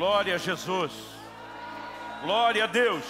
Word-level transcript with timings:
Glória 0.00 0.36
a 0.36 0.38
Jesus. 0.38 0.92
Glória 2.22 2.64
a 2.64 2.66
Deus. 2.66 3.04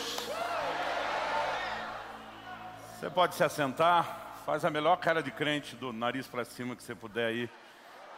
Você 2.98 3.08
pode 3.08 3.36
se 3.36 3.44
assentar. 3.44 4.34
Faz 4.44 4.64
a 4.64 4.70
melhor 4.70 4.96
cara 4.96 5.22
de 5.22 5.30
crente 5.30 5.76
do 5.76 5.92
nariz 5.92 6.26
para 6.26 6.44
cima 6.44 6.74
que 6.74 6.82
você 6.82 6.92
puder 6.92 7.26
aí. 7.26 7.48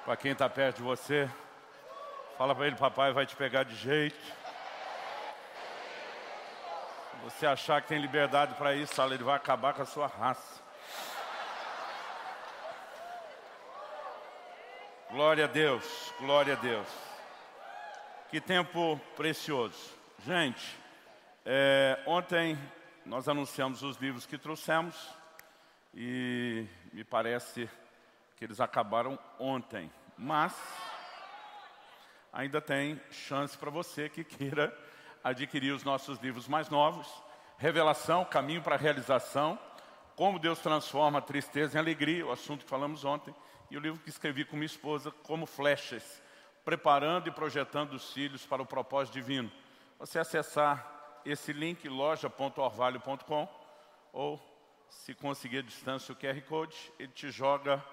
Para 0.07 0.17
quem 0.17 0.33
está 0.33 0.49
perto 0.49 0.79
de 0.79 0.83
você. 0.85 1.29
Fala 2.39 2.55
para 2.55 2.67
ele, 2.67 2.77
papai 2.77 3.13
vai 3.13 3.27
te 3.27 3.37
pegar 3.37 3.65
de 3.65 3.77
jeito. 3.77 4.17
Se 7.11 7.25
você 7.25 7.47
achar 7.47 7.83
que 7.83 7.89
tem 7.89 8.01
liberdade 8.01 8.55
para 8.55 8.75
isso, 8.75 9.03
ele 9.03 9.23
vai 9.23 9.37
acabar 9.37 9.75
com 9.75 9.83
a 9.83 9.87
sua 9.87 10.07
raça. 10.07 10.63
Glória 15.11 15.45
a 15.45 15.49
Deus, 15.49 16.15
glória 16.19 16.55
a 16.55 16.57
Deus. 16.57 17.12
Que 18.33 18.41
tempo 18.41 18.99
precioso. 19.15 19.95
Gente, 20.25 20.75
é, 21.45 22.03
ontem 22.07 22.59
nós 23.05 23.29
anunciamos 23.29 23.83
os 23.83 23.99
livros 23.99 24.25
que 24.25 24.39
trouxemos 24.39 24.97
e 25.93 26.67
me 26.95 27.05
parece 27.05 27.69
que 28.35 28.43
eles 28.47 28.59
acabaram 28.59 29.19
ontem. 29.39 29.93
Mas 30.17 30.55
ainda 32.33 32.59
tem 32.59 32.99
chance 33.11 33.55
para 33.59 33.69
você 33.69 34.09
que 34.09 34.25
queira 34.25 34.75
adquirir 35.23 35.73
os 35.73 35.85
nossos 35.85 36.19
livros 36.21 36.49
mais 36.49 36.71
novos. 36.71 37.07
Revelação, 37.59 38.25
caminho 38.25 38.63
para 38.63 38.77
a 38.77 38.79
realização. 38.79 39.59
Como 40.17 40.39
Deus 40.39 40.59
transforma 40.59 41.19
a 41.19 41.23
tristeza 41.23 41.77
em 41.77 41.81
alegria, 41.83 42.25
o 42.25 42.33
assunto 42.33 42.65
que 42.65 42.71
falamos 42.71 43.05
ontem. 43.05 43.35
E 43.71 43.77
o 43.77 43.81
livro 43.81 44.01
que 44.01 44.09
escrevi 44.09 44.47
com 44.47 44.57
minha 44.57 44.65
esposa, 44.65 45.11
Como 45.11 45.45
Flechas 45.45 46.22
preparando 46.65 47.29
e 47.29 47.33
projetando 47.33 47.95
os 47.95 48.13
filhos 48.13 48.47
para 48.47 48.63
o 48.63 48.67
propósito 48.67 49.15
divino. 49.15 49.51
Você 49.99 50.19
acessar 50.19 51.21
esse 51.25 51.53
link, 51.53 51.89
loja.orvalho.com, 51.89 53.49
ou 54.13 54.41
se 54.89 55.15
conseguir 55.15 55.59
a 55.59 55.63
distância 55.63 56.13
o 56.13 56.17
QR 56.17 56.41
Code, 56.43 56.93
ele 56.99 57.13
te 57.13 57.31
joga 57.31 57.85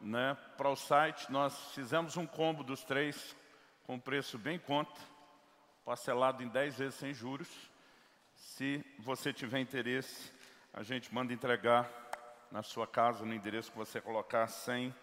né, 0.00 0.36
para 0.56 0.68
o 0.68 0.76
site. 0.76 1.30
Nós 1.30 1.72
fizemos 1.72 2.16
um 2.16 2.26
combo 2.26 2.64
dos 2.64 2.82
três, 2.84 3.36
com 3.84 3.98
preço 3.98 4.38
bem 4.38 4.58
conta, 4.58 5.00
parcelado 5.84 6.42
em 6.42 6.48
10 6.48 6.78
vezes 6.78 6.94
sem 6.94 7.12
juros. 7.12 7.48
Se 8.34 8.84
você 8.98 9.32
tiver 9.32 9.60
interesse, 9.60 10.32
a 10.72 10.82
gente 10.82 11.12
manda 11.14 11.32
entregar 11.32 11.90
na 12.50 12.62
sua 12.62 12.86
casa, 12.86 13.24
no 13.24 13.34
endereço 13.34 13.70
que 13.70 13.78
você 13.78 14.00
colocar, 14.00 14.46
sem 14.48 14.94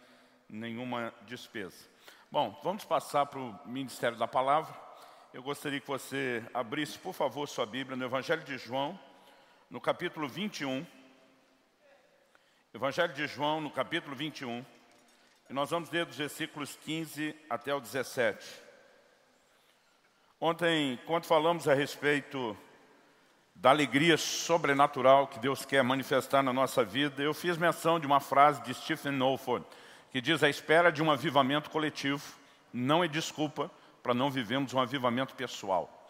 nenhuma 0.50 1.14
despesa. 1.24 1.93
Bom, 2.34 2.60
vamos 2.64 2.84
passar 2.84 3.28
para 3.28 3.40
o 3.40 3.60
Ministério 3.64 4.18
da 4.18 4.28
Palavra. 4.28 4.74
Eu 5.32 5.44
gostaria 5.44 5.80
que 5.80 5.86
você 5.86 6.44
abrisse, 6.52 6.98
por 6.98 7.14
favor, 7.14 7.48
sua 7.48 7.64
Bíblia 7.64 7.96
no 7.96 8.04
Evangelho 8.04 8.44
de 8.44 8.58
João, 8.58 9.00
no 9.70 9.80
capítulo 9.80 10.28
21. 10.28 10.84
Evangelho 12.74 13.14
de 13.14 13.28
João, 13.28 13.62
no 13.62 13.70
capítulo 13.70 14.16
21. 14.16 14.66
E 15.48 15.54
nós 15.54 15.70
vamos 15.70 15.92
ler 15.92 16.08
dos 16.08 16.18
versículos 16.18 16.76
15 16.78 17.36
até 17.48 17.72
o 17.72 17.80
17. 17.80 18.44
Ontem, 20.42 21.00
quando 21.06 21.26
falamos 21.26 21.68
a 21.68 21.76
respeito 21.76 22.58
da 23.54 23.70
alegria 23.70 24.18
sobrenatural 24.18 25.28
que 25.28 25.38
Deus 25.38 25.66
quer 25.66 25.84
manifestar 25.84 26.42
na 26.42 26.52
nossa 26.52 26.84
vida, 26.84 27.22
eu 27.22 27.36
fiz 27.36 27.60
menção 27.60 28.00
de 28.00 28.08
uma 28.08 28.20
frase 28.20 28.60
de 28.64 28.74
Stephen 28.74 29.12
Knowford, 29.12 29.64
que 30.14 30.22
diz 30.22 30.44
a 30.44 30.50
espera 30.50 30.92
de 30.92 31.02
um 31.02 31.10
avivamento 31.10 31.72
coletivo 31.72 32.24
não 32.72 33.04
é 33.04 33.08
desculpa 33.08 33.72
para 34.04 34.14
não 34.14 34.30
vivermos 34.30 34.72
um 34.72 34.80
avivamento 34.80 35.34
pessoal. 35.34 36.08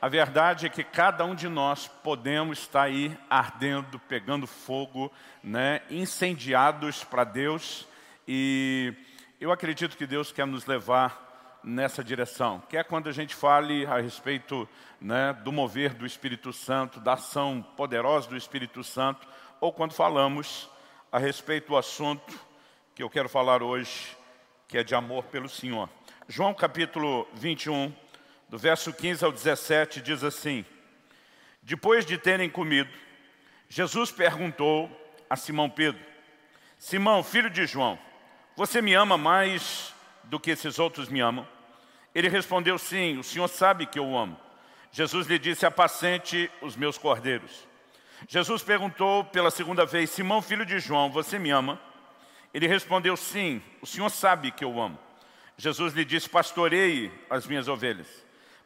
A 0.00 0.08
verdade 0.08 0.64
é 0.64 0.70
que 0.70 0.82
cada 0.82 1.22
um 1.22 1.34
de 1.34 1.46
nós 1.46 1.86
podemos 1.86 2.60
estar 2.60 2.84
aí 2.84 3.14
ardendo, 3.28 3.98
pegando 3.98 4.46
fogo, 4.46 5.12
né, 5.44 5.82
incendiados 5.90 7.04
para 7.04 7.24
Deus 7.24 7.86
e 8.26 8.94
eu 9.38 9.52
acredito 9.52 9.98
que 9.98 10.06
Deus 10.06 10.32
quer 10.32 10.46
nos 10.46 10.64
levar 10.64 11.60
nessa 11.62 12.02
direção. 12.02 12.62
Quer 12.70 12.84
quando 12.84 13.10
a 13.10 13.12
gente 13.12 13.34
fale 13.34 13.84
a 13.84 14.00
respeito 14.00 14.66
né, 14.98 15.34
do 15.44 15.52
mover 15.52 15.92
do 15.92 16.06
Espírito 16.06 16.54
Santo, 16.54 17.00
da 17.00 17.12
ação 17.12 17.62
poderosa 17.76 18.30
do 18.30 18.36
Espírito 18.36 18.82
Santo, 18.82 19.28
ou 19.60 19.74
quando 19.74 19.92
falamos 19.92 20.70
a 21.12 21.18
respeito 21.18 21.68
do 21.68 21.76
assunto 21.76 22.45
que 22.96 23.02
eu 23.02 23.10
quero 23.10 23.28
falar 23.28 23.62
hoje, 23.62 24.16
que 24.66 24.78
é 24.78 24.82
de 24.82 24.94
amor 24.94 25.24
pelo 25.24 25.50
Senhor. 25.50 25.86
João 26.26 26.54
capítulo 26.54 27.28
21, 27.34 27.94
do 28.48 28.56
verso 28.56 28.90
15 28.90 29.22
ao 29.22 29.30
17, 29.30 30.00
diz 30.00 30.24
assim, 30.24 30.64
Depois 31.62 32.06
de 32.06 32.16
terem 32.16 32.48
comido, 32.48 32.88
Jesus 33.68 34.10
perguntou 34.10 34.90
a 35.28 35.36
Simão 35.36 35.68
Pedro, 35.68 36.00
Simão, 36.78 37.22
filho 37.22 37.50
de 37.50 37.66
João, 37.66 37.98
você 38.56 38.80
me 38.80 38.94
ama 38.94 39.18
mais 39.18 39.94
do 40.24 40.40
que 40.40 40.52
esses 40.52 40.78
outros 40.78 41.10
me 41.10 41.20
amam? 41.20 41.46
Ele 42.14 42.30
respondeu, 42.30 42.78
sim, 42.78 43.18
o 43.18 43.22
Senhor 43.22 43.48
sabe 43.48 43.84
que 43.84 43.98
eu 43.98 44.06
o 44.06 44.16
amo. 44.16 44.40
Jesus 44.90 45.26
lhe 45.26 45.38
disse, 45.38 45.66
apacente 45.66 46.50
os 46.62 46.74
meus 46.74 46.96
cordeiros. 46.96 47.68
Jesus 48.26 48.62
perguntou 48.62 49.22
pela 49.22 49.50
segunda 49.50 49.84
vez, 49.84 50.08
Simão, 50.08 50.40
filho 50.40 50.64
de 50.64 50.78
João, 50.78 51.10
você 51.10 51.38
me 51.38 51.50
ama? 51.50 51.78
Ele 52.56 52.66
respondeu, 52.66 53.18
sim, 53.18 53.60
o 53.82 53.86
Senhor 53.86 54.08
sabe 54.08 54.50
que 54.50 54.64
eu 54.64 54.80
amo. 54.80 54.98
Jesus 55.58 55.92
lhe 55.92 56.06
disse, 56.06 56.26
pastoreie 56.26 57.12
as 57.28 57.46
minhas 57.46 57.68
ovelhas. 57.68 58.08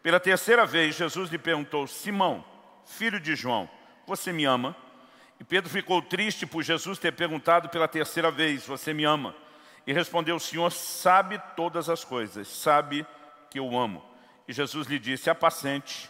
Pela 0.01 0.21
terceira 0.21 0.65
vez, 0.65 0.95
Jesus 0.95 1.29
lhe 1.29 1.39
perguntou, 1.39 1.89
Simão, 1.89 2.45
filho 2.87 3.19
de 3.19 3.35
João, 3.35 3.69
você 4.07 4.33
me 4.33 4.45
ama? 4.45 4.77
E 5.41 5.45
Pedro 5.45 5.69
ficou 5.69 6.01
triste 6.01 6.47
por 6.47 6.63
Jesus 6.63 7.01
ter 7.01 7.11
perguntado 7.15 7.69
pela 7.69 7.89
terceira 7.89 8.31
vez, 8.31 8.65
você 8.65 8.95
me 8.95 9.03
ama? 9.03 9.35
E 9.85 9.93
respondeu, 9.93 10.37
o 10.37 10.41
Senhor 10.41 10.71
sabe 10.71 11.43
todas 11.57 11.89
as 11.89 12.05
coisas, 12.05 12.47
sabe 12.47 13.05
que 13.51 13.59
eu 13.59 13.77
amo. 13.77 14.05
E 14.47 14.53
Jesus 14.53 14.87
lhe 14.87 15.01
disse, 15.01 15.29
apacente 15.29 16.09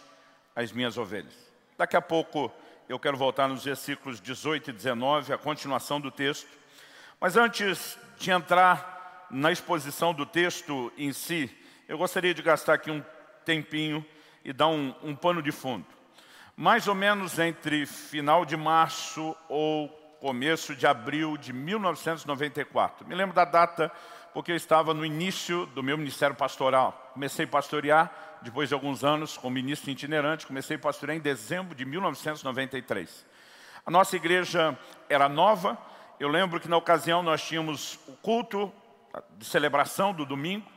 as 0.55 0.71
minhas 0.71 0.99
ovelhas. 0.99 1.33
Daqui 1.79 1.97
a 1.97 2.01
pouco 2.01 2.53
eu 2.87 2.99
quero 2.99 3.17
voltar 3.17 3.47
nos 3.47 3.63
versículos 3.63 4.21
18 4.21 4.69
e 4.69 4.73
19, 4.73 5.33
a 5.33 5.37
continuação 5.39 5.99
do 5.99 6.11
texto. 6.11 6.60
Mas 7.21 7.37
antes 7.37 7.99
de 8.17 8.31
entrar 8.31 9.27
na 9.29 9.51
exposição 9.51 10.11
do 10.11 10.25
texto 10.25 10.91
em 10.97 11.13
si, 11.13 11.55
eu 11.87 11.95
gostaria 11.95 12.33
de 12.33 12.41
gastar 12.41 12.73
aqui 12.73 12.89
um 12.89 13.05
tempinho 13.45 14.03
e 14.43 14.51
dar 14.51 14.69
um, 14.69 14.91
um 15.03 15.15
pano 15.15 15.39
de 15.39 15.51
fundo. 15.51 15.85
Mais 16.57 16.87
ou 16.87 16.95
menos 16.95 17.37
entre 17.37 17.85
final 17.85 18.43
de 18.43 18.57
março 18.57 19.35
ou 19.47 19.87
começo 20.19 20.75
de 20.75 20.87
abril 20.87 21.37
de 21.37 21.53
1994. 21.53 23.07
Me 23.07 23.13
lembro 23.13 23.35
da 23.35 23.45
data 23.45 23.91
porque 24.33 24.51
eu 24.51 24.55
estava 24.55 24.91
no 24.91 25.05
início 25.05 25.67
do 25.67 25.83
meu 25.83 25.99
ministério 25.99 26.35
pastoral. 26.35 27.11
Comecei 27.13 27.45
a 27.45 27.47
pastorear 27.47 28.39
depois 28.41 28.67
de 28.67 28.73
alguns 28.73 29.03
anos 29.03 29.37
como 29.37 29.53
ministro 29.53 29.91
itinerante, 29.91 30.47
comecei 30.47 30.75
a 30.75 30.79
pastorear 30.79 31.15
em 31.15 31.21
dezembro 31.21 31.75
de 31.75 31.85
1993. 31.85 33.27
A 33.85 33.91
nossa 33.91 34.15
igreja 34.15 34.75
era 35.07 35.29
nova, 35.29 35.77
eu 36.21 36.27
lembro 36.27 36.59
que 36.59 36.67
na 36.67 36.77
ocasião 36.77 37.23
nós 37.23 37.41
tínhamos 37.43 37.97
o 38.07 38.11
culto 38.17 38.71
de 39.39 39.43
celebração 39.43 40.13
do 40.13 40.23
domingo, 40.23 40.71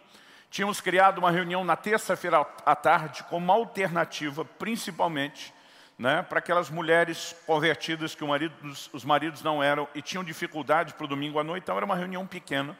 tínhamos 0.50 0.80
criado 0.80 1.18
uma 1.18 1.30
reunião 1.30 1.62
na 1.62 1.76
terça-feira 1.76 2.40
à 2.64 2.74
tarde 2.74 3.22
como 3.24 3.52
alternativa, 3.52 4.42
principalmente, 4.42 5.52
né, 5.98 6.22
para 6.22 6.38
aquelas 6.38 6.70
mulheres 6.70 7.36
convertidas 7.46 8.14
que 8.14 8.24
marido, 8.24 8.54
os 8.90 9.04
maridos 9.04 9.42
não 9.42 9.62
eram 9.62 9.86
e 9.94 10.00
tinham 10.00 10.24
dificuldade 10.24 10.94
para 10.94 11.04
o 11.04 11.08
domingo 11.08 11.38
à 11.38 11.44
noite, 11.44 11.64
então 11.64 11.76
era 11.76 11.84
uma 11.84 11.94
reunião 11.94 12.26
pequena. 12.26 12.74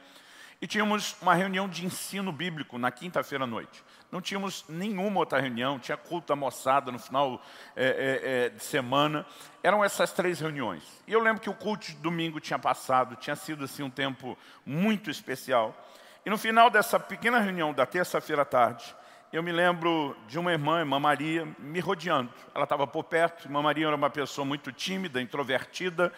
E 0.59 0.67
tínhamos 0.67 1.15
uma 1.21 1.35
reunião 1.35 1.69
de 1.69 1.85
ensino 1.85 2.33
bíblico 2.33 2.79
na 2.79 2.91
quinta-feira 2.91 3.45
à 3.45 3.47
noite. 3.47 3.85
Não 4.15 4.21
tínhamos 4.21 4.65
nenhuma 4.69 5.19
outra 5.19 5.41
reunião, 5.41 5.77
tinha 5.77 5.97
culto 5.97 6.29
da 6.29 6.37
moçada 6.37 6.93
no 6.93 7.01
final 7.01 7.43
é, 7.75 7.85
é, 7.85 8.45
é, 8.45 8.49
de 8.49 8.63
semana. 8.63 9.27
Eram 9.61 9.85
essas 9.85 10.13
três 10.13 10.39
reuniões. 10.39 10.85
E 11.05 11.13
eu 11.13 11.19
lembro 11.19 11.43
que 11.43 11.51
o 11.51 11.53
culto 11.53 11.87
de 11.87 11.97
domingo 11.97 12.39
tinha 12.39 12.57
passado, 12.57 13.17
tinha 13.17 13.35
sido 13.35 13.65
assim 13.65 13.83
um 13.83 13.91
tempo 13.91 14.39
muito 14.65 15.11
especial. 15.11 15.77
E 16.25 16.31
no 16.31 16.39
final 16.39 16.71
dessa 16.71 17.01
pequena 17.01 17.41
reunião 17.41 17.75
da 17.75 17.85
terça-feira 17.85 18.43
à 18.43 18.45
tarde, 18.45 18.95
eu 19.33 19.43
me 19.43 19.51
lembro 19.51 20.17
de 20.29 20.39
uma 20.39 20.53
irmã, 20.53 20.79
irmã 20.79 21.01
Maria, 21.01 21.45
me 21.59 21.81
rodeando. 21.81 22.33
Ela 22.55 22.63
estava 22.63 22.87
por 22.87 23.03
perto, 23.03 23.49
irmã 23.49 23.63
Maria 23.63 23.89
era 23.89 23.97
uma 23.97 24.11
pessoa 24.11 24.45
muito 24.45 24.71
tímida, 24.71 25.21
introvertida, 25.21 26.13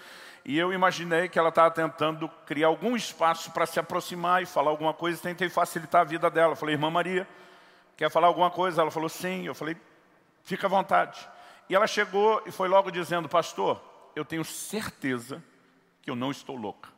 e 0.44 0.59
eu 0.59 0.70
imaginei 0.70 1.31
que 1.31 1.38
ela 1.38 1.49
estava 1.49 1.70
tentando 1.70 2.29
criar 2.44 2.67
algum 2.67 2.94
espaço 2.94 3.50
para 3.53 3.65
se 3.65 3.81
aproximar 3.81 4.43
e 4.43 4.47
falar 4.47 4.69
alguma 4.69 4.93
coisa, 4.93 5.19
tentei 5.19 5.49
facilitar 5.49 6.03
a 6.03 6.05
vida 6.05 6.29
dela. 6.29 6.55
falei, 6.55 6.75
irmã 6.75 6.91
Maria, 6.91 7.26
quer 7.96 8.10
falar 8.10 8.26
alguma 8.26 8.50
coisa? 8.50 8.82
Ela 8.82 8.90
falou, 8.90 9.08
sim. 9.08 9.46
Eu 9.46 9.54
falei, 9.54 9.76
fica 10.43 10.66
à 10.66 10.70
vontade. 10.70 11.28
E 11.69 11.75
ela 11.75 11.87
chegou 11.87 12.43
e 12.46 12.52
foi 12.52 12.69
logo 12.69 12.90
dizendo, 12.90 13.28
pastor, 13.28 13.81
eu 14.14 14.25
tenho 14.25 14.44
certeza 14.44 15.43
que 16.02 16.10
eu 16.10 16.16
não 16.16 16.31
estou 16.31 16.56
louca. 16.56 16.88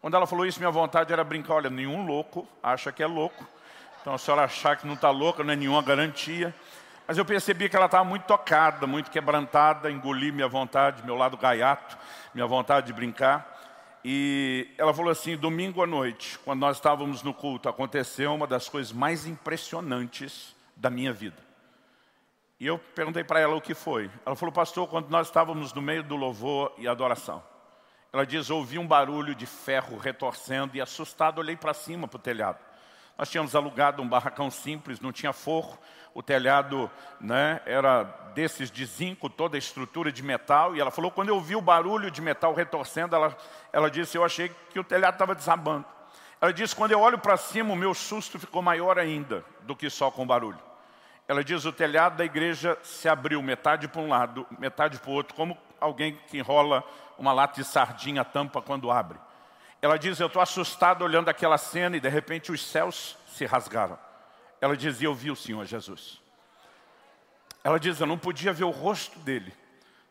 Quando 0.00 0.14
ela 0.14 0.26
falou 0.26 0.46
isso, 0.46 0.58
minha 0.58 0.70
vontade 0.70 1.12
era 1.12 1.24
brincar, 1.24 1.54
olha, 1.54 1.70
nenhum 1.70 2.06
louco 2.06 2.46
acha 2.62 2.92
que 2.92 3.02
é 3.02 3.06
louco, 3.06 3.46
Então 4.00 4.14
a 4.14 4.18
senhora 4.18 4.44
achar 4.44 4.76
que 4.76 4.86
não 4.86 4.94
está 4.94 5.10
louca 5.10 5.42
não 5.42 5.52
é 5.52 5.56
nenhuma 5.56 5.82
garantia. 5.82 6.54
Mas 7.08 7.18
eu 7.18 7.24
percebi 7.24 7.68
que 7.68 7.76
ela 7.76 7.86
estava 7.86 8.04
muito 8.04 8.24
tocada, 8.24 8.86
muito 8.86 9.10
quebrantada, 9.10 9.90
engoli 9.90 10.30
minha 10.30 10.46
vontade, 10.46 11.04
meu 11.04 11.16
lado 11.16 11.36
gaiato, 11.36 11.96
minha 12.34 12.46
vontade 12.46 12.86
de 12.86 12.92
brincar. 12.92 13.55
E 14.08 14.68
ela 14.78 14.94
falou 14.94 15.10
assim, 15.10 15.36
domingo 15.36 15.82
à 15.82 15.86
noite, 15.86 16.38
quando 16.44 16.60
nós 16.60 16.76
estávamos 16.76 17.24
no 17.24 17.34
culto, 17.34 17.68
aconteceu 17.68 18.32
uma 18.32 18.46
das 18.46 18.68
coisas 18.68 18.92
mais 18.92 19.26
impressionantes 19.26 20.54
da 20.76 20.88
minha 20.88 21.12
vida. 21.12 21.44
E 22.60 22.66
eu 22.68 22.78
perguntei 22.78 23.24
para 23.24 23.40
ela 23.40 23.56
o 23.56 23.60
que 23.60 23.74
foi. 23.74 24.08
Ela 24.24 24.36
falou, 24.36 24.52
pastor, 24.52 24.86
quando 24.86 25.10
nós 25.10 25.26
estávamos 25.26 25.72
no 25.72 25.82
meio 25.82 26.04
do 26.04 26.14
louvor 26.14 26.72
e 26.78 26.86
adoração, 26.86 27.42
ela 28.12 28.24
diz, 28.24 28.48
ouvi 28.48 28.78
um 28.78 28.86
barulho 28.86 29.34
de 29.34 29.44
ferro 29.44 29.98
retorcendo 29.98 30.76
e 30.76 30.80
assustado 30.80 31.40
olhei 31.40 31.56
para 31.56 31.74
cima, 31.74 32.06
para 32.06 32.16
o 32.16 32.20
telhado. 32.20 32.60
Nós 33.16 33.30
tínhamos 33.30 33.56
alugado 33.56 34.02
um 34.02 34.08
barracão 34.08 34.50
simples, 34.50 35.00
não 35.00 35.12
tinha 35.12 35.32
forro, 35.32 35.78
o 36.12 36.22
telhado 36.22 36.90
né, 37.20 37.60
era 37.66 38.04
desses 38.34 38.70
de 38.70 38.84
zinco, 38.86 39.28
toda 39.28 39.56
a 39.56 39.58
estrutura 39.58 40.10
de 40.10 40.22
metal, 40.22 40.74
e 40.74 40.80
ela 40.80 40.90
falou, 40.90 41.10
quando 41.10 41.28
eu 41.28 41.40
vi 41.40 41.56
o 41.56 41.60
barulho 41.60 42.10
de 42.10 42.20
metal 42.20 42.54
retorcendo, 42.54 43.14
ela, 43.14 43.36
ela 43.72 43.90
disse, 43.90 44.16
eu 44.16 44.24
achei 44.24 44.50
que 44.70 44.78
o 44.78 44.84
telhado 44.84 45.14
estava 45.14 45.34
desabando. 45.34 45.84
Ela 46.40 46.52
disse, 46.52 46.76
quando 46.76 46.92
eu 46.92 47.00
olho 47.00 47.18
para 47.18 47.36
cima, 47.36 47.72
o 47.72 47.76
meu 47.76 47.94
susto 47.94 48.38
ficou 48.38 48.60
maior 48.60 48.98
ainda 48.98 49.44
do 49.62 49.74
que 49.74 49.88
só 49.88 50.10
com 50.10 50.22
o 50.22 50.26
barulho. 50.26 50.60
Ela 51.28 51.42
diz, 51.42 51.64
o 51.64 51.72
telhado 51.72 52.16
da 52.16 52.24
igreja 52.24 52.78
se 52.82 53.08
abriu, 53.08 53.42
metade 53.42 53.88
para 53.88 54.00
um 54.00 54.08
lado, 54.08 54.46
metade 54.58 54.98
para 54.98 55.10
o 55.10 55.14
outro, 55.14 55.34
como 55.34 55.56
alguém 55.80 56.18
que 56.28 56.38
enrola 56.38 56.84
uma 57.18 57.32
lata 57.32 57.60
de 57.60 57.66
sardinha, 57.66 58.24
tampa 58.24 58.62
quando 58.62 58.90
abre. 58.90 59.18
Ela 59.86 60.00
diz, 60.00 60.18
eu 60.18 60.26
estou 60.26 60.42
assustado 60.42 61.02
olhando 61.02 61.28
aquela 61.28 61.56
cena 61.56 61.96
e 61.96 62.00
de 62.00 62.08
repente 62.08 62.50
os 62.50 62.60
céus 62.60 63.16
se 63.28 63.46
rasgaram. 63.46 63.96
Ela 64.60 64.76
dizia, 64.76 65.06
eu 65.06 65.14
vi 65.14 65.30
o 65.30 65.36
Senhor 65.36 65.64
Jesus. 65.64 66.20
Ela 67.62 67.78
diz, 67.78 68.00
eu 68.00 68.06
não 68.06 68.18
podia 68.18 68.52
ver 68.52 68.64
o 68.64 68.70
rosto 68.70 69.16
dele, 69.20 69.54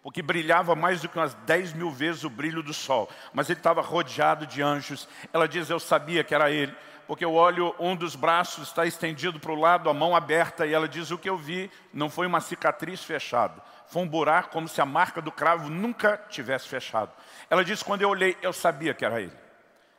porque 0.02 0.22
brilhava 0.22 0.78
mais 0.78 1.02
do 1.02 1.10
que 1.10 1.18
umas 1.18 1.34
10 1.34 1.74
mil 1.74 1.92
vezes 1.92 2.24
o 2.24 2.30
brilho 2.30 2.64
do 2.64 2.74
sol. 2.74 3.10
Mas 3.34 3.50
ele 3.50 3.60
estava 3.60 3.82
rodeado 3.82 4.48
de 4.48 4.62
anjos. 4.62 5.10
Ela 5.34 5.46
diz, 5.46 5.70
eu 5.70 5.78
sabia 5.78 6.24
que 6.24 6.34
era 6.34 6.50
ele, 6.50 6.74
porque 7.06 7.26
eu 7.26 7.34
olho, 7.34 7.76
um 7.78 7.98
dos 7.98 8.16
braços 8.16 8.70
está 8.70 8.86
estendido 8.86 9.42
para 9.42 9.52
o 9.52 9.60
lado, 9.60 9.90
a 9.90 9.94
mão 9.94 10.16
aberta, 10.16 10.66
e 10.66 10.74
ela 10.74 10.88
diz, 10.88 11.12
o 11.12 11.18
que 11.18 11.30
eu 11.30 11.38
vi 11.38 11.70
não 11.92 12.10
foi 12.10 12.28
uma 12.28 12.40
cicatriz 12.40 13.04
fechada, 13.04 13.62
foi 13.88 14.04
um 14.04 14.08
buraco 14.08 14.52
como 14.52 14.70
se 14.70 14.80
a 14.80 14.86
marca 14.86 15.22
do 15.22 15.34
cravo 15.34 15.70
nunca 15.70 16.16
tivesse 16.30 16.66
fechado. 16.66 17.12
Ela 17.50 17.66
diz, 17.66 17.84
quando 17.84 18.04
eu 18.04 18.10
olhei, 18.10 18.38
eu 18.42 18.54
sabia 18.54 18.94
que 18.94 19.04
era 19.04 19.20
ele. 19.20 19.44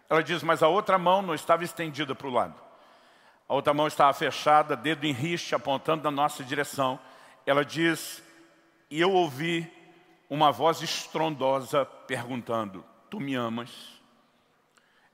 Ela 0.09 0.23
diz, 0.23 0.43
mas 0.43 0.63
a 0.63 0.69
outra 0.69 0.99
mão 0.99 1.23
não 1.23 1.35
estava 1.35 1.65
estendida 1.65 2.15
para 2.15 2.27
o 2.27 2.31
lado. 2.31 2.55
A 3.49 3.55
outra 3.55 3.73
mão 3.73 3.87
estava 3.87 4.13
fechada, 4.13 4.77
dedo 4.77 5.05
em 5.05 5.13
riste, 5.13 5.55
apontando 5.55 6.05
na 6.05 6.11
nossa 6.11 6.43
direção. 6.45 6.99
Ela 7.45 7.65
diz, 7.65 8.23
e 8.91 9.01
eu 9.01 9.13
ouvi 9.13 9.73
uma 10.29 10.51
voz 10.51 10.83
estrondosa 10.83 11.85
perguntando, 11.85 12.85
tu 13.09 13.21
me 13.21 13.35
amas? 13.35 13.71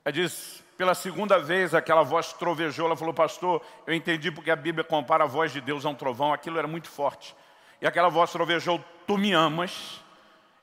Ela 0.05 0.13
diz, 0.13 0.65
pela 0.77 0.95
segunda 0.95 1.39
vez 1.39 1.75
aquela 1.75 2.03
voz 2.03 2.33
trovejou, 2.33 2.87
ela 2.87 2.97
falou, 2.97 3.15
pastor, 3.15 3.63
eu 3.87 3.95
entendi 3.95 4.31
porque 4.31 4.51
a 4.51 4.57
Bíblia 4.57 4.83
compara 4.83 5.25
a 5.25 5.27
voz 5.27 5.53
de 5.53 5.61
Deus 5.61 5.85
a 5.85 5.91
um 5.91 5.95
trovão, 5.95 6.33
aquilo 6.33 6.59
era 6.59 6.67
muito 6.67 6.89
forte. 6.89 7.37
E 7.81 7.87
aquela 7.87 8.09
voz 8.09 8.33
trovejou, 8.33 8.83
tu 9.07 9.17
me 9.17 9.33
amas? 9.33 10.02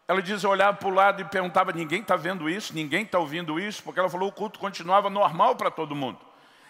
Ela 0.10 0.24
diz, 0.24 0.44
eu 0.44 0.50
olhava 0.50 0.76
para 0.76 0.88
o 0.88 0.92
lado 0.92 1.22
e 1.22 1.26
perguntava, 1.26 1.72
ninguém 1.72 2.02
está 2.02 2.16
vendo 2.16 2.50
isso, 2.50 2.74
ninguém 2.74 3.04
está 3.04 3.20
ouvindo 3.20 3.60
isso, 3.60 3.84
porque 3.84 4.00
ela 4.00 4.10
falou, 4.10 4.30
o 4.30 4.32
culto 4.32 4.58
continuava 4.58 5.08
normal 5.08 5.56
para 5.56 5.70
todo 5.70 5.94
mundo. 5.94 6.18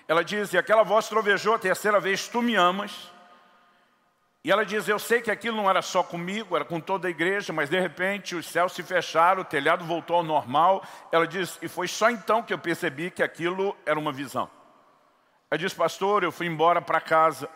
Ela 0.10 0.26
diz, 0.26 0.52
e 0.52 0.58
aquela 0.58 0.84
voz 0.84 1.08
trovejou 1.08 1.54
a 1.54 1.58
terceira 1.58 2.02
vez, 2.02 2.28
tu 2.28 2.42
me 2.42 2.56
amas. 2.56 3.10
E 4.44 4.52
ela 4.52 4.66
diz, 4.66 4.90
eu 4.90 5.00
sei 5.00 5.22
que 5.22 5.32
aquilo 5.32 5.56
não 5.56 5.70
era 5.70 5.82
só 5.82 6.04
comigo, 6.04 6.54
era 6.54 6.66
com 6.66 6.82
toda 6.82 7.08
a 7.08 7.12
igreja, 7.12 7.54
mas 7.54 7.70
de 7.70 7.80
repente 7.80 8.36
os 8.36 8.46
céus 8.46 8.74
se 8.74 8.84
fecharam, 8.84 9.42
o 9.42 9.46
telhado 9.46 9.86
voltou 9.86 10.18
ao 10.18 10.24
normal. 10.24 10.84
Ela 11.10 11.26
diz, 11.26 11.58
e 11.62 11.70
foi 11.70 11.88
só 11.88 12.10
então 12.10 12.44
que 12.44 12.54
eu 12.54 12.60
percebi 12.60 13.10
que 13.10 13.24
aquilo 13.24 13.74
era 13.86 13.98
uma 13.98 14.12
visão. 14.12 14.50
Ela 15.50 15.58
diz, 15.58 15.74
pastor, 15.74 16.26
eu 16.26 16.32
fui 16.34 16.46
embora 16.46 16.82
para 16.82 17.00
casa. 17.00 17.50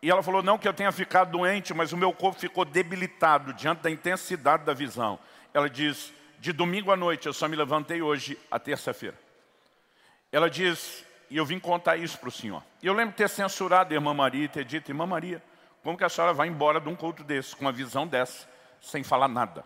E 0.00 0.10
ela 0.10 0.22
falou, 0.22 0.42
não 0.42 0.58
que 0.58 0.68
eu 0.68 0.72
tenha 0.72 0.92
ficado 0.92 1.32
doente, 1.32 1.74
mas 1.74 1.92
o 1.92 1.96
meu 1.96 2.12
corpo 2.12 2.38
ficou 2.38 2.64
debilitado 2.64 3.52
diante 3.52 3.82
da 3.82 3.90
intensidade 3.90 4.64
da 4.64 4.72
visão. 4.72 5.18
Ela 5.52 5.68
diz, 5.68 6.12
de 6.38 6.52
domingo 6.52 6.92
à 6.92 6.96
noite, 6.96 7.26
eu 7.26 7.32
só 7.32 7.48
me 7.48 7.56
levantei 7.56 8.00
hoje, 8.00 8.38
a 8.50 8.58
terça-feira. 8.58 9.18
Ela 10.30 10.48
diz, 10.48 11.04
e 11.28 11.36
eu 11.36 11.44
vim 11.44 11.58
contar 11.58 11.96
isso 11.96 12.16
para 12.18 12.28
o 12.28 12.32
senhor. 12.32 12.62
E 12.82 12.86
eu 12.86 12.92
lembro 12.92 13.14
ter 13.14 13.28
censurado 13.28 13.92
a 13.92 13.96
irmã 13.96 14.14
Maria 14.14 14.44
e 14.44 14.48
ter 14.48 14.64
dito, 14.64 14.90
irmã 14.90 15.06
Maria, 15.06 15.42
como 15.82 15.98
que 15.98 16.04
a 16.04 16.08
senhora 16.08 16.32
vai 16.32 16.48
embora 16.48 16.80
de 16.80 16.88
um 16.88 16.94
culto 16.94 17.24
desse, 17.24 17.56
com 17.56 17.64
uma 17.64 17.72
visão 17.72 18.06
dessa, 18.06 18.48
sem 18.80 19.02
falar 19.02 19.28
nada, 19.28 19.64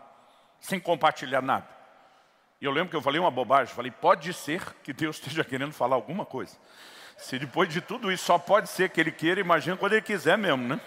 sem 0.59 0.79
compartilhar 0.79 1.41
nada? 1.41 1.67
E 2.59 2.65
eu 2.65 2.71
lembro 2.71 2.89
que 2.89 2.95
eu 2.95 3.01
falei 3.01 3.19
uma 3.19 3.29
bobagem, 3.29 3.73
falei, 3.75 3.91
pode 3.91 4.33
ser 4.33 4.63
que 4.83 4.93
Deus 4.93 5.17
esteja 5.17 5.43
querendo 5.43 5.73
falar 5.73 5.95
alguma 5.95 6.25
coisa. 6.25 6.57
Se 7.17 7.39
depois 7.39 7.69
de 7.69 7.81
tudo 7.81 8.11
isso 8.11 8.25
só 8.25 8.37
pode 8.37 8.69
ser 8.69 8.89
que 8.89 8.99
ele 8.99 9.11
queira, 9.11 9.39
imagina 9.39 9.77
quando 9.77 9.93
ele 9.93 10.01
quiser 10.01 10.37
mesmo, 10.37 10.67
né? 10.67 10.79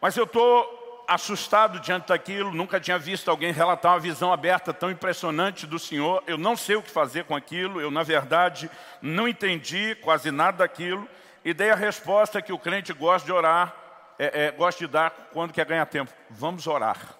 Mas 0.00 0.16
eu 0.16 0.24
estou 0.24 1.04
assustado 1.06 1.80
diante 1.80 2.08
daquilo, 2.08 2.52
nunca 2.52 2.80
tinha 2.80 2.98
visto 2.98 3.30
alguém 3.30 3.52
relatar 3.52 3.92
uma 3.92 4.00
visão 4.00 4.32
aberta 4.32 4.72
tão 4.72 4.90
impressionante 4.90 5.66
do 5.66 5.78
Senhor. 5.78 6.22
Eu 6.26 6.38
não 6.38 6.56
sei 6.56 6.76
o 6.76 6.82
que 6.82 6.90
fazer 6.90 7.24
com 7.24 7.34
aquilo, 7.34 7.80
eu 7.80 7.90
na 7.90 8.02
verdade 8.02 8.70
não 9.02 9.28
entendi 9.28 9.94
quase 9.96 10.30
nada 10.30 10.58
daquilo 10.58 11.08
e 11.44 11.52
dei 11.52 11.70
a 11.70 11.76
resposta 11.76 12.40
que 12.40 12.52
o 12.52 12.58
crente 12.58 12.92
gosta 12.92 13.26
de 13.26 13.32
orar, 13.32 13.74
é, 14.18 14.46
é, 14.46 14.50
gosta 14.50 14.86
de 14.86 14.90
dar 14.90 15.10
quando 15.32 15.52
quer 15.52 15.66
ganhar 15.66 15.86
tempo. 15.86 16.12
Vamos 16.30 16.66
orar 16.66 17.19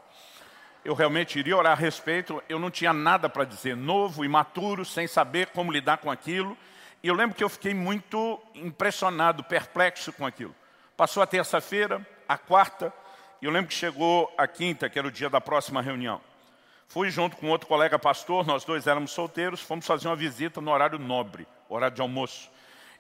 eu 0.85 0.95
realmente 0.95 1.39
iria 1.39 1.57
orar 1.57 1.73
a 1.73 1.81
respeito, 1.81 2.43
eu 2.49 2.59
não 2.59 2.71
tinha 2.71 2.93
nada 2.93 3.29
para 3.29 3.45
dizer, 3.45 3.77
novo, 3.77 4.25
imaturo, 4.25 4.85
sem 4.85 5.07
saber 5.07 5.49
como 5.49 5.73
lidar 5.73 5.99
com 5.99 6.11
aquilo. 6.11 6.57
E 7.03 7.09
eu 7.09 7.15
lembro 7.15 7.37
que 7.37 7.45
eu 7.45 7.49
fiquei 7.49 7.75
muito 7.75 8.41
impressionado, 8.55 9.45
perplexo 9.45 10.13
com 10.13 10.25
aquilo. 10.25 10.55
Passou 10.97 11.23
a 11.23 11.27
terça-feira, 11.27 12.07
a 12.29 12.39
quarta, 12.39 12.93
e 13.41 13.47
eu 13.47 13.51
lembro 13.51 13.69
que 13.69 13.75
chegou 13.75 14.33
a 14.37 14.47
quinta, 14.47 14.89
que 14.89 14.99
era 14.99 15.09
o 15.09 15.11
dia 15.11 15.29
da 15.29 15.41
próxima 15.41 15.83
reunião. 15.83 16.21
Fui 16.89 17.11
junto 17.11 17.37
com 17.37 17.49
outro 17.49 17.69
colega 17.69 17.99
pastor, 17.99 18.47
nós 18.47 18.65
dois 18.65 18.87
éramos 18.87 19.13
solteiros, 19.13 19.61
fomos 19.61 19.87
fazer 19.87 20.09
uma 20.09 20.17
visita 20.17 20.61
no 20.61 20.71
horário 20.71 20.99
nobre, 20.99 21.47
horário 21.69 21.95
de 21.95 22.03
almoço. 22.03 22.51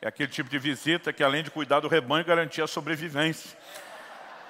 É 0.00 0.08
aquele 0.08 0.30
tipo 0.30 0.48
de 0.48 0.58
visita 0.58 1.12
que 1.12 1.22
além 1.22 1.42
de 1.42 1.50
cuidar 1.50 1.80
do 1.80 1.88
rebanho, 1.88 2.24
garantia 2.24 2.64
a 2.64 2.68
sobrevivência 2.68 3.56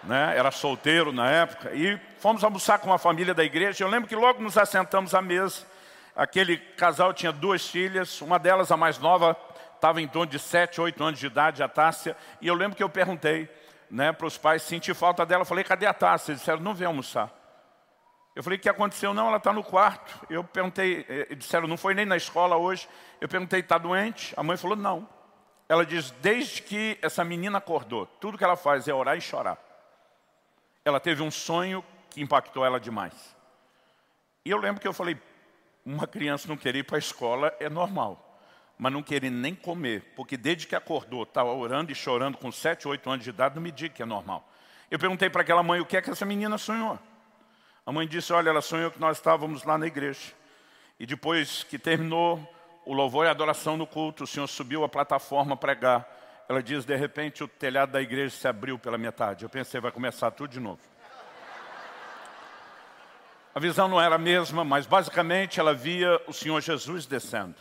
né? 0.05 0.37
era 0.37 0.51
solteiro 0.51 1.13
na 1.13 1.29
época, 1.29 1.73
e 1.75 1.99
fomos 2.19 2.43
almoçar 2.43 2.79
com 2.79 2.89
uma 2.89 2.99
família 2.99 3.35
da 3.35 3.45
igreja. 3.45 3.85
Eu 3.85 3.89
lembro 3.89 4.09
que 4.09 4.17
logo 4.17 4.43
nos 4.43 4.57
assentamos 4.57 5.15
à 5.15 5.23
mesa, 5.23 5.67
aquele 6.15 6.57
casal 6.57 7.13
tinha 7.13 7.33
duas 7.33 7.67
filhas, 7.67 8.21
uma 8.21 8.39
delas, 8.39 8.71
a 8.71 8.77
mais 8.77 8.99
nova, 8.99 9.37
estava 9.75 10.01
em 10.01 10.09
torno 10.09 10.31
de 10.31 10.39
7, 10.39 10.81
8 10.81 11.03
anos 11.03 11.21
de 11.21 11.27
idade, 11.27 11.63
a 11.63 11.69
Tássia, 11.69 12.17
e 12.41 12.49
eu 12.49 12.55
lembro 12.55 12.77
que 12.77 12.83
eu 12.83 12.89
perguntei 12.89 13.49
né, 13.91 14.13
para 14.13 14.27
os 14.27 14.39
pais, 14.39 14.63
senti 14.63 14.95
falta 14.95 15.27
dela, 15.27 15.45
falei, 15.45 15.65
cadê 15.65 15.87
a 15.87 15.95
Tássia? 15.95 16.33
Eles 16.33 16.41
disseram, 16.41 16.61
não 16.61 16.75
vem 16.75 16.87
almoçar. 16.87 17.31
Eu 18.37 18.45
falei, 18.45 18.59
o 18.59 18.63
que 18.63 18.69
aconteceu? 18.69 19.13
Não, 19.13 19.27
ela 19.27 19.39
está 19.39 19.53
no 19.53 19.65
quarto. 19.65 20.15
Eu 20.31 20.45
perguntei, 20.45 21.05
eh, 21.09 21.27
eles 21.31 21.45
disseram, 21.45 21.67
não 21.67 21.77
foi 21.77 21.95
nem 21.95 22.07
na 22.07 22.17
escola 22.17 22.57
hoje. 22.57 22.89
Eu 23.21 23.29
perguntei, 23.29 23.59
está 23.59 23.77
doente? 23.77 24.33
A 24.37 24.43
mãe 24.43 24.57
falou, 24.57 24.77
não. 24.77 25.09
Ela 25.69 25.85
diz, 25.85 26.13
desde 26.23 26.63
que 26.63 26.97
essa 27.03 27.25
menina 27.25 27.59
acordou, 27.59 28.07
tudo 28.07 28.39
que 28.39 28.45
ela 28.45 28.57
faz 28.57 28.87
é 28.87 28.95
orar 28.95 29.17
e 29.17 29.21
chorar 29.21 29.59
ela 30.85 31.01
teve 31.01 31.23
um 31.23 31.31
sonho 31.31 31.85
que 32.11 32.21
impactou 32.21 32.65
ela 32.65 32.81
demais. 32.81 33.15
E 34.45 34.51
eu 34.51 34.59
lembro 34.59 34.81
que 34.81 34.89
eu 34.89 34.93
falei, 34.93 35.19
uma 35.85 36.07
criança 36.07 36.49
não 36.49 36.57
querer 36.57 36.81
ir 36.81 36.85
para 36.85 36.97
a 36.97 36.99
escola 36.99 37.55
é 37.61 37.69
normal, 37.69 38.41
mas 38.79 38.93
não 38.93 39.03
querer 39.03 39.31
nem 39.31 39.55
comer, 39.55 40.13
porque 40.17 40.37
desde 40.37 40.67
que 40.67 40.75
acordou, 40.75 41.23
estava 41.23 41.53
orando 41.53 41.93
e 41.93 41.95
chorando 41.95 42.39
com 42.39 42.51
7, 42.51 42.89
8 42.89 43.11
anos 43.11 43.25
de 43.25 43.31
idade, 43.31 43.55
não 43.55 43.63
me 43.63 43.71
diga 43.71 43.95
que 43.95 44.03
é 44.03 44.07
normal. 44.07 44.49
Eu 44.91 44.99
perguntei 44.99 45.31
para 45.31 45.43
aquela 45.43 45.63
mãe 45.63 45.81
o 45.81 45.87
que 45.87 45.97
é 45.97 46.03
que 46.03 46.11
essa 46.11 46.25
menina 46.25 46.59
sonhou. 46.59 46.99
A 47.87 47.93
mãe 47.93 48.07
disse, 48.07 48.33
olha, 48.33 48.51
ela 48.51 48.63
sonhou 48.63 48.91
que 48.91 49.01
nós 49.01 49.19
estávamos 49.19 49.65
lá 49.65 49.79
na 49.79 49.87
igreja. 49.87 50.33
E 50.99 51.07
depois 51.07 51.63
que 51.65 51.79
terminou 51.79 52.39
o 52.85 52.93
louvor 52.93 53.25
e 53.25 53.29
a 53.29 53.31
adoração 53.31 53.77
no 53.77 53.87
culto, 53.87 54.25
o 54.25 54.27
Senhor 54.27 54.47
subiu 54.47 54.85
a 54.85 54.89
plataforma 54.89 55.55
a 55.55 55.57
pregar. 55.57 56.07
Ela 56.51 56.65
diz, 56.65 56.85
de 56.85 56.97
repente, 56.97 57.45
o 57.45 57.47
telhado 57.47 57.93
da 57.93 58.03
igreja 58.03 58.35
se 58.35 58.49
abriu 58.49 58.77
pela 58.77 58.99
metade. 58.99 59.45
Eu 59.45 59.49
pensei, 59.49 59.81
vai 59.81 59.93
começar 59.93 60.33
tudo 60.33 60.51
de 60.51 60.59
novo. 60.59 60.81
A 63.55 63.61
visão 63.61 63.87
não 63.87 64.01
era 64.01 64.17
a 64.17 64.19
mesma, 64.19 64.65
mas 64.65 64.85
basicamente 64.85 65.61
ela 65.61 65.73
via 65.73 66.21
o 66.27 66.33
Senhor 66.33 66.61
Jesus 66.61 67.07
descendo. 67.07 67.55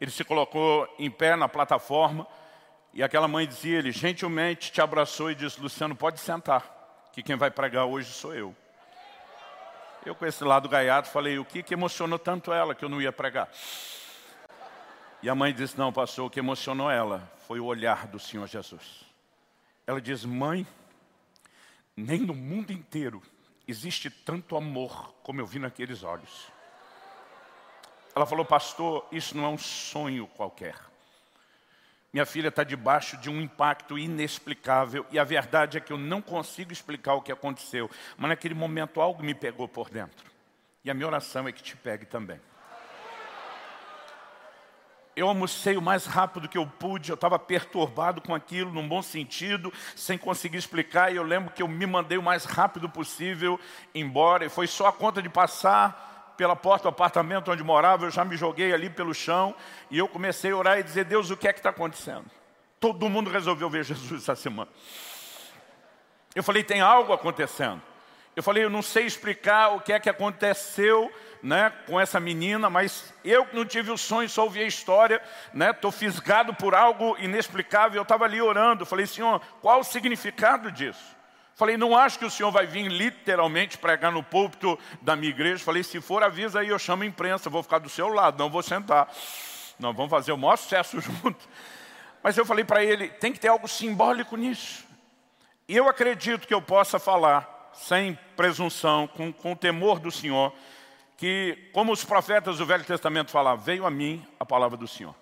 Ele 0.00 0.10
se 0.10 0.24
colocou 0.24 0.92
em 0.98 1.08
pé 1.08 1.36
na 1.36 1.48
plataforma 1.48 2.26
e 2.92 3.00
aquela 3.00 3.28
mãe 3.28 3.46
dizia, 3.46 3.78
ele 3.78 3.92
gentilmente 3.92 4.72
te 4.72 4.80
abraçou 4.80 5.30
e 5.30 5.34
disse, 5.36 5.60
Luciano, 5.60 5.94
pode 5.94 6.18
sentar, 6.18 7.08
que 7.12 7.22
quem 7.22 7.36
vai 7.36 7.52
pregar 7.52 7.84
hoje 7.84 8.12
sou 8.12 8.34
eu. 8.34 8.52
Eu 10.04 10.16
com 10.16 10.26
esse 10.26 10.42
lado 10.42 10.68
gaiado 10.68 11.06
falei, 11.06 11.38
o 11.38 11.44
que, 11.44 11.62
que 11.62 11.74
emocionou 11.74 12.18
tanto 12.18 12.52
ela 12.52 12.74
que 12.74 12.84
eu 12.84 12.88
não 12.88 13.00
ia 13.00 13.12
pregar? 13.12 13.48
E 15.22 15.28
a 15.28 15.34
mãe 15.34 15.52
disse, 15.52 15.78
não, 15.78 15.92
pastor, 15.92 16.26
o 16.26 16.30
que 16.30 16.38
emocionou 16.38 16.90
ela 16.90 17.32
foi 17.46 17.58
o 17.58 17.64
olhar 17.64 18.06
do 18.06 18.18
Senhor 18.18 18.46
Jesus. 18.46 19.04
Ela 19.86 20.00
diz, 20.00 20.24
mãe, 20.24 20.66
nem 21.96 22.20
no 22.20 22.34
mundo 22.34 22.72
inteiro 22.72 23.22
existe 23.66 24.10
tanto 24.10 24.56
amor 24.56 25.14
como 25.22 25.40
eu 25.40 25.46
vi 25.46 25.58
naqueles 25.58 26.02
olhos. 26.02 26.48
Ela 28.14 28.26
falou, 28.26 28.44
pastor, 28.44 29.06
isso 29.10 29.36
não 29.36 29.44
é 29.44 29.48
um 29.48 29.58
sonho 29.58 30.26
qualquer. 30.26 30.76
Minha 32.12 32.24
filha 32.24 32.48
está 32.48 32.64
debaixo 32.64 33.16
de 33.18 33.28
um 33.28 33.40
impacto 33.40 33.98
inexplicável 33.98 35.04
e 35.10 35.18
a 35.18 35.24
verdade 35.24 35.76
é 35.76 35.80
que 35.80 35.92
eu 35.92 35.98
não 35.98 36.22
consigo 36.22 36.72
explicar 36.72 37.14
o 37.14 37.20
que 37.20 37.30
aconteceu, 37.30 37.90
mas 38.16 38.30
naquele 38.30 38.54
momento 38.54 39.00
algo 39.00 39.22
me 39.22 39.34
pegou 39.34 39.68
por 39.68 39.90
dentro. 39.90 40.30
E 40.82 40.90
a 40.90 40.94
minha 40.94 41.06
oração 41.06 41.46
é 41.46 41.52
que 41.52 41.62
te 41.62 41.76
pegue 41.76 42.06
também. 42.06 42.40
Eu 45.16 45.28
almocei 45.28 45.78
o 45.78 45.82
mais 45.82 46.04
rápido 46.04 46.46
que 46.46 46.58
eu 46.58 46.66
pude, 46.66 47.08
eu 47.08 47.14
estava 47.14 47.38
perturbado 47.38 48.20
com 48.20 48.34
aquilo, 48.34 48.70
num 48.70 48.86
bom 48.86 49.00
sentido, 49.00 49.72
sem 49.94 50.18
conseguir 50.18 50.58
explicar, 50.58 51.10
e 51.10 51.16
eu 51.16 51.22
lembro 51.22 51.54
que 51.54 51.62
eu 51.62 51.68
me 51.68 51.86
mandei 51.86 52.18
o 52.18 52.22
mais 52.22 52.44
rápido 52.44 52.86
possível 52.86 53.58
embora, 53.94 54.44
e 54.44 54.50
foi 54.50 54.66
só 54.66 54.88
a 54.88 54.92
conta 54.92 55.22
de 55.22 55.30
passar 55.30 56.34
pela 56.36 56.54
porta 56.54 56.82
do 56.82 56.88
apartamento 56.90 57.50
onde 57.50 57.64
morava, 57.64 58.04
eu 58.04 58.10
já 58.10 58.26
me 58.26 58.36
joguei 58.36 58.74
ali 58.74 58.90
pelo 58.90 59.14
chão, 59.14 59.54
e 59.90 59.96
eu 59.96 60.06
comecei 60.06 60.50
a 60.50 60.56
orar 60.56 60.78
e 60.78 60.82
dizer, 60.82 61.06
Deus, 61.06 61.30
o 61.30 61.36
que 61.36 61.48
é 61.48 61.52
que 61.54 61.60
está 61.60 61.70
acontecendo? 61.70 62.26
Todo 62.78 63.08
mundo 63.08 63.30
resolveu 63.30 63.70
ver 63.70 63.84
Jesus 63.84 64.22
essa 64.22 64.36
semana. 64.36 64.70
Eu 66.34 66.42
falei, 66.42 66.62
tem 66.62 66.82
algo 66.82 67.14
acontecendo. 67.14 67.80
Eu 68.36 68.42
falei, 68.42 68.62
eu 68.62 68.68
não 68.68 68.82
sei 68.82 69.06
explicar 69.06 69.70
o 69.70 69.80
que 69.80 69.94
é 69.94 69.98
que 69.98 70.10
aconteceu 70.10 71.10
né, 71.42 71.72
com 71.86 71.98
essa 71.98 72.20
menina, 72.20 72.68
mas 72.68 73.14
eu 73.24 73.46
que 73.46 73.56
não 73.56 73.64
tive 73.64 73.90
o 73.90 73.96
sonho, 73.96 74.28
só 74.28 74.44
ouvi 74.44 74.60
a 74.60 74.66
história, 74.66 75.22
estou 75.54 75.90
né, 75.90 75.96
fisgado 75.96 76.52
por 76.52 76.74
algo 76.74 77.16
inexplicável. 77.18 77.98
Eu 77.98 78.02
estava 78.02 78.26
ali 78.26 78.42
orando, 78.42 78.84
falei, 78.84 79.06
Senhor, 79.06 79.40
qual 79.62 79.80
o 79.80 79.84
significado 79.84 80.70
disso? 80.70 81.16
Falei, 81.54 81.78
não 81.78 81.96
acho 81.96 82.18
que 82.18 82.26
o 82.26 82.30
senhor 82.30 82.50
vai 82.50 82.66
vir 82.66 82.86
literalmente 82.86 83.78
pregar 83.78 84.12
no 84.12 84.22
púlpito 84.22 84.78
da 85.00 85.16
minha 85.16 85.30
igreja. 85.30 85.64
Falei, 85.64 85.82
se 85.82 85.98
for, 86.02 86.22
avisa 86.22 86.60
aí, 86.60 86.68
eu 86.68 86.78
chamo 86.78 87.04
a 87.04 87.06
imprensa, 87.06 87.48
vou 87.48 87.62
ficar 87.62 87.78
do 87.78 87.88
seu 87.88 88.08
lado, 88.08 88.38
não 88.38 88.50
vou 88.50 88.62
sentar. 88.62 89.08
Nós 89.78 89.96
vamos 89.96 90.10
fazer 90.10 90.32
o 90.32 90.36
maior 90.36 90.56
sucesso 90.56 91.00
junto. 91.00 91.48
Mas 92.22 92.36
eu 92.36 92.44
falei 92.44 92.66
para 92.66 92.84
ele, 92.84 93.08
tem 93.08 93.32
que 93.32 93.40
ter 93.40 93.48
algo 93.48 93.66
simbólico 93.66 94.36
nisso. 94.36 94.84
E 95.66 95.74
eu 95.74 95.88
acredito 95.88 96.46
que 96.46 96.52
eu 96.52 96.60
possa 96.60 96.98
falar 96.98 97.55
sem 97.78 98.18
presunção, 98.36 99.06
com, 99.06 99.32
com 99.32 99.52
o 99.52 99.56
temor 99.56 99.98
do 99.98 100.10
Senhor, 100.10 100.52
que, 101.16 101.70
como 101.72 101.92
os 101.92 102.04
profetas 102.04 102.58
do 102.58 102.66
Velho 102.66 102.84
Testamento 102.84 103.30
falavam, 103.30 103.64
veio 103.64 103.86
a 103.86 103.90
mim 103.90 104.24
a 104.38 104.44
palavra 104.44 104.76
do 104.76 104.86
Senhor. 104.86 105.14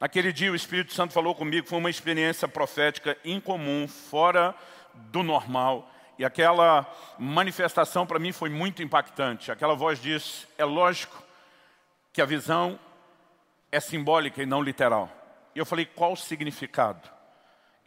Naquele 0.00 0.32
dia 0.32 0.50
o 0.50 0.56
Espírito 0.56 0.92
Santo 0.92 1.12
falou 1.12 1.34
comigo, 1.34 1.66
foi 1.66 1.78
uma 1.78 1.90
experiência 1.90 2.48
profética 2.48 3.16
incomum, 3.24 3.86
fora 3.86 4.54
do 4.94 5.22
normal. 5.22 5.88
E 6.18 6.24
aquela 6.24 6.86
manifestação 7.18 8.06
para 8.06 8.18
mim 8.18 8.32
foi 8.32 8.50
muito 8.50 8.82
impactante. 8.82 9.52
Aquela 9.52 9.74
voz 9.74 10.00
diz, 10.00 10.46
é 10.58 10.64
lógico 10.64 11.22
que 12.12 12.20
a 12.20 12.26
visão 12.26 12.78
é 13.70 13.78
simbólica 13.78 14.42
e 14.42 14.46
não 14.46 14.62
literal. 14.62 15.10
E 15.54 15.58
eu 15.58 15.66
falei, 15.66 15.86
qual 15.86 16.12
o 16.12 16.16
significado? 16.16 17.08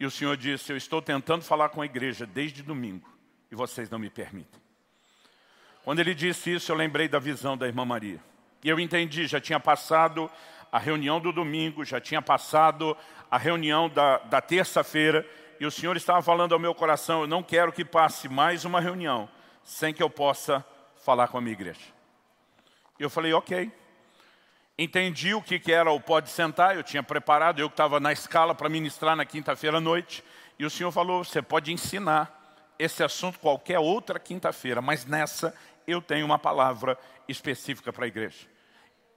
E 0.00 0.06
o 0.06 0.10
Senhor 0.10 0.36
disse, 0.36 0.72
eu 0.72 0.76
estou 0.76 1.00
tentando 1.02 1.44
falar 1.44 1.68
com 1.68 1.82
a 1.82 1.86
igreja 1.86 2.26
desde 2.26 2.62
domingo 2.62 3.15
e 3.50 3.54
vocês 3.54 3.88
não 3.90 3.98
me 3.98 4.10
permitem. 4.10 4.60
Quando 5.84 6.00
ele 6.00 6.14
disse 6.14 6.54
isso, 6.54 6.72
eu 6.72 6.76
lembrei 6.76 7.08
da 7.08 7.18
visão 7.18 7.56
da 7.56 7.66
irmã 7.66 7.84
Maria. 7.84 8.20
E 8.62 8.68
eu 8.68 8.80
entendi, 8.80 9.26
já 9.26 9.40
tinha 9.40 9.60
passado 9.60 10.30
a 10.72 10.78
reunião 10.78 11.20
do 11.20 11.32
domingo, 11.32 11.84
já 11.84 12.00
tinha 12.00 12.20
passado 12.20 12.96
a 13.30 13.38
reunião 13.38 13.88
da, 13.88 14.18
da 14.18 14.40
terça-feira, 14.40 15.24
e 15.60 15.64
o 15.64 15.70
Senhor 15.70 15.96
estava 15.96 16.20
falando 16.20 16.52
ao 16.52 16.58
meu 16.58 16.74
coração, 16.74 17.22
eu 17.22 17.26
não 17.26 17.42
quero 17.42 17.72
que 17.72 17.84
passe 17.84 18.28
mais 18.28 18.64
uma 18.64 18.80
reunião 18.80 19.28
sem 19.62 19.94
que 19.94 20.02
eu 20.02 20.10
possa 20.10 20.64
falar 21.04 21.28
com 21.28 21.38
a 21.38 21.40
minha 21.40 21.52
igreja. 21.52 21.80
Eu 22.98 23.08
falei, 23.08 23.32
ok. 23.32 23.70
Entendi 24.78 25.34
o 25.34 25.40
que, 25.40 25.58
que 25.58 25.72
era 25.72 25.90
o 25.90 26.00
pode 26.00 26.28
sentar, 26.28 26.76
eu 26.76 26.82
tinha 26.82 27.02
preparado, 27.02 27.60
eu 27.60 27.68
que 27.68 27.74
estava 27.74 27.98
na 27.98 28.12
escala 28.12 28.54
para 28.54 28.68
ministrar 28.68 29.16
na 29.16 29.24
quinta-feira 29.24 29.78
à 29.78 29.80
noite, 29.80 30.22
e 30.58 30.66
o 30.66 30.70
Senhor 30.70 30.90
falou, 30.92 31.24
você 31.24 31.40
pode 31.40 31.72
ensinar 31.72 32.35
esse 32.78 33.02
assunto 33.02 33.38
qualquer 33.38 33.78
outra 33.78 34.18
quinta-feira, 34.18 34.80
mas 34.80 35.04
nessa 35.04 35.54
eu 35.86 36.02
tenho 36.02 36.26
uma 36.26 36.38
palavra 36.38 36.98
específica 37.28 37.92
para 37.92 38.04
a 38.04 38.08
igreja. 38.08 38.46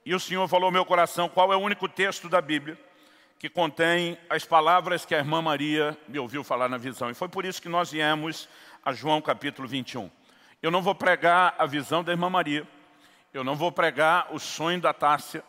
E 0.04 0.14
o 0.14 0.20
Senhor 0.20 0.46
falou 0.48 0.66
ao 0.66 0.72
meu 0.72 0.84
coração 0.84 1.28
qual 1.28 1.52
é 1.52 1.56
o 1.56 1.60
único 1.60 1.88
texto 1.88 2.28
da 2.28 2.40
Bíblia 2.40 2.78
que 3.40 3.48
contém 3.48 4.18
as 4.28 4.44
palavras 4.44 5.06
que 5.06 5.14
a 5.14 5.18
irmã 5.18 5.40
Maria 5.40 5.96
me 6.06 6.18
ouviu 6.18 6.44
falar 6.44 6.68
na 6.68 6.76
visão. 6.76 7.10
E 7.10 7.14
foi 7.14 7.26
por 7.26 7.46
isso 7.46 7.62
que 7.62 7.70
nós 7.70 7.90
viemos 7.90 8.46
a 8.84 8.92
João 8.92 9.22
capítulo 9.22 9.66
21. 9.66 10.10
Eu 10.62 10.70
não 10.70 10.82
vou 10.82 10.94
pregar 10.94 11.54
a 11.58 11.64
visão 11.64 12.04
da 12.04 12.12
irmã 12.12 12.28
Maria, 12.28 12.68
eu 13.32 13.42
não 13.42 13.56
vou 13.56 13.72
pregar 13.72 14.28
o 14.30 14.38
sonho 14.38 14.78
da 14.78 14.92
Tássia, 14.92 15.42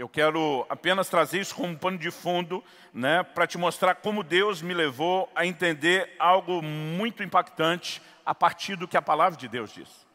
eu 0.00 0.08
quero 0.08 0.64
apenas 0.70 1.10
trazer 1.10 1.40
isso 1.40 1.54
como 1.54 1.68
um 1.68 1.76
pano 1.76 1.98
de 1.98 2.10
fundo 2.10 2.64
né, 2.90 3.22
para 3.22 3.46
te 3.46 3.58
mostrar 3.58 3.96
como 3.96 4.22
Deus 4.22 4.62
me 4.62 4.72
levou 4.72 5.30
a 5.34 5.44
entender 5.44 6.16
algo 6.18 6.62
muito 6.62 7.22
impactante 7.22 8.00
a 8.24 8.34
partir 8.34 8.76
do 8.76 8.88
que 8.88 8.96
a 8.96 9.02
palavra 9.02 9.38
de 9.38 9.46
Deus 9.46 9.74
diz. 9.74 10.06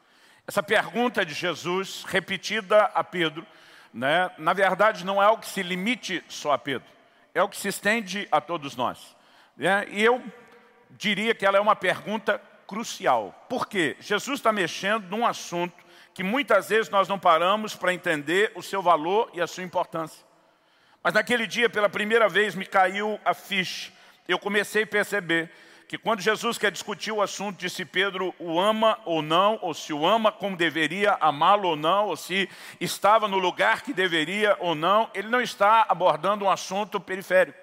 Essa 0.48 0.64
pergunta 0.64 1.24
de 1.24 1.36
Jesus, 1.36 2.04
repetida 2.08 2.86
a 2.96 3.04
Pedro, 3.04 3.46
né, 3.94 4.32
na 4.40 4.54
verdade 4.54 5.06
não 5.06 5.22
é 5.22 5.26
algo 5.28 5.44
que 5.44 5.50
se 5.50 5.62
limite 5.62 6.24
só 6.28 6.54
a 6.54 6.58
Pedro, 6.58 6.88
é 7.36 7.44
o 7.44 7.48
que 7.48 7.56
se 7.56 7.68
estende 7.68 8.28
a 8.32 8.42
todos 8.42 8.76
nós. 8.76 9.16
Né? 9.56 9.86
E 9.92 10.04
eu 10.04 10.20
diria 10.90 11.36
que 11.36 11.46
ela 11.46 11.60
é 11.60 11.62
uma 11.62 11.76
pergunta 11.76 12.42
crucial. 12.66 13.46
Por 13.48 13.68
quê? 13.68 13.96
Jesus 14.00 14.40
está 14.40 14.52
mexendo 14.52 15.08
num 15.10 15.28
assunto 15.28 15.85
que 16.16 16.24
muitas 16.24 16.70
vezes 16.70 16.90
nós 16.90 17.10
não 17.10 17.20
paramos 17.20 17.76
para 17.76 17.94
entender 17.94 18.54
o 18.56 18.64
seu 18.64 18.82
valor 18.82 19.30
e 19.34 19.42
a 19.42 19.46
sua 19.46 19.64
importância. 19.66 20.26
Mas 21.04 21.14
naquele 21.14 21.46
dia, 21.46 21.70
pela 21.70 21.90
primeira 21.90 22.30
vez, 22.30 22.56
me 22.56 22.66
caiu 22.66 23.20
a 23.26 23.34
ficha. 23.34 23.92
Eu 24.26 24.40
comecei 24.40 24.84
a 24.84 24.88
perceber 24.88 25.52
que 25.90 25.98
quando 25.98 26.22
Jesus 26.22 26.58
quer 26.58 26.72
discutir 26.72 27.12
o 27.12 27.22
assunto 27.22 27.58
de 27.58 27.70
se 27.70 27.84
Pedro 27.84 28.34
o 28.40 28.58
ama 28.58 28.98
ou 29.04 29.22
não, 29.22 29.60
ou 29.62 29.74
se 29.74 29.92
o 29.92 30.08
ama 30.08 30.32
como 30.32 30.56
deveria 30.56 31.18
amá-lo 31.20 31.68
ou 31.68 31.76
não, 31.76 32.08
ou 32.08 32.16
se 32.16 32.50
estava 32.80 33.28
no 33.28 33.38
lugar 33.38 33.82
que 33.82 33.94
deveria 33.94 34.56
ou 34.62 34.74
não, 34.74 35.12
ele 35.14 35.28
não 35.28 35.42
está 35.42 35.86
abordando 35.90 36.46
um 36.46 36.50
assunto 36.50 36.98
periférico. 36.98 37.60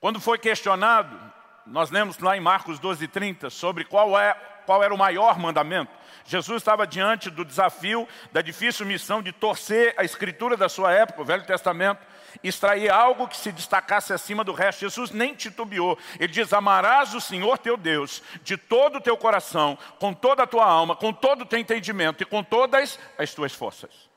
Quando 0.00 0.20
foi 0.20 0.38
questionado, 0.38 1.20
nós 1.66 1.90
lemos 1.90 2.16
lá 2.18 2.36
em 2.36 2.40
Marcos 2.40 2.78
12, 2.78 3.08
30, 3.08 3.50
sobre 3.50 3.84
qual, 3.84 4.16
é, 4.16 4.32
qual 4.64 4.80
era 4.80 4.94
o 4.94 4.98
maior 4.98 5.40
mandamento. 5.40 6.01
Jesus 6.24 6.62
estava 6.62 6.86
diante 6.86 7.30
do 7.30 7.44
desafio, 7.44 8.08
da 8.32 8.40
difícil 8.40 8.86
missão 8.86 9.22
de 9.22 9.32
torcer 9.32 9.94
a 9.96 10.04
escritura 10.04 10.56
da 10.56 10.68
sua 10.68 10.92
época, 10.92 11.22
o 11.22 11.24
Velho 11.24 11.44
Testamento, 11.44 12.00
extrair 12.42 12.90
algo 12.90 13.28
que 13.28 13.36
se 13.36 13.52
destacasse 13.52 14.12
acima 14.12 14.44
do 14.44 14.52
resto. 14.52 14.80
Jesus 14.80 15.10
nem 15.10 15.34
titubeou. 15.34 15.98
Ele 16.18 16.32
diz, 16.32 16.52
amarás 16.52 17.14
o 17.14 17.20
Senhor 17.20 17.58
teu 17.58 17.76
Deus 17.76 18.22
de 18.42 18.56
todo 18.56 18.96
o 18.96 19.00
teu 19.00 19.16
coração, 19.16 19.76
com 19.98 20.14
toda 20.14 20.44
a 20.44 20.46
tua 20.46 20.64
alma, 20.64 20.96
com 20.96 21.12
todo 21.12 21.42
o 21.42 21.46
teu 21.46 21.58
entendimento 21.58 22.22
e 22.22 22.26
com 22.26 22.42
todas 22.42 22.98
as 23.18 23.34
tuas 23.34 23.52
forças. 23.52 24.10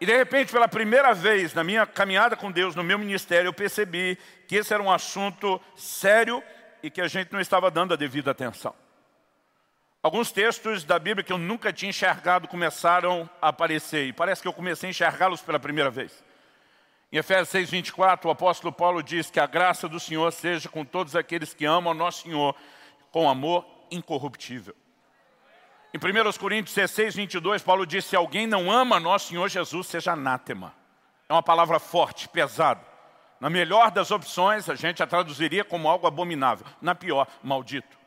E 0.00 0.06
de 0.06 0.14
repente, 0.14 0.52
pela 0.52 0.68
primeira 0.68 1.14
vez 1.14 1.54
na 1.54 1.64
minha 1.64 1.86
caminhada 1.86 2.36
com 2.36 2.50
Deus, 2.50 2.74
no 2.74 2.82
meu 2.82 2.98
ministério, 2.98 3.48
eu 3.48 3.52
percebi 3.52 4.18
que 4.46 4.56
esse 4.56 4.74
era 4.74 4.82
um 4.82 4.92
assunto 4.92 5.60
sério 5.76 6.42
e 6.82 6.90
que 6.90 7.00
a 7.00 7.08
gente 7.08 7.32
não 7.32 7.40
estava 7.40 7.70
dando 7.70 7.94
a 7.94 7.96
devida 7.96 8.30
atenção. 8.30 8.74
Alguns 10.04 10.30
textos 10.30 10.84
da 10.84 10.98
Bíblia 10.98 11.24
que 11.24 11.32
eu 11.32 11.38
nunca 11.38 11.72
tinha 11.72 11.88
enxergado 11.88 12.46
começaram 12.46 13.26
a 13.40 13.48
aparecer. 13.48 14.06
E 14.06 14.12
parece 14.12 14.42
que 14.42 14.46
eu 14.46 14.52
comecei 14.52 14.86
a 14.86 14.90
enxergá-los 14.90 15.40
pela 15.40 15.58
primeira 15.58 15.90
vez. 15.90 16.22
Em 17.10 17.16
Efésios 17.16 17.48
6, 17.48 17.70
24, 17.70 18.28
o 18.28 18.30
apóstolo 18.30 18.70
Paulo 18.70 19.02
diz 19.02 19.30
que 19.30 19.40
a 19.40 19.46
graça 19.46 19.88
do 19.88 19.98
Senhor 19.98 20.30
seja 20.30 20.68
com 20.68 20.84
todos 20.84 21.16
aqueles 21.16 21.54
que 21.54 21.64
amam 21.64 21.92
o 21.94 21.96
nosso 21.96 22.24
Senhor 22.24 22.54
com 23.10 23.30
amor 23.30 23.64
incorruptível. 23.90 24.76
Em 25.94 25.96
1 25.96 26.38
Coríntios 26.38 26.74
16, 26.74 27.14
22, 27.14 27.62
Paulo 27.62 27.86
diz, 27.86 28.04
se 28.04 28.14
alguém 28.14 28.46
não 28.46 28.70
ama 28.70 29.00
nosso 29.00 29.28
Senhor 29.28 29.48
Jesus, 29.48 29.86
seja 29.86 30.12
anátema. 30.12 30.74
É 31.30 31.32
uma 31.32 31.42
palavra 31.42 31.78
forte, 31.78 32.28
pesada. 32.28 32.82
Na 33.40 33.48
melhor 33.48 33.90
das 33.90 34.10
opções, 34.10 34.68
a 34.68 34.74
gente 34.74 35.02
a 35.02 35.06
traduziria 35.06 35.64
como 35.64 35.88
algo 35.88 36.06
abominável. 36.06 36.66
Na 36.82 36.94
pior, 36.94 37.26
maldito. 37.42 38.03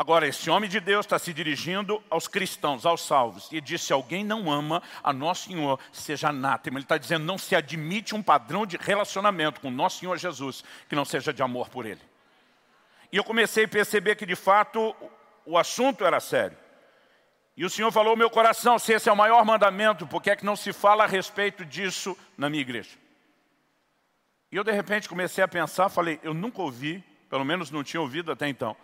Agora, 0.00 0.26
esse 0.26 0.48
homem 0.48 0.70
de 0.70 0.80
Deus 0.80 1.04
está 1.04 1.18
se 1.18 1.30
dirigindo 1.30 2.02
aos 2.08 2.26
cristãos, 2.26 2.86
aos 2.86 3.04
salvos, 3.06 3.52
e 3.52 3.60
diz, 3.60 3.82
se 3.82 3.92
alguém 3.92 4.24
não 4.24 4.50
ama 4.50 4.82
a 5.04 5.12
nosso 5.12 5.50
Senhor, 5.50 5.78
seja 5.92 6.30
anátema. 6.30 6.78
Ele 6.78 6.86
está 6.86 6.96
dizendo, 6.96 7.26
não 7.26 7.36
se 7.36 7.54
admite 7.54 8.14
um 8.14 8.22
padrão 8.22 8.64
de 8.64 8.78
relacionamento 8.78 9.60
com 9.60 9.70
nosso 9.70 9.98
Senhor 9.98 10.16
Jesus, 10.16 10.64
que 10.88 10.96
não 10.96 11.04
seja 11.04 11.34
de 11.34 11.42
amor 11.42 11.68
por 11.68 11.84
Ele. 11.84 12.00
E 13.12 13.18
eu 13.18 13.22
comecei 13.22 13.66
a 13.66 13.68
perceber 13.68 14.16
que, 14.16 14.24
de 14.24 14.34
fato, 14.34 14.96
o 15.44 15.58
assunto 15.58 16.02
era 16.02 16.18
sério. 16.18 16.56
E 17.54 17.62
o 17.62 17.68
Senhor 17.68 17.92
falou 17.92 18.16
meu 18.16 18.30
coração, 18.30 18.78
se 18.78 18.94
esse 18.94 19.06
é 19.06 19.12
o 19.12 19.16
maior 19.16 19.44
mandamento, 19.44 20.06
por 20.06 20.22
que 20.22 20.30
é 20.30 20.36
que 20.36 20.46
não 20.46 20.56
se 20.56 20.72
fala 20.72 21.04
a 21.04 21.06
respeito 21.06 21.62
disso 21.62 22.16
na 22.38 22.48
minha 22.48 22.62
igreja? 22.62 22.96
E 24.50 24.56
eu 24.56 24.64
de 24.64 24.72
repente 24.72 25.10
comecei 25.10 25.44
a 25.44 25.48
pensar, 25.48 25.90
falei, 25.90 26.18
eu 26.22 26.32
nunca 26.32 26.62
ouvi, 26.62 27.04
pelo 27.28 27.44
menos 27.44 27.70
não 27.70 27.84
tinha 27.84 28.00
ouvido 28.00 28.32
até 28.32 28.48
então, 28.48 28.74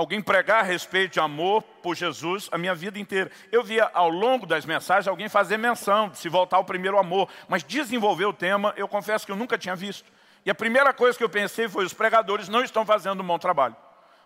alguém 0.00 0.22
pregar 0.22 0.60
a 0.60 0.66
respeito 0.66 1.12
de 1.12 1.20
amor 1.20 1.62
por 1.82 1.94
Jesus 1.94 2.48
a 2.50 2.56
minha 2.56 2.74
vida 2.74 2.98
inteira. 2.98 3.30
Eu 3.52 3.62
via 3.62 3.90
ao 3.92 4.08
longo 4.08 4.46
das 4.46 4.64
mensagens 4.64 5.06
alguém 5.06 5.28
fazer 5.28 5.58
menção 5.58 6.08
de 6.08 6.16
se 6.16 6.26
voltar 6.26 6.56
ao 6.56 6.64
primeiro 6.64 6.98
amor, 6.98 7.28
mas 7.48 7.62
desenvolver 7.62 8.24
o 8.24 8.32
tema, 8.32 8.72
eu 8.78 8.88
confesso 8.88 9.26
que 9.26 9.32
eu 9.32 9.36
nunca 9.36 9.58
tinha 9.58 9.76
visto. 9.76 10.10
E 10.44 10.50
a 10.50 10.54
primeira 10.54 10.94
coisa 10.94 11.18
que 11.18 11.22
eu 11.22 11.28
pensei 11.28 11.68
foi, 11.68 11.84
os 11.84 11.92
pregadores 11.92 12.48
não 12.48 12.64
estão 12.64 12.86
fazendo 12.86 13.22
um 13.22 13.26
bom 13.26 13.38
trabalho. 13.38 13.76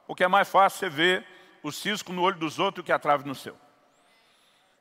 Porque 0.07 0.23
é 0.23 0.29
mais 0.29 0.49
fácil 0.49 0.79
você 0.79 0.89
ver 0.89 1.27
o 1.61 1.73
cisco 1.73 2.13
no 2.13 2.23
olho 2.23 2.39
dos 2.39 2.61
outros 2.61 2.87
que 2.87 2.93
a 2.93 2.99
trave 2.99 3.27
no 3.27 3.35
seu. 3.35 3.57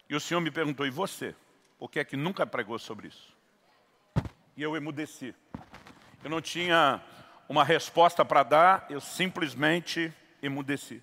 E 0.08 0.16
o 0.16 0.20
Senhor 0.20 0.42
me 0.42 0.52
perguntou, 0.52 0.86
e 0.86 0.92
você? 0.92 1.36
Por 1.80 1.90
que 1.90 2.00
é 2.00 2.06
que 2.06 2.16
nunca 2.16 2.46
pregou 2.46 2.78
sobre 2.78 3.08
isso? 3.08 3.34
E 4.56 4.62
eu 4.62 4.76
emudeci. 4.76 5.34
Eu 6.24 6.30
não 6.30 6.40
tinha 6.40 7.02
uma 7.50 7.64
resposta 7.64 8.24
para 8.24 8.44
dar, 8.44 8.86
eu 8.92 9.02
simplesmente 9.02 10.14
emudeci. 10.44 11.02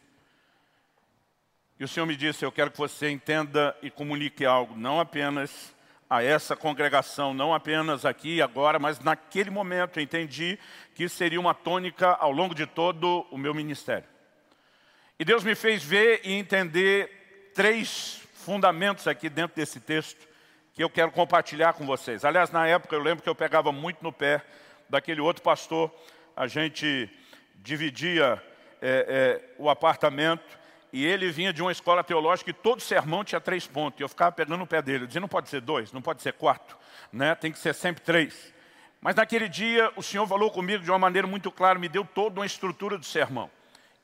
E 1.78 1.85
o 1.85 1.88
Senhor 1.88 2.06
me 2.06 2.14
disse, 2.14 2.44
eu 2.44 2.52
quero 2.52 2.70
que 2.70 2.78
você 2.78 3.09
entenda 3.09 3.75
e 3.82 3.90
comunique 3.90 4.44
algo, 4.44 4.76
não 4.76 5.00
apenas 5.00 5.75
a 6.11 6.23
essa 6.23 6.54
congregação, 6.54 7.32
não 7.32 7.54
apenas 7.54 8.04
aqui 8.04 8.37
e 8.37 8.42
agora, 8.42 8.78
mas 8.78 9.00
naquele 9.00 9.49
momento 9.49 9.99
eu 9.99 10.02
entendi 10.02 10.59
que 10.94 11.09
seria 11.09 11.40
uma 11.40 11.54
tônica 11.54 12.09
ao 12.09 12.30
longo 12.30 12.54
de 12.54 12.66
todo 12.66 13.26
o 13.30 13.38
meu 13.38 13.54
ministério. 13.54 14.09
E 15.18 15.25
Deus 15.25 15.42
me 15.42 15.54
fez 15.54 15.82
ver 15.82 16.20
e 16.25 16.32
entender 16.32 17.52
três 17.54 18.20
fundamentos 18.35 19.06
aqui 19.06 19.28
dentro 19.28 19.56
desse 19.56 19.80
texto 19.80 20.28
que 20.75 20.82
eu 20.82 20.90
quero 20.90 21.12
compartilhar 21.12 21.75
com 21.75 21.87
vocês. 21.87 22.25
Aliás, 22.25 22.50
na 22.50 22.66
época 22.66 22.94
eu 22.94 23.02
lembro 23.02 23.23
que 23.23 23.28
eu 23.28 23.35
pegava 23.35 23.70
muito 23.70 24.02
no 24.02 24.12
pé 24.12 24.44
daquele 24.88 25.20
outro 25.20 25.42
pastor, 25.42 25.94
a 26.37 26.47
gente 26.47 27.09
dividia 27.54 28.42
é, 28.80 29.06
é, 29.08 29.54
o 29.58 29.68
apartamento 29.68 30.58
e 30.92 31.04
ele 31.04 31.30
vinha 31.30 31.52
de 31.52 31.62
uma 31.62 31.70
escola 31.70 32.02
teológica 32.02 32.50
e 32.50 32.52
todo 32.52 32.80
sermão 32.80 33.22
tinha 33.22 33.40
três 33.40 33.66
pontos. 33.66 34.00
E 34.00 34.02
eu 34.02 34.08
ficava 34.08 34.32
pegando 34.32 34.58
no 34.58 34.66
pé 34.66 34.82
dele, 34.82 35.04
eu 35.04 35.06
dizia, 35.06 35.20
não 35.20 35.28
pode 35.28 35.49
ser 35.49 35.60
dois, 35.60 35.92
não 35.92 36.02
pode 36.02 36.22
ser 36.22 36.32
quatro, 36.32 36.76
né? 37.12 37.34
tem 37.34 37.52
que 37.52 37.58
ser 37.58 37.75
sempre 37.75 38.02
três. 38.02 38.52
Mas 39.00 39.14
naquele 39.14 39.49
dia 39.49 39.90
o 39.96 40.02
Senhor 40.02 40.26
falou 40.26 40.50
comigo 40.50 40.82
de 40.82 40.90
uma 40.90 40.99
maneira 40.99 41.26
muito 41.26 41.50
clara, 41.50 41.78
me 41.78 41.88
deu 41.88 42.04
toda 42.04 42.40
uma 42.40 42.46
estrutura 42.46 42.99
do 42.99 43.04
sermão. 43.04 43.50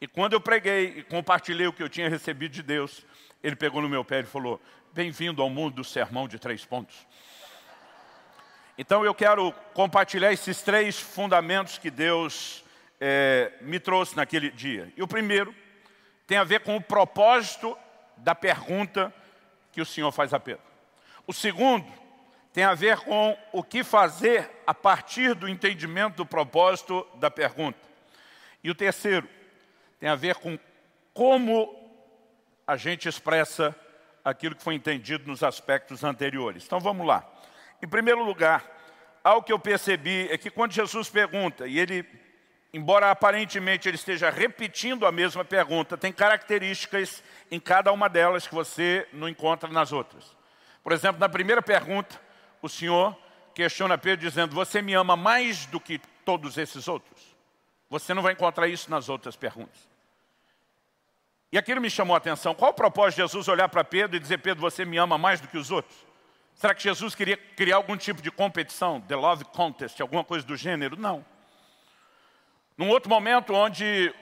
E 0.01 0.07
quando 0.07 0.35
eu 0.35 0.41
preguei 0.41 0.99
e 0.99 1.03
compartilhei 1.03 1.67
o 1.67 1.73
que 1.73 1.83
eu 1.83 1.89
tinha 1.89 2.09
recebido 2.09 2.53
de 2.53 2.63
Deus, 2.63 3.05
ele 3.43 3.57
pegou 3.57 3.83
no 3.83 3.89
meu 3.89 4.05
pé 4.05 4.21
e 4.21 4.25
falou, 4.25 4.61
bem-vindo 4.93 5.43
ao 5.43 5.51
mundo 5.51 5.77
do 5.77 5.85
sermão 5.85 6.29
de 6.29 6.39
três 6.39 6.65
pontos. 6.65 7.07
Então 8.79 9.05
eu 9.05 9.15
quero 9.15 9.53
compartilhar 9.73 10.33
esses 10.33 10.63
três 10.63 10.99
fundamentos 10.99 11.79
que 11.79 11.91
Deus 11.91 12.63
é, 13.01 13.53
me 13.61 13.79
trouxe 13.79 14.17
naquele 14.17 14.51
dia. 14.51 14.93
E 14.97 15.03
o 15.03 15.09
primeiro 15.09 15.55
tem 16.27 16.39
a 16.39 16.45
ver 16.45 16.61
com 16.61 16.77
o 16.77 16.83
propósito 16.83 17.77
da 18.17 18.35
pergunta 18.35 19.13
que 19.73 19.81
o 19.81 19.87
Senhor 19.87 20.11
faz 20.13 20.33
a 20.33 20.41
Pedro. 20.41 20.63
O 21.27 21.33
segundo 21.33 21.87
tem 22.53 22.65
a 22.65 22.75
ver 22.75 22.99
com 23.01 23.37
o 23.53 23.63
que 23.63 23.85
fazer 23.85 24.51
a 24.67 24.73
partir 24.73 25.35
do 25.35 25.49
entendimento 25.49 26.17
do 26.17 26.27
propósito 26.27 27.07
da 27.17 27.31
pergunta. 27.31 27.79
E 28.65 28.71
o 28.71 28.75
terceiro 28.75 29.29
tem 30.01 30.09
a 30.09 30.15
ver 30.15 30.37
com 30.37 30.59
como 31.13 31.75
a 32.67 32.77
gente 32.77 33.09
expressa 33.09 33.75
aquilo 34.25 34.57
que 34.57 34.63
foi 34.63 34.75
entendido 34.75 35.27
nos 35.27 35.43
aspectos 35.43 36.03
anteriores. 36.03 36.65
Então 36.65 36.81
vamos 36.81 37.07
lá. 37.07 37.25
Em 37.83 37.87
primeiro 37.87 38.25
lugar, 38.25 38.65
algo 39.23 39.47
que 39.47 39.53
eu 39.53 39.59
percebi 39.59 40.29
é 40.31 40.39
que 40.39 40.51
quando 40.51 40.73
Jesus 40.73 41.09
pergunta, 41.09 41.67
e 41.67 41.79
ele 41.79 42.03
embora 42.73 43.11
aparentemente 43.11 43.89
ele 43.89 43.97
esteja 43.97 44.31
repetindo 44.31 45.07
a 45.07 45.13
mesma 45.13 45.45
pergunta, 45.45 45.97
tem 45.97 46.13
características 46.13 47.23
em 47.51 47.61
cada 47.61 47.93
uma 47.93 48.09
delas 48.09 48.47
que 48.47 48.55
você 48.55 49.07
não 49.13 49.29
encontra 49.29 49.71
nas 49.71 49.93
outras. 49.93 50.37
Por 50.83 50.93
exemplo, 50.93 51.21
na 51.21 51.29
primeira 51.29 51.63
pergunta, 51.63 52.21
o 52.61 52.69
Senhor 52.69 53.17
questiona 53.55 53.97
Pedro 53.97 54.27
dizendo, 54.27 54.55
você 54.55 54.83
me 54.83 54.95
ama 54.95 55.17
mais 55.17 55.67
do 55.67 55.81
que 55.81 55.99
todos 56.25 56.59
esses 56.59 56.89
outros? 56.89 57.37
Você 57.89 58.13
não 58.13 58.23
vai 58.23 58.33
encontrar 58.33 58.69
isso 58.69 58.91
nas 58.91 59.09
outras 59.09 59.37
perguntas. 59.37 59.89
E 61.51 61.59
aquilo 61.59 61.81
me 61.81 61.89
chamou 61.89 62.15
a 62.15 62.19
atenção. 62.19 62.55
Qual 62.55 62.73
o 62.73 62.75
propósito 62.75 63.17
de 63.17 63.23
Jesus 63.23 63.49
olhar 63.49 63.69
para 63.69 63.85
Pedro 63.85 64.17
e 64.17 64.21
dizer, 64.21 64.39
Pedro, 64.39 64.61
você 64.61 64.85
me 64.85 64.99
ama 64.99 65.17
mais 65.17 65.41
do 65.41 65.49
que 65.49 65.57
os 65.57 65.71
outros? 65.71 65.97
Será 66.55 66.75
que 66.75 66.83
Jesus 66.83 67.15
queria 67.15 67.37
criar 67.37 67.77
algum 67.77 67.97
tipo 67.97 68.21
de 68.21 68.31
competição, 68.31 69.01
the 69.03 69.15
love 69.15 69.45
contest, 69.45 70.01
alguma 70.01 70.25
coisa 70.25 70.45
do 70.47 70.57
gênero? 70.57 70.97
Não. 70.97 71.25
Num 72.77 72.89
outro 72.89 73.09
momento, 73.09 73.55
onde 73.55 74.15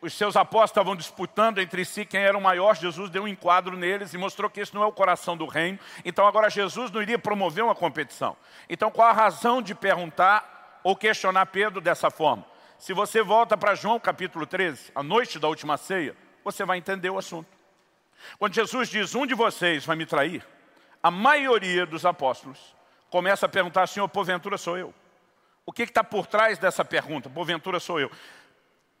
os 0.00 0.14
seus 0.14 0.36
apóstolos 0.36 0.70
estavam 0.70 0.96
disputando 0.96 1.58
entre 1.58 1.84
si 1.84 2.04
quem 2.04 2.20
era 2.20 2.36
o 2.36 2.40
maior, 2.40 2.76
Jesus 2.76 3.10
deu 3.10 3.24
um 3.24 3.28
enquadro 3.28 3.76
neles 3.76 4.14
e 4.14 4.18
mostrou 4.18 4.48
que 4.48 4.60
esse 4.60 4.74
não 4.74 4.82
é 4.82 4.86
o 4.86 4.92
coração 4.92 5.36
do 5.36 5.46
reino. 5.46 5.78
Então 6.04 6.26
agora 6.26 6.48
Jesus 6.48 6.90
não 6.90 7.02
iria 7.02 7.18
promover 7.18 7.64
uma 7.64 7.74
competição. 7.74 8.36
Então 8.68 8.90
qual 8.90 9.08
a 9.08 9.12
razão 9.12 9.60
de 9.60 9.74
perguntar 9.74 10.80
ou 10.84 10.94
questionar 10.96 11.46
Pedro 11.46 11.80
dessa 11.80 12.10
forma? 12.10 12.46
Se 12.78 12.92
você 12.92 13.22
volta 13.22 13.56
para 13.56 13.74
João 13.74 13.98
capítulo 13.98 14.46
13, 14.46 14.92
a 14.94 15.02
noite 15.02 15.38
da 15.38 15.48
última 15.48 15.76
ceia, 15.76 16.16
você 16.44 16.64
vai 16.64 16.78
entender 16.78 17.10
o 17.10 17.18
assunto. 17.18 17.48
Quando 18.38 18.54
Jesus 18.54 18.88
diz, 18.88 19.14
um 19.14 19.26
de 19.26 19.34
vocês 19.34 19.84
vai 19.84 19.96
me 19.96 20.06
trair, 20.06 20.46
a 21.02 21.10
maioria 21.10 21.84
dos 21.84 22.06
apóstolos 22.06 22.74
começa 23.10 23.46
a 23.46 23.48
perguntar, 23.48 23.86
Senhor, 23.88 24.08
porventura 24.08 24.56
sou 24.56 24.78
eu? 24.78 24.94
O 25.68 25.72
que 25.72 25.82
está 25.82 26.02
por 26.02 26.26
trás 26.26 26.56
dessa 26.56 26.82
pergunta? 26.82 27.28
Porventura 27.28 27.78
sou 27.78 28.00
eu. 28.00 28.10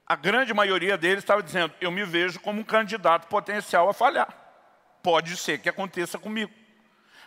A 0.06 0.14
grande 0.14 0.52
maioria 0.52 0.98
deles 0.98 1.24
estava 1.24 1.42
dizendo, 1.42 1.72
eu 1.80 1.90
me 1.90 2.04
vejo 2.04 2.38
como 2.40 2.60
um 2.60 2.62
candidato 2.62 3.26
potencial 3.26 3.88
a 3.88 3.94
falhar. 3.94 4.28
Pode 5.02 5.34
ser 5.38 5.60
que 5.60 5.70
aconteça 5.70 6.18
comigo. 6.18 6.52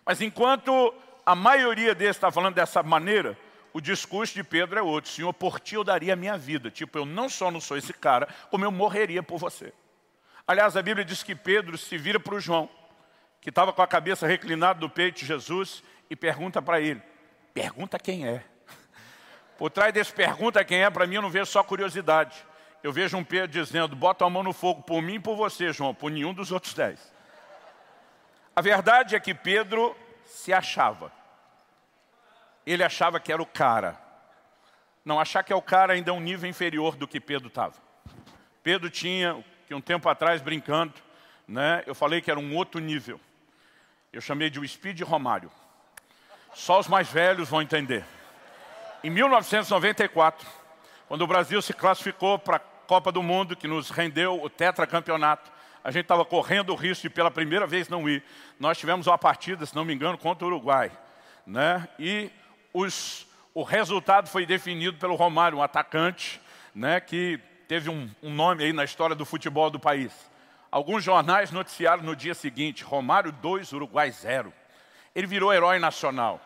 Mas 0.06 0.22
enquanto 0.22 0.94
a 1.26 1.34
maioria 1.34 1.96
deles 1.96 2.18
está 2.18 2.32
falando 2.32 2.54
dessa 2.54 2.84
maneira, 2.84 3.36
o 3.74 3.82
discurso 3.82 4.36
de 4.36 4.44
Pedro 4.44 4.78
é 4.78 4.82
outro. 4.84 5.10
Senhor, 5.10 5.34
por 5.34 5.60
ti 5.60 5.74
eu 5.74 5.84
daria 5.84 6.14
a 6.14 6.16
minha 6.16 6.38
vida. 6.38 6.70
Tipo, 6.70 7.00
eu 7.00 7.06
não 7.08 7.28
só 7.28 7.50
não 7.50 7.60
sou 7.60 7.76
esse 7.76 7.94
cara, 7.94 8.28
como 8.52 8.64
eu 8.64 8.72
morreria 8.72 9.24
por 9.24 9.40
você. 9.40 9.74
Aliás, 10.46 10.78
a 10.78 10.84
Bíblia 10.84 11.04
diz 11.04 11.24
que 11.24 11.34
Pedro 11.34 11.80
se 11.80 11.98
vira 11.98 12.20
para 12.20 12.36
o 12.36 12.40
João, 12.40 12.70
que 13.42 13.50
estava 13.50 13.74
com 13.74 13.82
a 13.82 13.88
cabeça 13.88 14.28
reclinada 14.28 14.80
do 14.80 14.88
peito 14.88 15.22
de 15.22 15.26
Jesus, 15.26 15.84
e 16.12 16.16
pergunta 16.16 16.62
para 16.62 16.80
ele, 16.80 17.02
pergunta 17.56 17.98
quem 17.98 18.28
é. 18.28 18.51
Por 19.62 19.70
trás 19.70 19.94
desse 19.94 20.12
pergunta 20.12 20.66
quem 20.66 20.82
é, 20.82 20.90
para 20.90 21.06
mim 21.06 21.18
eu 21.18 21.22
não 21.22 21.30
vejo 21.30 21.46
só 21.46 21.62
curiosidade. 21.62 22.36
Eu 22.82 22.92
vejo 22.92 23.16
um 23.16 23.24
Pedro 23.24 23.48
dizendo, 23.50 23.96
bota 23.96 24.26
a 24.26 24.30
mão 24.30 24.42
no 24.42 24.54
fogo 24.54 24.82
por 24.82 25.04
mim 25.04 25.14
e 25.14 25.20
por 25.20 25.36
você, 25.36 25.72
João, 25.72 25.94
por 25.94 26.10
nenhum 26.10 26.34
dos 26.34 26.52
outros 26.52 26.74
dez. 26.74 27.14
A 28.56 28.60
verdade 28.60 29.16
é 29.16 29.20
que 29.20 29.36
Pedro 29.36 29.96
se 30.26 30.52
achava. 30.52 31.12
Ele 32.66 32.84
achava 32.84 33.20
que 33.20 33.32
era 33.32 33.40
o 33.40 33.46
cara. 33.46 34.02
Não, 35.06 35.20
achar 35.20 35.44
que 35.44 35.54
é 35.54 35.56
o 35.56 35.62
cara 35.62 35.94
ainda 35.94 36.10
é 36.10 36.14
um 36.14 36.20
nível 36.20 36.50
inferior 36.50 36.96
do 36.96 37.08
que 37.08 37.20
Pedro 37.20 37.50
estava. 37.50 37.76
Pedro 38.64 38.90
tinha, 38.90 39.46
que 39.68 39.76
um 39.76 39.80
tempo 39.80 40.10
atrás, 40.10 40.42
brincando, 40.42 40.96
né, 41.48 41.84
eu 41.86 41.94
falei 41.94 42.20
que 42.20 42.32
era 42.32 42.40
um 42.40 42.56
outro 42.56 42.82
nível. 42.82 43.22
Eu 44.12 44.22
chamei 44.22 44.50
de 44.50 44.60
o 44.60 44.68
Speed 44.68 45.02
Romário. 45.02 45.52
Só 46.52 46.80
os 46.80 46.88
mais 46.88 47.08
velhos 47.12 47.48
vão 47.48 47.62
entender. 47.62 48.04
Em 49.04 49.10
1994, 49.10 50.48
quando 51.08 51.24
o 51.24 51.28
Brasil 51.28 51.60
se 51.60 51.74
classificou 51.74 52.38
para 52.38 52.58
a 52.58 52.60
Copa 52.60 53.12
do 53.12 53.24
Mundo, 53.24 53.56
que 53.56 53.68
nos 53.68 53.90
rendeu 53.90 54.40
o 54.40 54.48
tetracampeonato, 54.48 55.52
a 55.84 55.90
gente 55.90 56.04
estava 56.04 56.24
correndo 56.24 56.72
o 56.72 56.76
risco 56.76 57.02
de 57.02 57.10
pela 57.10 57.32
primeira 57.32 57.66
vez 57.66 57.90
não 57.90 58.08
ir. 58.08 58.24
Nós 58.60 58.78
tivemos 58.78 59.08
uma 59.08 59.18
partida, 59.18 59.66
se 59.66 59.76
não 59.76 59.84
me 59.84 59.92
engano, 59.92 60.20
contra 60.20 60.46
o 60.46 60.48
Uruguai. 60.48 60.92
Né? 61.48 61.88
E 61.98 62.30
os, 62.72 63.26
o 63.56 63.64
resultado 63.64 64.30
foi 64.30 64.46
definido 64.46 65.00
pelo 65.00 65.16
Romário, 65.16 65.58
um 65.58 65.64
atacante 65.64 66.40
né, 66.76 67.00
que 67.00 67.40
teve 67.68 67.90
um, 67.90 68.08
um 68.22 68.32
nome 68.32 68.64
aí 68.64 68.72
na 68.72 68.84
história 68.84 69.16
do 69.16 69.26
futebol 69.26 69.72
do 69.72 69.80
país. 69.80 70.12
Alguns 70.72 71.04
jornais 71.04 71.50
noticiaram 71.50 72.04
no 72.04 72.16
dia 72.16 72.36
seguinte, 72.36 72.84
Romário 72.84 73.32
2, 73.32 73.74
Uruguai 73.74 74.12
0. 74.12 74.54
Ele 75.16 75.26
virou 75.26 75.52
herói 75.52 75.80
nacional. 75.80 76.40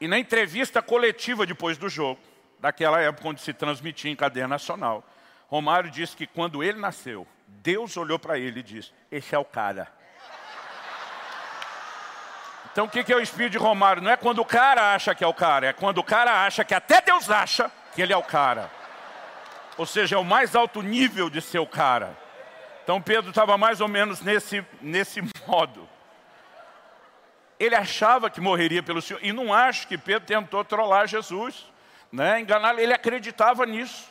E 0.00 0.06
na 0.06 0.18
entrevista 0.18 0.80
coletiva 0.80 1.44
depois 1.44 1.76
do 1.76 1.88
jogo, 1.88 2.20
daquela 2.60 3.00
época 3.00 3.28
onde 3.28 3.40
se 3.40 3.52
transmitia 3.52 4.10
em 4.10 4.16
cadeia 4.16 4.46
nacional, 4.46 5.04
Romário 5.48 5.90
disse 5.90 6.16
que 6.16 6.26
quando 6.26 6.62
ele 6.62 6.78
nasceu, 6.78 7.26
Deus 7.46 7.96
olhou 7.96 8.18
para 8.18 8.38
ele 8.38 8.60
e 8.60 8.62
disse, 8.62 8.92
esse 9.10 9.34
é 9.34 9.38
o 9.38 9.44
cara. 9.44 9.88
Então 12.70 12.84
o 12.84 12.88
que 12.88 13.12
é 13.12 13.16
o 13.16 13.20
espírito 13.20 13.52
de 13.52 13.58
Romário? 13.58 14.02
Não 14.02 14.10
é 14.10 14.16
quando 14.16 14.40
o 14.40 14.44
cara 14.44 14.94
acha 14.94 15.14
que 15.14 15.24
é 15.24 15.26
o 15.26 15.34
cara, 15.34 15.68
é 15.68 15.72
quando 15.72 15.98
o 15.98 16.04
cara 16.04 16.44
acha 16.44 16.64
que 16.64 16.74
até 16.74 17.00
Deus 17.00 17.28
acha 17.30 17.70
que 17.94 18.00
ele 18.00 18.12
é 18.12 18.16
o 18.16 18.22
cara. 18.22 18.70
Ou 19.76 19.86
seja, 19.86 20.16
é 20.16 20.18
o 20.18 20.24
mais 20.24 20.54
alto 20.54 20.82
nível 20.82 21.28
de 21.30 21.40
ser 21.40 21.58
o 21.58 21.66
cara. 21.66 22.16
Então 22.84 23.02
Pedro 23.02 23.30
estava 23.30 23.58
mais 23.58 23.80
ou 23.80 23.88
menos 23.88 24.20
nesse, 24.20 24.64
nesse 24.80 25.20
modo. 25.46 25.88
Ele 27.58 27.74
achava 27.74 28.30
que 28.30 28.40
morreria 28.40 28.82
pelo 28.82 29.02
Senhor. 29.02 29.20
E 29.22 29.32
não 29.32 29.52
acho 29.52 29.88
que 29.88 29.98
Pedro 29.98 30.26
tentou 30.26 30.64
trollar 30.64 31.06
Jesus, 31.06 31.66
né? 32.12 32.40
enganar, 32.40 32.78
ele 32.78 32.92
acreditava 32.92 33.66
nisso. 33.66 34.10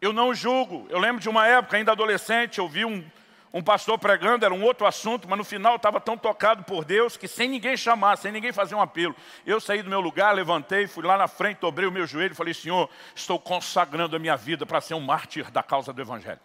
Eu 0.00 0.12
não 0.12 0.34
julgo. 0.34 0.86
Eu 0.88 0.98
lembro 0.98 1.20
de 1.20 1.28
uma 1.28 1.46
época, 1.46 1.76
ainda 1.76 1.92
adolescente, 1.92 2.58
eu 2.58 2.68
vi 2.68 2.84
um, 2.84 3.04
um 3.52 3.62
pastor 3.62 3.98
pregando, 3.98 4.44
era 4.44 4.54
um 4.54 4.62
outro 4.62 4.86
assunto, 4.86 5.28
mas 5.28 5.36
no 5.36 5.44
final 5.44 5.76
estava 5.76 6.00
tão 6.00 6.16
tocado 6.16 6.64
por 6.64 6.84
Deus 6.84 7.16
que 7.16 7.28
sem 7.28 7.48
ninguém 7.48 7.76
chamar, 7.76 8.16
sem 8.16 8.32
ninguém 8.32 8.52
fazer 8.52 8.74
um 8.74 8.80
apelo. 8.80 9.14
Eu 9.44 9.60
saí 9.60 9.82
do 9.82 9.90
meu 9.90 10.00
lugar, 10.00 10.34
levantei, 10.34 10.86
fui 10.86 11.04
lá 11.04 11.18
na 11.18 11.28
frente, 11.28 11.58
dobrei 11.58 11.86
o 11.86 11.92
meu 11.92 12.06
joelho 12.06 12.32
e 12.32 12.36
falei, 12.36 12.54
Senhor, 12.54 12.88
estou 13.14 13.38
consagrando 13.38 14.16
a 14.16 14.18
minha 14.18 14.36
vida 14.36 14.64
para 14.64 14.80
ser 14.80 14.94
um 14.94 15.00
mártir 15.00 15.50
da 15.50 15.62
causa 15.62 15.92
do 15.92 16.00
Evangelho. 16.00 16.40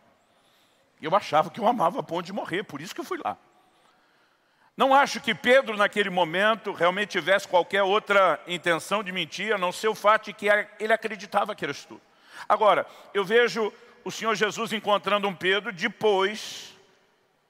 Eu 1.01 1.15
achava 1.15 1.49
que 1.49 1.59
eu 1.59 1.67
amava 1.67 1.99
a 1.99 2.03
ponto 2.03 2.25
de 2.25 2.33
morrer, 2.33 2.63
por 2.63 2.81
isso 2.81 2.93
que 2.93 3.01
eu 3.01 3.05
fui 3.05 3.19
lá. 3.23 3.37
Não 4.77 4.93
acho 4.93 5.19
que 5.19 5.33
Pedro, 5.33 5.75
naquele 5.75 6.11
momento, 6.11 6.71
realmente 6.71 7.09
tivesse 7.09 7.47
qualquer 7.47 7.81
outra 7.81 8.39
intenção 8.45 9.03
de 9.03 9.11
mentir, 9.11 9.51
a 9.51 9.57
não 9.57 9.71
ser 9.71 9.87
o 9.87 9.95
fato 9.95 10.25
de 10.25 10.33
que 10.33 10.47
ele 10.79 10.93
acreditava 10.93 11.55
que 11.55 11.65
era 11.65 11.71
isso 11.71 11.87
tudo. 11.87 12.01
Agora, 12.47 12.85
eu 13.11 13.25
vejo 13.25 13.73
o 14.05 14.11
Senhor 14.11 14.35
Jesus 14.35 14.71
encontrando 14.71 15.27
um 15.27 15.33
Pedro 15.33 15.73
depois 15.73 16.75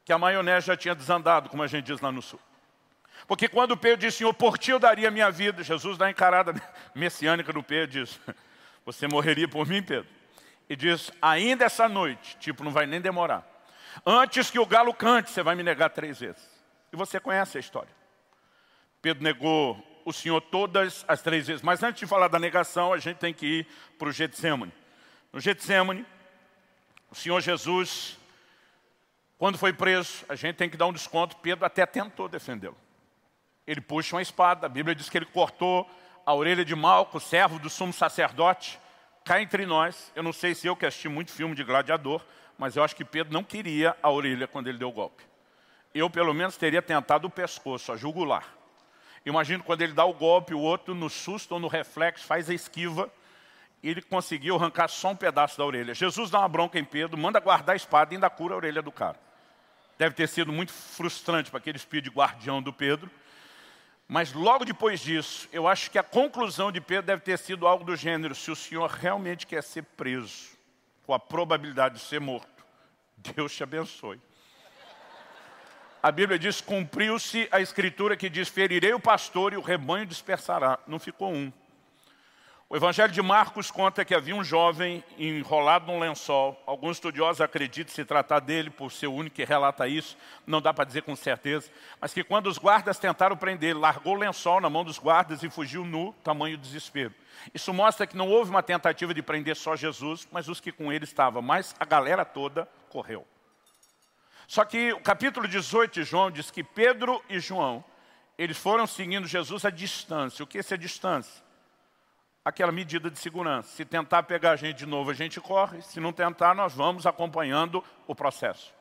que 0.05 0.13
a 0.13 0.17
maionese 0.17 0.67
já 0.67 0.77
tinha 0.77 0.95
desandado, 0.95 1.49
como 1.49 1.61
a 1.61 1.67
gente 1.67 1.83
diz 1.83 1.99
lá 1.99 2.13
no 2.13 2.21
sul. 2.21 2.39
Porque 3.27 3.49
quando 3.49 3.75
Pedro 3.75 4.07
diz, 4.07 4.15
Senhor, 4.15 4.33
por 4.33 4.57
ti 4.57 4.71
eu 4.71 4.79
daria 4.79 5.11
minha 5.11 5.29
vida, 5.29 5.61
Jesus 5.61 5.97
dá 5.97 6.05
a 6.05 6.09
encarada 6.09 6.53
messiânica 6.95 7.51
do 7.51 7.61
Pedro 7.61 8.05
diz, 8.05 8.17
você 8.85 9.05
morreria 9.05 9.49
por 9.49 9.67
mim, 9.67 9.83
Pedro? 9.83 10.07
E 10.69 10.77
diz, 10.77 11.11
ainda 11.21 11.65
essa 11.65 11.89
noite, 11.89 12.37
tipo, 12.39 12.63
não 12.63 12.71
vai 12.71 12.85
nem 12.85 13.01
demorar. 13.01 13.45
Antes 14.05 14.49
que 14.49 14.59
o 14.59 14.65
galo 14.65 14.93
cante, 14.93 15.29
você 15.29 15.43
vai 15.43 15.55
me 15.55 15.63
negar 15.63 15.89
três 15.89 16.19
vezes. 16.19 16.56
E 16.91 16.95
você 16.95 17.19
conhece 17.19 17.57
a 17.57 17.59
história. 17.59 17.91
Pedro 19.01 19.23
negou 19.23 19.83
o 20.05 20.13
Senhor 20.13 20.39
todas 20.41 21.03
as 21.07 21.21
três 21.21 21.47
vezes. 21.47 21.61
Mas 21.61 21.83
antes 21.83 21.99
de 21.99 22.07
falar 22.07 22.29
da 22.29 22.39
negação, 22.39 22.93
a 22.93 22.97
gente 22.97 23.17
tem 23.17 23.33
que 23.33 23.45
ir 23.45 23.67
para 23.97 24.07
o 24.07 24.11
Getsemane. 24.11 24.73
No 25.33 25.39
Getsemane, 25.39 26.05
o 27.11 27.15
Senhor 27.15 27.41
Jesus, 27.41 28.17
quando 29.37 29.57
foi 29.57 29.73
preso, 29.73 30.25
a 30.29 30.35
gente 30.35 30.55
tem 30.55 30.69
que 30.69 30.77
dar 30.77 30.87
um 30.87 30.93
desconto. 30.93 31.35
Pedro 31.37 31.65
até 31.65 31.85
tentou 31.85 32.29
defendê-lo. 32.29 32.77
Ele 33.65 33.81
puxa 33.81 34.15
uma 34.15 34.21
espada. 34.21 34.65
A 34.65 34.69
Bíblia 34.69 34.95
diz 34.95 35.09
que 35.09 35.17
ele 35.17 35.25
cortou 35.25 35.89
a 36.25 36.33
orelha 36.33 36.63
de 36.63 36.75
Malco, 36.75 37.19
servo 37.19 37.59
do 37.59 37.69
sumo 37.69 37.91
sacerdote. 37.91 38.79
Cá 39.25 39.41
entre 39.41 39.65
nós, 39.65 40.11
eu 40.15 40.23
não 40.23 40.31
sei 40.31 40.55
se 40.55 40.67
eu 40.67 40.75
que 40.75 40.85
assisti 40.85 41.09
muito 41.09 41.33
filme 41.33 41.53
de 41.53 41.65
gladiador, 41.65 42.25
mas 42.57 42.77
eu 42.77 42.83
acho 42.83 42.95
que 42.95 43.03
Pedro 43.03 43.33
não 43.33 43.43
queria 43.43 43.95
a 44.01 44.09
orelha 44.09 44.47
quando 44.47 44.67
ele 44.67 44.77
deu 44.77 44.87
o 44.87 44.93
golpe 44.93 45.26
eu 45.97 46.09
pelo 46.09 46.33
menos 46.33 46.57
teria 46.57 46.81
tentado 46.81 47.27
o 47.27 47.29
pescoço, 47.29 47.91
a 47.91 47.97
jugular. 47.97 48.45
Imagino 49.25 49.63
quando 49.63 49.81
ele 49.81 49.93
dá 49.93 50.05
o 50.05 50.13
golpe, 50.13 50.53
o 50.53 50.59
outro 50.59 50.95
no 50.95 51.09
susto 51.09 51.53
ou 51.53 51.59
no 51.59 51.67
reflexo 51.67 52.25
faz 52.25 52.49
a 52.49 52.53
esquiva, 52.53 53.11
e 53.83 53.89
ele 53.89 54.01
conseguiu 54.01 54.55
arrancar 54.55 54.87
só 54.87 55.09
um 55.09 55.15
pedaço 55.15 55.57
da 55.57 55.65
orelha. 55.65 55.93
Jesus 55.93 56.29
dá 56.29 56.39
uma 56.39 56.47
bronca 56.47 56.79
em 56.79 56.83
Pedro, 56.83 57.17
manda 57.17 57.39
guardar 57.39 57.73
a 57.73 57.75
espada 57.75 58.13
e 58.13 58.15
ainda 58.15 58.29
cura 58.29 58.53
a 58.53 58.57
orelha 58.57 58.81
do 58.81 58.91
cara. 58.91 59.19
Deve 59.97 60.15
ter 60.15 60.27
sido 60.27 60.51
muito 60.51 60.71
frustrante 60.71 61.49
para 61.49 61.57
aquele 61.57 61.77
espírito 61.77 62.09
de 62.09 62.15
guardião 62.15 62.61
do 62.61 62.71
Pedro. 62.71 63.09
Mas 64.07 64.31
logo 64.31 64.63
depois 64.63 64.99
disso, 65.01 65.49
eu 65.51 65.67
acho 65.67 65.91
que 65.91 65.99
a 65.99 66.03
conclusão 66.03 66.71
de 66.71 66.79
Pedro 66.79 67.07
deve 67.07 67.21
ter 67.21 67.37
sido 67.37 67.67
algo 67.67 67.83
do 67.83 67.95
gênero, 67.95 68.33
se 68.33 68.49
o 68.49 68.55
senhor 68.55 68.89
realmente 68.89 69.45
quer 69.45 69.61
ser 69.61 69.83
preso, 69.83 70.57
com 71.05 71.13
a 71.13 71.19
probabilidade 71.19 71.95
de 71.95 72.01
ser 72.01 72.21
morto, 72.21 72.65
Deus 73.17 73.53
te 73.53 73.63
abençoe 73.63 74.21
a 76.01 76.11
Bíblia 76.11 76.37
diz, 76.37 76.61
cumpriu-se 76.61 77.47
a 77.51 77.59
escritura 77.59 78.15
que 78.15 78.29
diz, 78.29 78.47
ferirei 78.47 78.93
o 78.93 78.99
pastor 78.99 79.53
e 79.53 79.57
o 79.57 79.61
rebanho 79.61 80.05
dispersará. 80.05 80.79
Não 80.87 80.99
ficou 80.99 81.31
um. 81.33 81.51
O 82.69 82.75
Evangelho 82.75 83.13
de 83.13 83.21
Marcos 83.21 83.71
conta 83.71 84.03
que 84.03 84.13
havia 84.13 84.35
um 84.35 84.43
jovem 84.43 85.01
enrolado 85.17 85.89
num 85.89 85.99
lençol. 85.99 86.61
Alguns 86.65 86.97
estudiosos 86.97 87.39
acreditam 87.39 87.95
se 87.95 88.03
tratar 88.03 88.41
dele, 88.41 88.69
por 88.69 88.91
ser 88.91 89.07
o 89.07 89.13
único 89.13 89.37
que 89.37 89.45
relata 89.45 89.87
isso, 89.87 90.17
não 90.45 90.61
dá 90.61 90.73
para 90.73 90.83
dizer 90.83 91.03
com 91.03 91.15
certeza, 91.15 91.71
mas 92.01 92.13
que 92.13 92.25
quando 92.25 92.47
os 92.47 92.57
guardas 92.57 92.99
tentaram 92.99 93.37
prender, 93.37 93.77
largou 93.77 94.15
o 94.15 94.19
lençol 94.19 94.59
na 94.59 94.69
mão 94.69 94.83
dos 94.83 94.99
guardas 94.99 95.43
e 95.43 95.49
fugiu 95.49 95.85
nu, 95.85 96.13
tamanho 96.25 96.57
desespero. 96.57 97.15
Isso 97.53 97.73
mostra 97.73 98.05
que 98.05 98.17
não 98.17 98.27
houve 98.27 98.49
uma 98.49 98.61
tentativa 98.61 99.13
de 99.13 99.21
prender 99.21 99.55
só 99.55 99.73
Jesus, 99.77 100.27
mas 100.29 100.49
os 100.49 100.59
que 100.59 100.73
com 100.73 100.91
ele 100.91 101.05
estavam, 101.05 101.41
mas 101.41 101.73
a 101.79 101.85
galera 101.85 102.25
toda 102.25 102.67
correu. 102.89 103.25
Só 104.47 104.63
que 104.63 104.93
o 104.93 105.01
capítulo 105.01 105.45
18 105.45 105.91
de 105.91 106.03
João 106.03 106.31
diz 106.31 106.49
que 106.49 106.63
Pedro 106.63 107.21
e 107.29 107.37
João, 107.37 107.83
eles 108.37 108.57
foram 108.57 108.87
seguindo 108.87 109.27
Jesus 109.27 109.65
à 109.65 109.69
distância. 109.69 110.41
O 110.41 110.47
que 110.47 110.57
é 110.57 110.61
essa 110.61 110.77
distância? 110.77 111.43
Aquela 112.45 112.71
medida 112.71 113.11
de 113.11 113.19
segurança. 113.19 113.69
Se 113.75 113.83
tentar 113.83 114.23
pegar 114.23 114.51
a 114.51 114.55
gente 114.55 114.77
de 114.77 114.85
novo, 114.85 115.11
a 115.11 115.13
gente 115.13 115.41
corre. 115.41 115.81
Se 115.81 115.99
não 115.99 116.13
tentar, 116.13 116.55
nós 116.55 116.73
vamos 116.73 117.05
acompanhando 117.05 117.83
o 118.07 118.15
processo. 118.15 118.73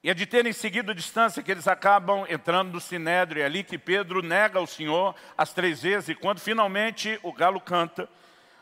E 0.00 0.08
é 0.08 0.14
de 0.14 0.26
terem 0.26 0.52
seguido 0.52 0.92
a 0.92 0.94
distância 0.94 1.42
que 1.42 1.50
eles 1.50 1.66
acabam 1.66 2.24
entrando 2.28 2.72
no 2.72 2.80
Sinédrio. 2.80 3.42
É 3.42 3.46
ali 3.46 3.64
que 3.64 3.76
Pedro 3.76 4.22
nega 4.22 4.60
o 4.60 4.66
Senhor 4.66 5.12
as 5.36 5.52
três 5.52 5.82
vezes. 5.82 6.10
E 6.10 6.14
quando 6.14 6.38
finalmente 6.38 7.18
o 7.20 7.32
galo 7.32 7.60
canta, 7.60 8.08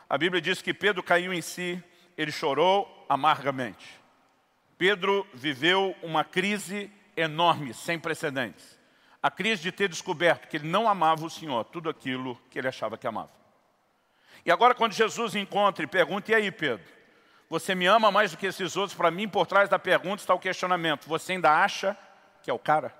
a 0.08 0.16
Bíblia 0.16 0.40
diz 0.40 0.62
que 0.62 0.72
Pedro 0.72 1.02
caiu 1.02 1.30
em 1.30 1.42
si, 1.42 1.82
ele 2.16 2.32
chorou 2.32 3.04
amargamente. 3.06 4.01
Pedro 4.82 5.24
viveu 5.32 5.94
uma 6.02 6.24
crise 6.24 6.90
enorme, 7.16 7.72
sem 7.72 8.00
precedentes. 8.00 8.76
A 9.22 9.30
crise 9.30 9.62
de 9.62 9.70
ter 9.70 9.88
descoberto 9.88 10.48
que 10.48 10.56
ele 10.56 10.66
não 10.66 10.88
amava 10.88 11.24
o 11.24 11.30
Senhor, 11.30 11.62
tudo 11.66 11.88
aquilo 11.88 12.36
que 12.50 12.58
ele 12.58 12.66
achava 12.66 12.98
que 12.98 13.06
amava. 13.06 13.30
E 14.44 14.50
agora 14.50 14.74
quando 14.74 14.92
Jesus 14.92 15.36
encontra 15.36 15.84
e 15.84 15.86
pergunta, 15.86 16.32
e 16.32 16.34
aí 16.34 16.50
Pedro, 16.50 16.84
você 17.48 17.76
me 17.76 17.86
ama 17.86 18.10
mais 18.10 18.32
do 18.32 18.36
que 18.36 18.44
esses 18.44 18.76
outros? 18.76 18.96
Para 18.96 19.08
mim, 19.08 19.28
por 19.28 19.46
trás 19.46 19.68
da 19.68 19.78
pergunta 19.78 20.20
está 20.20 20.34
o 20.34 20.40
questionamento. 20.40 21.06
Você 21.06 21.34
ainda 21.34 21.62
acha 21.62 21.96
que 22.42 22.50
é 22.50 22.52
o 22.52 22.58
cara? 22.58 22.92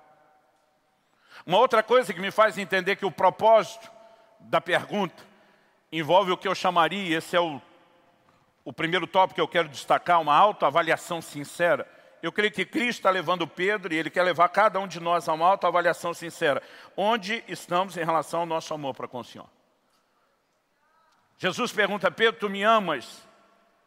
Uma 1.45 1.57
outra 1.57 1.83
coisa 1.83 2.13
que 2.13 2.21
me 2.21 2.31
faz 2.31 2.57
entender 2.57 2.95
que 2.95 3.05
o 3.05 3.11
propósito 3.11 3.91
da 4.39 4.61
pergunta 4.61 5.21
envolve 5.91 6.31
o 6.31 6.37
que 6.37 6.47
eu 6.47 6.55
chamaria, 6.55 7.17
esse 7.17 7.35
é 7.35 7.41
o 7.41 7.61
o 8.65 8.71
primeiro 8.71 9.05
tópico 9.05 9.35
que 9.35 9.41
eu 9.41 9.47
quero 9.47 9.67
destacar, 9.67 10.21
uma 10.21 10.35
autoavaliação 10.35 11.21
sincera. 11.21 11.87
Eu 12.21 12.31
creio 12.31 12.51
que 12.51 12.65
Cristo 12.65 12.99
está 12.99 13.09
levando 13.09 13.45
Pedro 13.45 13.93
e 13.93 13.97
Ele 13.97 14.09
quer 14.09 14.23
levar 14.23 14.47
cada 14.49 14.79
um 14.79 14.87
de 14.87 14.99
nós 14.99 15.27
a 15.27 15.33
uma 15.33 15.47
autoavaliação 15.47 16.13
sincera. 16.13 16.63
Onde 16.95 17.43
estamos 17.47 17.97
em 17.97 18.03
relação 18.05 18.41
ao 18.41 18.45
nosso 18.45 18.73
amor 18.73 18.93
para 18.93 19.07
com 19.07 19.19
o 19.19 19.23
Senhor? 19.23 19.49
Jesus 21.37 21.73
pergunta, 21.73 22.09
Pedro, 22.09 22.39
tu 22.39 22.49
me 22.49 22.63
amas? 22.63 23.27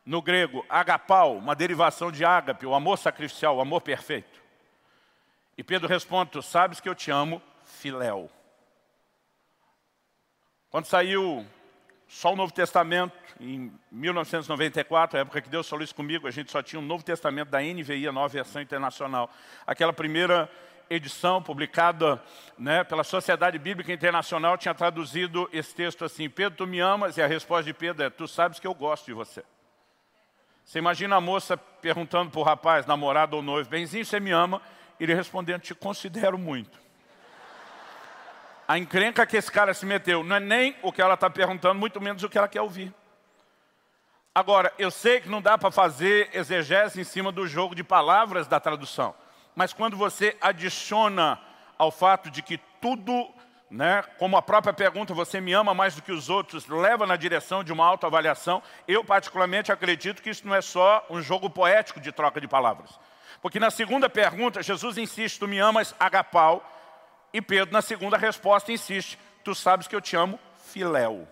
No 0.04 0.20
grego, 0.20 0.64
agapau, 0.68 1.38
uma 1.38 1.56
derivação 1.56 2.12
de 2.12 2.24
ágape, 2.24 2.66
o 2.66 2.74
amor 2.74 2.98
sacrificial, 2.98 3.56
o 3.56 3.60
amor 3.60 3.80
perfeito. 3.80 4.40
E 5.56 5.64
Pedro 5.64 5.88
responde, 5.88 6.32
tu 6.32 6.42
sabes 6.42 6.78
que 6.78 6.88
eu 6.88 6.94
te 6.94 7.10
amo, 7.10 7.42
filéu. 7.64 8.30
Quando 10.68 10.84
saiu 10.84 11.46
só 12.08 12.32
o 12.32 12.36
Novo 12.36 12.52
Testamento, 12.52 13.12
em 13.40 13.72
1994, 13.90 15.18
a 15.18 15.20
época 15.22 15.40
que 15.40 15.48
Deus 15.48 15.68
falou 15.68 15.82
isso 15.82 15.94
comigo, 15.94 16.28
a 16.28 16.30
gente 16.30 16.50
só 16.52 16.62
tinha 16.62 16.78
o 16.78 16.82
um 16.82 16.86
Novo 16.86 17.04
Testamento 17.04 17.48
da 17.48 17.60
NVI, 17.60 18.08
a 18.08 18.12
nova 18.12 18.28
versão 18.28 18.62
internacional. 18.62 19.28
Aquela 19.66 19.92
primeira 19.92 20.48
edição 20.88 21.42
publicada 21.42 22.22
né, 22.56 22.84
pela 22.84 23.02
Sociedade 23.02 23.58
Bíblica 23.58 23.92
Internacional 23.92 24.56
tinha 24.56 24.72
traduzido 24.72 25.48
esse 25.52 25.74
texto 25.74 26.04
assim, 26.04 26.30
Pedro, 26.30 26.58
tu 26.58 26.66
me 26.66 26.78
amas? 26.78 27.16
E 27.16 27.22
a 27.22 27.26
resposta 27.26 27.64
de 27.64 27.74
Pedro 27.74 28.04
é, 28.04 28.10
tu 28.10 28.28
sabes 28.28 28.60
que 28.60 28.66
eu 28.66 28.74
gosto 28.74 29.06
de 29.06 29.12
você. 29.12 29.42
Você 30.64 30.78
imagina 30.78 31.16
a 31.16 31.20
moça 31.20 31.56
perguntando 31.56 32.30
para 32.30 32.40
o 32.40 32.44
rapaz, 32.44 32.86
namorado 32.86 33.36
ou 33.36 33.42
noivo, 33.42 33.68
benzinho, 33.68 34.04
você 34.04 34.20
me 34.20 34.30
ama? 34.30 34.62
Ele 34.98 35.12
respondendo, 35.12 35.60
te 35.60 35.74
considero 35.74 36.38
muito. 36.38 36.85
A 38.68 38.76
encrenca 38.76 39.24
que 39.24 39.36
esse 39.36 39.50
cara 39.50 39.72
se 39.72 39.86
meteu 39.86 40.24
não 40.24 40.36
é 40.36 40.40
nem 40.40 40.76
o 40.82 40.90
que 40.90 41.00
ela 41.00 41.14
está 41.14 41.30
perguntando, 41.30 41.78
muito 41.78 42.00
menos 42.00 42.22
o 42.22 42.28
que 42.28 42.36
ela 42.36 42.48
quer 42.48 42.62
ouvir. 42.62 42.92
Agora, 44.34 44.72
eu 44.78 44.90
sei 44.90 45.20
que 45.20 45.28
não 45.28 45.40
dá 45.40 45.56
para 45.56 45.70
fazer 45.70 46.28
exegese 46.32 47.00
em 47.00 47.04
cima 47.04 47.30
do 47.30 47.46
jogo 47.46 47.74
de 47.74 47.84
palavras 47.84 48.46
da 48.46 48.60
tradução, 48.60 49.14
mas 49.54 49.72
quando 49.72 49.96
você 49.96 50.36
adiciona 50.40 51.40
ao 51.78 51.90
fato 51.90 52.30
de 52.30 52.42
que 52.42 52.58
tudo, 52.80 53.30
né, 53.70 54.02
como 54.18 54.36
a 54.36 54.42
própria 54.42 54.74
pergunta, 54.74 55.14
você 55.14 55.40
me 55.40 55.52
ama 55.52 55.72
mais 55.72 55.94
do 55.94 56.02
que 56.02 56.12
os 56.12 56.28
outros, 56.28 56.66
leva 56.66 57.06
na 57.06 57.16
direção 57.16 57.62
de 57.62 57.72
uma 57.72 57.86
autoavaliação, 57.86 58.62
eu 58.86 59.04
particularmente 59.04 59.70
acredito 59.70 60.20
que 60.20 60.30
isso 60.30 60.46
não 60.46 60.54
é 60.54 60.60
só 60.60 61.06
um 61.08 61.22
jogo 61.22 61.48
poético 61.48 62.00
de 62.00 62.12
troca 62.12 62.40
de 62.40 62.48
palavras. 62.48 62.98
Porque 63.40 63.60
na 63.60 63.70
segunda 63.70 64.08
pergunta, 64.08 64.62
Jesus 64.62 64.98
insiste, 64.98 65.38
tu 65.38 65.46
me 65.46 65.58
amas, 65.58 65.94
agapau, 65.98 66.62
e 67.36 67.42
Pedro, 67.42 67.70
na 67.70 67.82
segunda 67.82 68.16
resposta, 68.16 68.72
insiste, 68.72 69.18
tu 69.44 69.54
sabes 69.54 69.86
que 69.86 69.94
eu 69.94 70.00
te 70.00 70.16
amo, 70.16 70.40
filéu. 70.72 71.28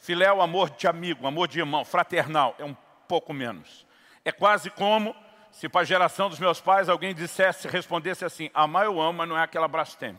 Filéu, 0.00 0.42
amor 0.42 0.68
de 0.70 0.88
amigo, 0.88 1.28
amor 1.28 1.46
de 1.46 1.60
irmão, 1.60 1.84
fraternal, 1.84 2.56
é 2.58 2.64
um 2.64 2.76
pouco 3.06 3.32
menos. 3.32 3.86
É 4.24 4.32
quase 4.32 4.68
como 4.68 5.14
se 5.52 5.68
para 5.68 5.82
a 5.82 5.84
geração 5.84 6.28
dos 6.28 6.40
meus 6.40 6.60
pais 6.60 6.88
alguém 6.88 7.14
dissesse, 7.14 7.68
respondesse 7.68 8.24
assim, 8.24 8.50
amar 8.52 8.86
eu 8.86 9.00
amo, 9.00 9.18
mas 9.18 9.28
não 9.28 9.38
é 9.38 9.44
aquela 9.44 9.68
Brastemp, 9.68 10.18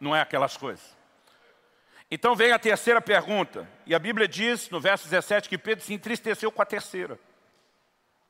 não 0.00 0.16
é 0.16 0.22
aquelas 0.22 0.56
coisas. 0.56 0.96
Então 2.10 2.34
vem 2.34 2.50
a 2.50 2.58
terceira 2.58 3.02
pergunta, 3.02 3.68
e 3.84 3.94
a 3.94 3.98
Bíblia 3.98 4.26
diz 4.26 4.70
no 4.70 4.80
verso 4.80 5.04
17 5.04 5.50
que 5.50 5.58
Pedro 5.58 5.84
se 5.84 5.92
entristeceu 5.92 6.50
com 6.50 6.62
a 6.62 6.66
terceira. 6.66 7.18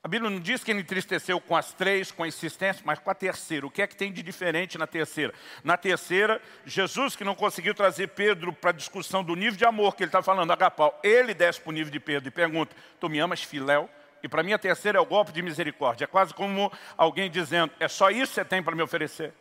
A 0.07 0.09
Bíblia 0.09 0.31
não 0.31 0.39
diz 0.39 0.63
que 0.63 0.71
ele 0.71 0.83
entristeceu 0.83 1.41
com 1.41 1.57
as 1.57 1.73
três, 1.73 2.13
com 2.13 2.23
a 2.23 2.29
insistência, 2.29 2.81
mas 2.87 2.97
com 3.01 3.11
a 3.11 3.15
terceira. 3.15 3.67
O 3.67 3.71
que 3.73 3.83
é 3.83 3.89
que 3.89 3.97
tem 3.97 4.13
de 4.13 4.23
diferente 4.23 4.79
na 4.79 4.87
terceira? 4.87 5.35
Na 5.65 5.77
terceira, 5.77 6.41
Jesus 6.65 7.17
que 7.17 7.25
não 7.25 7.35
conseguiu 7.35 7.75
trazer 7.75 8.07
Pedro 8.11 8.53
para 8.53 8.71
a 8.71 8.73
discussão 8.73 9.25
do 9.25 9.35
nível 9.35 9.59
de 9.59 9.65
amor 9.65 9.97
que 9.97 10.05
ele 10.05 10.09
está 10.09 10.23
falando, 10.23 10.53
agapau, 10.53 10.97
ele 11.03 11.35
desce 11.35 11.61
para 11.61 11.71
o 11.71 11.73
nível 11.73 11.91
de 11.91 11.99
Pedro 11.99 12.29
e 12.29 12.31
pergunta, 12.31 12.77
tu 13.01 13.09
me 13.09 13.19
amas 13.19 13.43
filéu? 13.43 13.91
E 14.23 14.29
para 14.29 14.45
mim 14.45 14.53
a 14.53 14.59
terceira 14.61 14.97
é 14.97 15.01
o 15.01 15.05
golpe 15.05 15.33
de 15.33 15.43
misericórdia. 15.43 16.05
É 16.05 16.07
quase 16.07 16.33
como 16.33 16.73
alguém 16.97 17.29
dizendo, 17.29 17.73
é 17.81 17.89
só 17.89 18.09
isso 18.09 18.29
que 18.29 18.35
você 18.37 18.45
tem 18.45 18.63
para 18.63 18.77
me 18.77 18.83
oferecer. 18.83 19.35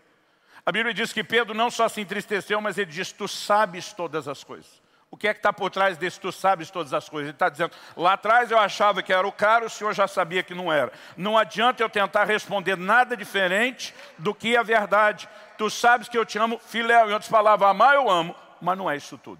A 0.65 0.71
Bíblia 0.71 0.95
diz 0.95 1.13
que 1.13 1.23
Pedro 1.23 1.53
não 1.53 1.69
só 1.69 1.87
se 1.87 2.01
entristeceu, 2.01 2.59
mas 2.59 2.79
ele 2.79 2.89
diz, 2.89 3.11
tu 3.11 3.27
sabes 3.27 3.93
todas 3.93 4.27
as 4.27 4.43
coisas. 4.43 4.81
O 5.15 5.17
que 5.17 5.29
é 5.29 5.33
que 5.33 5.39
está 5.39 5.53
por 5.53 5.71
trás 5.71 5.97
desse 5.97 6.19
tu 6.19 6.29
sabes 6.29 6.69
todas 6.69 6.93
as 6.93 7.07
coisas? 7.07 7.29
Ele 7.29 7.35
está 7.37 7.47
dizendo, 7.47 7.71
lá 7.95 8.13
atrás 8.13 8.51
eu 8.51 8.59
achava 8.59 9.01
que 9.01 9.13
era 9.13 9.25
o 9.25 9.31
cara, 9.31 9.65
o 9.65 9.69
senhor 9.69 9.93
já 9.93 10.09
sabia 10.09 10.43
que 10.43 10.53
não 10.53 10.69
era. 10.69 10.91
Não 11.15 11.37
adianta 11.37 11.81
eu 11.81 11.89
tentar 11.89 12.25
responder 12.25 12.75
nada 12.75 13.15
diferente 13.15 13.95
do 14.17 14.35
que 14.35 14.57
a 14.57 14.61
verdade. 14.61 15.29
Tu 15.57 15.69
sabes 15.69 16.09
que 16.09 16.17
eu 16.17 16.25
te 16.25 16.37
amo, 16.37 16.59
filéu. 16.59 17.09
Em 17.09 17.13
outras 17.13 17.31
palavras, 17.31 17.69
amar 17.69 17.95
eu 17.95 18.09
amo, 18.09 18.35
mas 18.59 18.77
não 18.77 18.91
é 18.91 18.97
isso 18.97 19.17
tudo. 19.17 19.39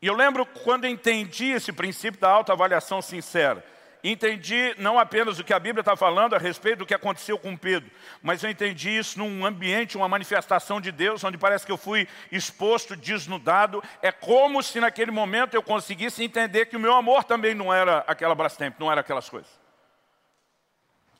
E 0.00 0.06
eu 0.06 0.14
lembro 0.14 0.46
quando 0.46 0.86
entendi 0.86 1.50
esse 1.50 1.70
princípio 1.70 2.18
da 2.18 2.30
autoavaliação 2.30 3.02
sincera 3.02 3.62
entendi 4.02 4.74
não 4.78 4.98
apenas 4.98 5.38
o 5.38 5.44
que 5.44 5.52
a 5.52 5.58
Bíblia 5.58 5.80
está 5.80 5.96
falando 5.96 6.34
a 6.34 6.38
respeito 6.38 6.80
do 6.80 6.86
que 6.86 6.94
aconteceu 6.94 7.38
com 7.38 7.56
Pedro, 7.56 7.90
mas 8.22 8.42
eu 8.42 8.50
entendi 8.50 8.96
isso 8.96 9.18
num 9.18 9.44
ambiente, 9.44 9.96
uma 9.96 10.08
manifestação 10.08 10.80
de 10.80 10.92
Deus, 10.92 11.24
onde 11.24 11.38
parece 11.38 11.66
que 11.66 11.72
eu 11.72 11.76
fui 11.76 12.06
exposto, 12.30 12.94
desnudado. 12.94 13.82
É 14.00 14.12
como 14.12 14.62
se 14.62 14.78
naquele 14.80 15.10
momento 15.10 15.54
eu 15.54 15.62
conseguisse 15.62 16.22
entender 16.22 16.66
que 16.66 16.76
o 16.76 16.80
meu 16.80 16.94
amor 16.94 17.24
também 17.24 17.54
não 17.54 17.72
era 17.74 18.04
aquela 18.06 18.34
Brastemp, 18.34 18.78
não 18.78 18.90
era 18.90 19.00
aquelas 19.00 19.28
coisas. 19.28 19.50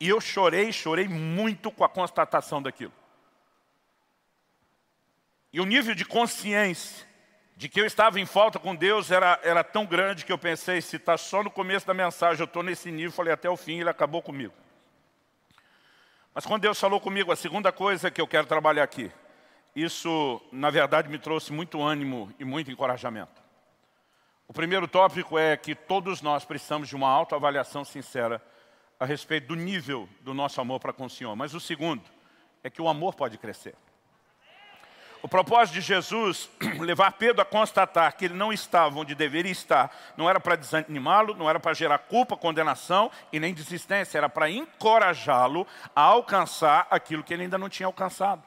E 0.01 0.09
eu 0.09 0.21
chorei, 0.21 0.73
chorei 0.73 1.09
muito 1.09 1.73
com 1.73 1.83
a 1.83 1.89
constatação 1.89 2.63
daquilo. 2.63 2.93
E 5.53 5.61
o 5.61 5.65
nível 5.65 5.95
de 5.95 6.05
consciência 6.05 7.08
de 7.59 7.69
que 7.69 7.81
eu 7.81 7.87
estava 7.87 8.21
em 8.21 8.25
falta 8.25 8.57
com 8.57 8.73
Deus 8.73 9.11
era, 9.11 9.41
era 9.43 9.65
tão 9.65 9.85
grande 9.85 10.25
que 10.25 10.31
eu 10.31 10.39
pensei, 10.39 10.81
se 10.81 10.95
está 10.95 11.17
só 11.17 11.43
no 11.43 11.51
começo 11.51 11.85
da 11.85 11.93
mensagem, 11.93 12.39
eu 12.39 12.45
estou 12.45 12.63
nesse 12.63 12.89
nível, 12.93 13.11
falei 13.11 13.33
até 13.33 13.51
o 13.51 13.57
fim, 13.57 13.81
ele 13.81 13.91
acabou 13.91 14.23
comigo. 14.23 14.55
Mas 16.33 16.47
quando 16.47 16.63
Deus 16.63 16.79
falou 16.79 17.01
comigo, 17.01 17.33
a 17.33 17.37
segunda 17.37 17.73
coisa 17.73 18.13
que 18.13 18.21
eu 18.21 18.29
quero 18.29 18.47
trabalhar 18.47 18.85
aqui, 18.85 19.11
isso, 19.75 20.41
na 20.53 20.71
verdade, 20.71 21.09
me 21.09 21.19
trouxe 21.19 21.53
muito 21.53 21.83
ânimo 21.83 22.33
e 22.39 22.45
muito 22.45 22.71
encorajamento. 22.71 23.43
O 24.47 24.53
primeiro 24.53 24.87
tópico 24.87 25.37
é 25.37 25.57
que 25.57 25.75
todos 25.75 26.23
nós 26.23 26.45
precisamos 26.45 26.89
de 26.89 26.95
uma 26.95 27.09
autoavaliação 27.09 27.85
sincera 27.85 28.41
a 29.01 29.05
respeito 29.05 29.49
do 29.49 29.57
nível 29.57 30.09
do 30.21 30.33
nosso 30.33 30.61
amor 30.61 30.79
para 30.79 30.93
com 30.93 31.07
o 31.07 31.11
Senhor. 31.11 31.35
Mas 31.35 31.55
o 31.55 31.61
segundo 31.61 32.05
é 32.63 32.71
que 32.71 32.81
o 32.81 32.89
amor 32.89 33.17
pode 33.17 33.37
crescer. 33.37 33.75
O 35.21 35.29
propósito 35.29 35.75
de 35.75 35.81
Jesus, 35.81 36.49
levar 36.79 37.13
Pedro 37.13 37.43
a 37.43 37.45
constatar 37.45 38.17
que 38.17 38.27
ele 38.27 38.35
não 38.35 38.53
estava 38.53 38.99
onde 38.99 39.15
deveria 39.15 39.51
estar, 39.51 39.95
não 40.17 40.31
era 40.31 40.39
para 40.39 40.55
desanimá-lo, 40.55 41.35
não 41.35 41.51
era 41.51 41.59
para 41.59 41.75
gerar 41.75 41.99
culpa, 41.99 42.37
condenação 42.37 43.11
e 43.33 43.41
nem 43.41 43.53
desistência, 43.53 44.19
era 44.19 44.29
para 44.29 44.49
encorajá-lo 44.49 45.67
a 45.95 46.03
alcançar 46.03 46.87
aquilo 46.91 47.25
que 47.25 47.35
ele 47.35 47.43
ainda 47.43 47.59
não 47.59 47.69
tinha 47.69 47.87
alcançado. 47.87 48.43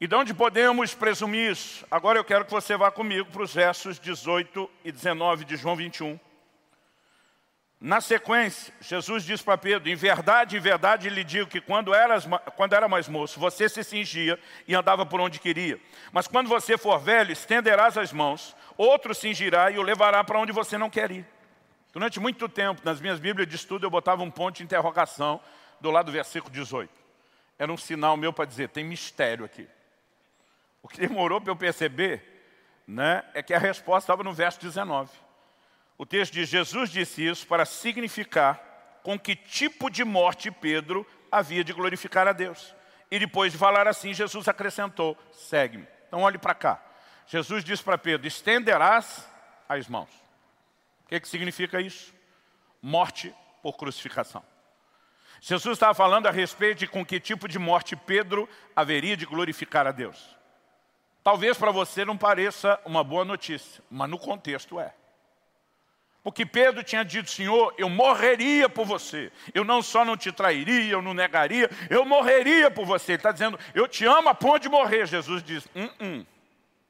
E 0.00 0.06
de 0.06 0.14
onde 0.14 0.32
podemos 0.32 0.94
presumir 0.94 1.50
isso? 1.50 1.84
Agora 1.90 2.18
eu 2.18 2.24
quero 2.24 2.44
que 2.44 2.50
você 2.50 2.76
vá 2.76 2.90
comigo 2.90 3.30
para 3.30 3.42
os 3.42 3.52
versos 3.52 3.98
18 3.98 4.70
e 4.84 4.90
19 4.90 5.44
de 5.44 5.56
João 5.56 5.76
21. 5.76 6.18
Na 7.80 7.98
sequência, 8.02 8.74
Jesus 8.78 9.24
diz 9.24 9.40
para 9.40 9.56
Pedro, 9.56 9.88
em 9.88 9.94
verdade, 9.94 10.54
em 10.54 10.60
verdade 10.60 11.08
lhe 11.08 11.24
digo 11.24 11.48
que 11.48 11.62
quando, 11.62 11.94
eras, 11.94 12.28
quando 12.54 12.74
era 12.74 12.86
mais 12.86 13.08
moço, 13.08 13.40
você 13.40 13.70
se 13.70 13.82
cingia 13.82 14.38
e 14.68 14.74
andava 14.74 15.06
por 15.06 15.18
onde 15.18 15.40
queria. 15.40 15.80
Mas 16.12 16.28
quando 16.28 16.46
você 16.46 16.76
for 16.76 16.98
velho, 16.98 17.32
estenderás 17.32 17.96
as 17.96 18.12
mãos, 18.12 18.54
outro 18.76 19.14
cingirá 19.14 19.70
e 19.70 19.78
o 19.78 19.82
levará 19.82 20.22
para 20.22 20.38
onde 20.38 20.52
você 20.52 20.76
não 20.76 20.90
quer 20.90 21.10
ir. 21.10 21.26
Durante 21.90 22.20
muito 22.20 22.50
tempo, 22.50 22.82
nas 22.84 23.00
minhas 23.00 23.18
bíblias 23.18 23.48
de 23.48 23.56
estudo, 23.56 23.86
eu 23.86 23.90
botava 23.90 24.22
um 24.22 24.30
ponto 24.30 24.56
de 24.56 24.62
interrogação 24.62 25.40
do 25.80 25.90
lado 25.90 26.06
do 26.06 26.12
versículo 26.12 26.52
18. 26.52 26.92
Era 27.58 27.72
um 27.72 27.78
sinal 27.78 28.14
meu 28.14 28.30
para 28.30 28.44
dizer, 28.44 28.68
tem 28.68 28.84
mistério 28.84 29.42
aqui. 29.42 29.66
O 30.82 30.88
que 30.88 31.00
demorou 31.00 31.40
para 31.40 31.50
eu 31.50 31.56
perceber 31.56 32.42
né, 32.86 33.24
é 33.32 33.42
que 33.42 33.54
a 33.54 33.58
resposta 33.58 34.04
estava 34.04 34.22
no 34.22 34.34
verso 34.34 34.60
19. 34.60 35.10
O 36.00 36.06
texto 36.06 36.32
diz, 36.32 36.48
Jesus 36.48 36.88
disse 36.88 37.26
isso 37.26 37.46
para 37.46 37.66
significar 37.66 38.58
com 39.02 39.18
que 39.18 39.36
tipo 39.36 39.90
de 39.90 40.02
morte 40.02 40.50
Pedro 40.50 41.06
havia 41.30 41.62
de 41.62 41.74
glorificar 41.74 42.26
a 42.26 42.32
Deus. 42.32 42.74
E 43.10 43.18
depois 43.18 43.52
de 43.52 43.58
falar 43.58 43.86
assim, 43.86 44.14
Jesus 44.14 44.48
acrescentou, 44.48 45.14
segue-me. 45.30 45.86
Então 46.08 46.22
olhe 46.22 46.38
para 46.38 46.54
cá. 46.54 46.82
Jesus 47.26 47.62
disse 47.62 47.82
para 47.82 47.98
Pedro, 47.98 48.26
estenderás 48.26 49.28
as 49.68 49.88
mãos. 49.88 50.08
O 51.04 51.08
que, 51.08 51.20
que 51.20 51.28
significa 51.28 51.82
isso? 51.82 52.14
Morte 52.80 53.34
por 53.62 53.76
crucificação. 53.76 54.42
Jesus 55.38 55.74
estava 55.74 55.92
falando 55.92 56.28
a 56.28 56.30
respeito 56.30 56.78
de 56.78 56.86
com 56.86 57.04
que 57.04 57.20
tipo 57.20 57.46
de 57.46 57.58
morte 57.58 57.94
Pedro 57.94 58.48
haveria 58.74 59.18
de 59.18 59.26
glorificar 59.26 59.86
a 59.86 59.92
Deus. 59.92 60.34
Talvez 61.22 61.58
para 61.58 61.70
você 61.70 62.06
não 62.06 62.16
pareça 62.16 62.80
uma 62.86 63.04
boa 63.04 63.22
notícia, 63.22 63.84
mas 63.90 64.08
no 64.08 64.18
contexto 64.18 64.80
é. 64.80 64.94
Porque 66.22 66.44
Pedro 66.44 66.82
tinha 66.82 67.02
dito, 67.02 67.30
Senhor, 67.30 67.74
eu 67.78 67.88
morreria 67.88 68.68
por 68.68 68.84
você. 68.84 69.32
Eu 69.54 69.64
não 69.64 69.80
só 69.80 70.04
não 70.04 70.16
te 70.16 70.30
trairia, 70.30 70.92
eu 70.92 71.00
não 71.00 71.14
negaria, 71.14 71.70
eu 71.88 72.04
morreria 72.04 72.70
por 72.70 72.84
você. 72.84 73.12
Ele 73.12 73.16
está 73.18 73.32
dizendo, 73.32 73.58
eu 73.74 73.88
te 73.88 74.04
amo 74.04 74.28
a 74.28 74.34
ponto 74.34 74.60
de 74.60 74.68
morrer. 74.68 75.06
Jesus 75.06 75.42
diz, 75.42 75.66
hum, 75.74 75.88
hum, 75.98 76.26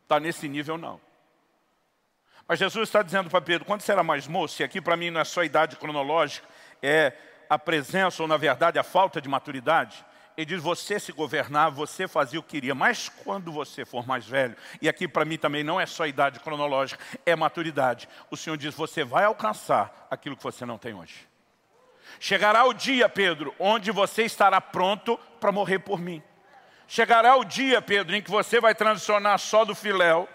está 0.03 0.19
nesse 0.19 0.49
nível 0.49 0.77
não. 0.77 1.01
Mas 2.49 2.59
Jesus 2.59 2.89
está 2.89 3.01
dizendo 3.01 3.31
para 3.31 3.41
Pedro, 3.41 3.65
quando 3.65 3.83
você 3.83 3.93
era 3.93 4.03
mais 4.03 4.27
moço, 4.27 4.61
e 4.61 4.65
aqui 4.65 4.81
para 4.81 4.97
mim 4.97 5.11
não 5.11 5.21
é 5.21 5.25
só 5.25 5.45
idade 5.45 5.77
cronológica, 5.77 6.45
é 6.83 7.13
a 7.49 7.57
presença 7.57 8.23
ou 8.25 8.29
na 8.29 8.37
verdade 8.37 8.77
a 8.77 8.83
falta 8.83 9.21
de 9.21 9.29
maturidade, 9.29 10.05
ele 10.41 10.47
diz, 10.47 10.63
você 10.63 10.99
se 10.99 11.13
governava, 11.13 11.77
você 11.77 12.09
fazia 12.09 12.41
o 12.41 12.43
que 12.43 12.53
queria, 12.53 12.75
mas 12.75 13.11
quando 13.11 13.53
você 13.53 13.85
for 13.85 14.07
mais 14.07 14.27
velho, 14.27 14.57
e 14.81 14.89
aqui 14.89 15.07
para 15.07 15.25
mim 15.27 15.37
também 15.37 15.63
não 15.63 15.79
é 15.79 15.85
só 15.85 16.07
idade 16.07 16.41
cronológica, 16.41 17.03
é 17.27 17.37
maturidade. 17.37 18.09
O 18.31 18.39
Senhor 18.39 18.57
diz, 18.57 18.75
você 18.75 19.05
vai 19.05 19.25
alcançar 19.25 20.09
aquilo 20.11 20.35
que 20.35 20.43
você 20.43 20.65
não 20.65 20.79
tem 20.79 20.95
hoje. 20.95 21.29
Chegará 22.19 22.65
o 22.65 22.73
dia, 22.73 23.07
Pedro, 23.07 23.55
onde 23.59 23.91
você 23.91 24.23
estará 24.23 24.63
pronto 24.63 25.19
para 25.39 25.53
morrer 25.53 25.81
por 25.81 26.01
mim. 26.01 26.23
Chegará 26.89 27.37
o 27.37 27.45
dia, 27.45 27.83
Pedro, 27.83 28.17
em 28.17 28.23
que 28.23 28.31
você 28.31 28.61
vai 28.61 28.75
transicionar 28.75 29.39
só 29.39 29.67
do 29.67 29.75
filéu 29.75 30.27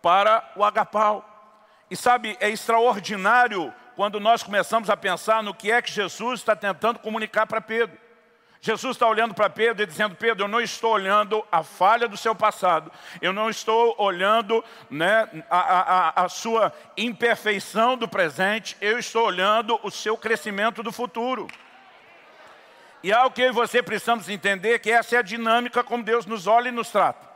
para 0.00 0.48
o 0.54 0.64
agapau. 0.64 1.26
E 1.90 1.96
sabe, 1.96 2.36
é 2.38 2.48
extraordinário 2.48 3.74
quando 3.96 4.20
nós 4.20 4.44
começamos 4.44 4.88
a 4.88 4.96
pensar 4.96 5.42
no 5.42 5.52
que 5.52 5.72
é 5.72 5.82
que 5.82 5.90
Jesus 5.90 6.38
está 6.38 6.54
tentando 6.54 7.00
comunicar 7.00 7.48
para 7.48 7.60
Pedro. 7.60 7.98
Jesus 8.62 8.96
está 8.96 9.06
olhando 9.06 9.32
para 9.32 9.48
Pedro 9.48 9.82
e 9.82 9.86
dizendo, 9.86 10.14
Pedro, 10.14 10.44
eu 10.44 10.48
não 10.48 10.60
estou 10.60 10.92
olhando 10.92 11.42
a 11.50 11.62
falha 11.62 12.06
do 12.06 12.16
seu 12.16 12.34
passado, 12.34 12.92
eu 13.22 13.32
não 13.32 13.48
estou 13.48 13.94
olhando 13.96 14.62
né, 14.90 15.26
a, 15.48 16.20
a, 16.20 16.24
a 16.24 16.28
sua 16.28 16.70
imperfeição 16.94 17.96
do 17.96 18.06
presente, 18.06 18.76
eu 18.78 18.98
estou 18.98 19.24
olhando 19.24 19.80
o 19.82 19.90
seu 19.90 20.14
crescimento 20.14 20.82
do 20.82 20.92
futuro. 20.92 21.48
E 23.02 23.10
algo 23.10 23.34
que 23.34 23.40
eu 23.40 23.48
e 23.48 23.52
você 23.52 23.82
precisamos 23.82 24.28
entender 24.28 24.78
que 24.78 24.90
essa 24.90 25.16
é 25.16 25.18
a 25.20 25.22
dinâmica 25.22 25.82
como 25.82 26.04
Deus 26.04 26.26
nos 26.26 26.46
olha 26.46 26.68
e 26.68 26.72
nos 26.72 26.90
trata. 26.90 27.30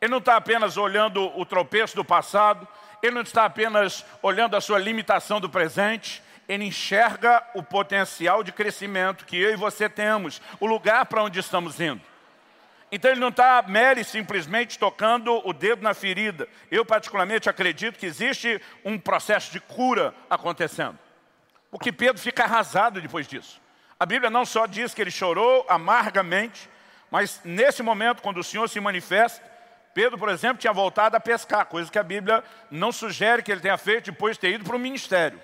Ele 0.00 0.10
não 0.10 0.18
está 0.18 0.36
apenas 0.36 0.76
olhando 0.76 1.24
o 1.38 1.46
tropeço 1.46 1.94
do 1.94 2.04
passado, 2.04 2.66
Ele 3.00 3.14
não 3.14 3.22
está 3.22 3.44
apenas 3.44 4.04
olhando 4.20 4.56
a 4.56 4.60
sua 4.60 4.78
limitação 4.80 5.40
do 5.40 5.48
presente, 5.48 6.20
ele 6.48 6.64
enxerga 6.64 7.46
o 7.54 7.62
potencial 7.62 8.42
de 8.42 8.52
crescimento 8.52 9.26
que 9.26 9.36
eu 9.36 9.52
e 9.52 9.56
você 9.56 9.88
temos, 9.88 10.40
o 10.58 10.66
lugar 10.66 11.04
para 11.06 11.22
onde 11.22 11.38
estamos 11.38 11.78
indo. 11.78 12.00
Então 12.90 13.10
ele 13.10 13.20
não 13.20 13.28
está 13.28 13.62
mere 13.66 14.02
simplesmente 14.02 14.78
tocando 14.78 15.46
o 15.46 15.52
dedo 15.52 15.82
na 15.82 15.92
ferida. 15.92 16.48
Eu 16.70 16.86
particularmente 16.86 17.48
acredito 17.48 17.98
que 17.98 18.06
existe 18.06 18.60
um 18.82 18.98
processo 18.98 19.52
de 19.52 19.60
cura 19.60 20.14
acontecendo. 20.30 20.98
Porque 21.70 21.92
Pedro 21.92 22.20
fica 22.20 22.44
arrasado 22.44 23.00
depois 23.00 23.28
disso. 23.28 23.60
A 24.00 24.06
Bíblia 24.06 24.30
não 24.30 24.46
só 24.46 24.64
diz 24.64 24.94
que 24.94 25.02
ele 25.02 25.10
chorou 25.10 25.66
amargamente, 25.68 26.70
mas 27.10 27.40
nesse 27.44 27.82
momento, 27.82 28.22
quando 28.22 28.38
o 28.38 28.44
Senhor 28.44 28.66
se 28.68 28.80
manifesta, 28.80 29.42
Pedro, 29.92 30.16
por 30.16 30.28
exemplo, 30.30 30.58
tinha 30.58 30.72
voltado 30.72 31.16
a 31.16 31.20
pescar, 31.20 31.66
coisa 31.66 31.90
que 31.90 31.98
a 31.98 32.02
Bíblia 32.02 32.42
não 32.70 32.92
sugere 32.92 33.42
que 33.42 33.50
ele 33.50 33.60
tenha 33.60 33.76
feito 33.76 34.10
depois 34.10 34.36
de 34.36 34.40
ter 34.40 34.50
ido 34.52 34.64
para 34.64 34.76
o 34.76 34.78
ministério. 34.78 35.40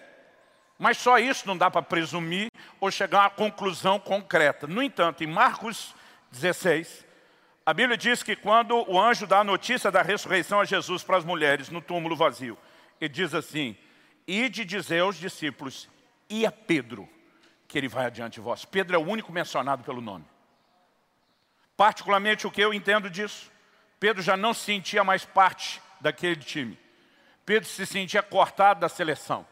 Mas 0.79 0.99
só 0.99 1.19
isso 1.19 1.47
não 1.47 1.57
dá 1.57 1.71
para 1.71 1.83
presumir 1.83 2.49
ou 2.81 2.91
chegar 2.91 3.19
a 3.19 3.23
uma 3.25 3.31
conclusão 3.31 3.99
concreta. 3.99 4.67
No 4.67 4.83
entanto, 4.83 5.23
em 5.23 5.27
Marcos 5.27 5.95
16, 6.33 7.05
a 7.65 7.73
Bíblia 7.73 7.97
diz 7.97 8.23
que 8.23 8.37
quando 8.37 8.75
o 8.91 9.01
anjo 9.01 9.27
dá 9.27 9.41
a 9.41 9.45
notícia 9.45 9.91
da 9.91 10.03
ressurreição 10.03 10.61
a 10.61 10.65
Jesus 10.65 11.03
para 11.03 11.17
as 11.17 11.25
mulheres 11.25 11.69
no 11.69 11.81
túmulo 11.81 12.17
vazio, 12.17 12.59
ele 13.01 13.09
diz 13.09 13.33
assim, 13.35 13.77
Ide 14.27 14.65
dizer 14.65 15.01
aos 15.01 15.17
discípulos, 15.17 15.89
e 16.29 16.47
a 16.47 16.53
Pedro, 16.53 17.09
que 17.69 17.79
ele 17.79 17.89
vai 17.89 18.07
adiante 18.07 18.35
de 18.35 18.41
vós. 18.41 18.65
Pedro 18.65 18.97
é 18.97 18.99
o 18.99 19.07
único 19.07 19.33
mencionado 19.33 19.85
pelo 19.85 20.01
nome. 20.01 20.25
Particularmente 21.77 22.47
o 22.47 22.51
que 22.51 22.61
eu 22.61 22.73
entendo 22.73 23.11
disso, 23.11 23.51
Pedro 24.01 24.23
já 24.23 24.37
não 24.37 24.55
se 24.55 24.61
sentia 24.61 25.05
mais 25.05 25.25
parte 25.25 25.81
daquele 26.01 26.37
time. 26.37 26.79
Pedro 27.45 27.69
se 27.69 27.85
sentia 27.85 28.23
cortado 28.23 28.81
da 28.81 28.89
seleção. 28.89 29.47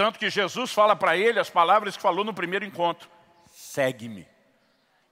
Tanto 0.00 0.18
que 0.18 0.30
Jesus 0.30 0.72
fala 0.72 0.96
para 0.96 1.14
ele 1.14 1.38
as 1.38 1.50
palavras 1.50 1.94
que 1.94 2.02
falou 2.02 2.24
no 2.24 2.32
primeiro 2.32 2.64
encontro. 2.64 3.06
Segue-me. 3.52 4.26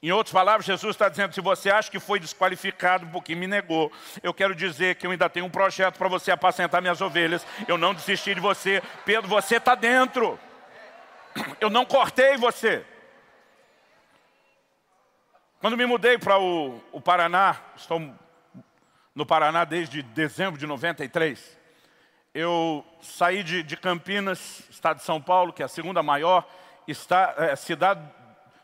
Em 0.02 0.10
outras 0.12 0.32
palavras, 0.32 0.64
Jesus 0.64 0.96
está 0.96 1.10
dizendo, 1.10 1.34
se 1.34 1.42
você 1.42 1.68
acha 1.68 1.90
que 1.90 2.00
foi 2.00 2.18
desqualificado 2.18 3.06
porque 3.08 3.34
me 3.34 3.46
negou, 3.46 3.92
eu 4.22 4.32
quero 4.32 4.54
dizer 4.54 4.94
que 4.94 5.06
eu 5.06 5.10
ainda 5.10 5.28
tenho 5.28 5.44
um 5.44 5.50
projeto 5.50 5.98
para 5.98 6.08
você 6.08 6.30
apacentar 6.30 6.80
minhas 6.80 7.02
ovelhas. 7.02 7.46
Eu 7.68 7.76
não 7.76 7.92
desisti 7.92 8.34
de 8.34 8.40
você. 8.40 8.82
Pedro, 9.04 9.28
você 9.28 9.56
está 9.56 9.74
dentro. 9.74 10.40
Eu 11.60 11.68
não 11.68 11.84
cortei 11.84 12.38
você. 12.38 12.82
Quando 15.60 15.76
me 15.76 15.84
mudei 15.84 16.16
para 16.16 16.38
o, 16.38 16.82
o 16.92 16.98
Paraná, 16.98 17.60
estou 17.76 18.00
no 19.14 19.26
Paraná 19.26 19.66
desde 19.66 20.00
dezembro 20.00 20.58
de 20.58 20.66
93, 20.66 21.57
eu 22.38 22.86
saí 23.02 23.42
de, 23.42 23.64
de, 23.64 23.76
Campinas, 23.76 24.62
estado 24.70 24.98
de 24.98 25.02
São 25.02 25.20
Paulo, 25.20 25.52
que 25.52 25.60
é 25.60 25.64
a 25.64 25.68
segunda 25.68 26.04
maior 26.04 26.48
está, 26.86 27.34
é, 27.36 27.56
cidade 27.56 28.00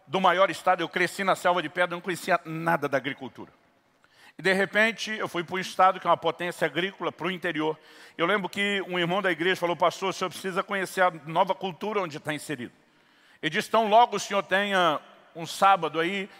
do 0.06 0.20
maior 0.20 0.48
estado. 0.48 0.80
Eu 0.80 0.88
cresci 0.88 1.24
na 1.24 1.34
selva 1.34 1.60
de 1.60 1.68
pedra, 1.68 1.96
não 1.96 2.00
conhecia 2.00 2.40
nada 2.44 2.88
da 2.88 2.96
agricultura. 2.96 3.50
E 4.38 4.42
de 4.42 4.52
repente 4.52 5.10
eu 5.10 5.26
fui 5.26 5.42
para 5.42 5.56
um 5.56 5.58
estado 5.58 5.98
que 5.98 6.06
é 6.06 6.10
uma 6.10 6.16
potência 6.16 6.64
agrícola, 6.64 7.10
para 7.10 7.26
o 7.26 7.30
interior. 7.32 7.76
Eu 8.16 8.26
lembro 8.26 8.48
que 8.48 8.80
um 8.86 8.96
irmão 8.96 9.20
da 9.20 9.32
igreja 9.32 9.56
falou, 9.56 9.74
pastor, 9.74 10.10
o 10.10 10.12
senhor 10.12 10.30
precisa 10.30 10.62
conhecer 10.62 11.00
a 11.00 11.10
nova 11.26 11.52
cultura 11.52 12.00
onde 12.00 12.18
está 12.18 12.32
inserido. 12.32 12.72
Ele 13.42 13.50
disse, 13.50 13.66
então 13.66 13.88
logo 13.88 14.14
o 14.14 14.20
senhor 14.20 14.44
tenha 14.44 15.00
um 15.34 15.46
sábado 15.46 15.98
aí 15.98 16.30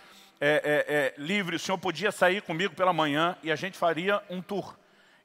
é, 0.40 0.46
é, 0.48 0.94
é, 0.94 1.14
livre, 1.18 1.56
o 1.56 1.58
senhor 1.58 1.78
podia 1.78 2.12
sair 2.12 2.42
comigo 2.42 2.76
pela 2.76 2.92
manhã 2.92 3.36
e 3.42 3.50
a 3.50 3.56
gente 3.56 3.76
faria 3.76 4.22
um 4.30 4.40
tour 4.40 4.76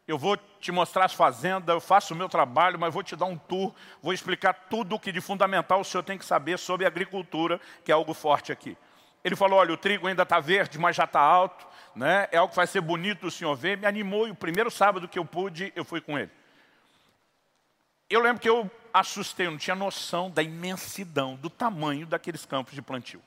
eu 0.10 0.18
vou 0.18 0.36
te 0.60 0.72
mostrar 0.72 1.06
as 1.06 1.14
fazendas, 1.14 1.72
eu 1.72 1.80
faço 1.80 2.16
o 2.16 2.18
meu 2.18 2.28
trabalho, 2.28 2.80
mas 2.80 2.92
vou 2.92 3.04
te 3.04 3.16
dar 3.16 3.26
um 3.26 3.38
tour, 3.38 3.72
vou 4.02 4.12
explicar 4.12 4.54
tudo 4.68 4.96
o 4.96 5.00
que 5.00 5.12
de 5.12 5.22
fundamental 5.22 5.82
o 5.82 5.84
senhor 5.84 6.02
tem 6.02 6.18
que 6.18 6.26
saber 6.26 6.58
sobre 6.58 6.84
agricultura, 6.84 7.62
que 7.86 7.92
é 7.92 7.94
algo 7.94 8.12
forte 8.16 8.52
aqui. 8.52 8.76
Ele 9.24 9.36
falou, 9.36 9.60
olha, 9.60 9.72
o 9.72 9.78
trigo 9.78 10.08
ainda 10.08 10.24
está 10.24 10.40
verde, 10.40 10.80
mas 10.80 10.96
já 10.96 11.04
está 11.04 11.20
alto, 11.20 11.64
né? 11.96 12.28
é 12.32 12.38
algo 12.38 12.50
que 12.50 12.56
vai 12.56 12.66
ser 12.66 12.82
bonito 12.82 13.28
o 13.28 13.32
senhor 13.32 13.56
ver. 13.56 13.78
Me 13.78 13.86
animou 13.86 14.28
e 14.28 14.32
o 14.32 14.36
primeiro 14.36 14.72
sábado 14.72 15.08
que 15.08 15.20
eu 15.20 15.26
pude, 15.26 15.72
eu 15.76 15.86
fui 15.86 16.02
com 16.02 16.18
ele. 16.18 16.32
Eu 18.10 18.20
lembro 18.20 18.42
que 18.42 18.50
eu 18.50 18.68
assustei, 18.92 19.46
eu 19.46 19.52
não 19.52 19.60
tinha 19.60 19.76
noção 19.76 20.32
da 20.32 20.42
imensidão, 20.42 21.36
do 21.36 21.52
tamanho 21.52 22.08
daqueles 22.08 22.48
campos 22.48 22.74
de 22.74 22.82
plantio. 22.82 23.22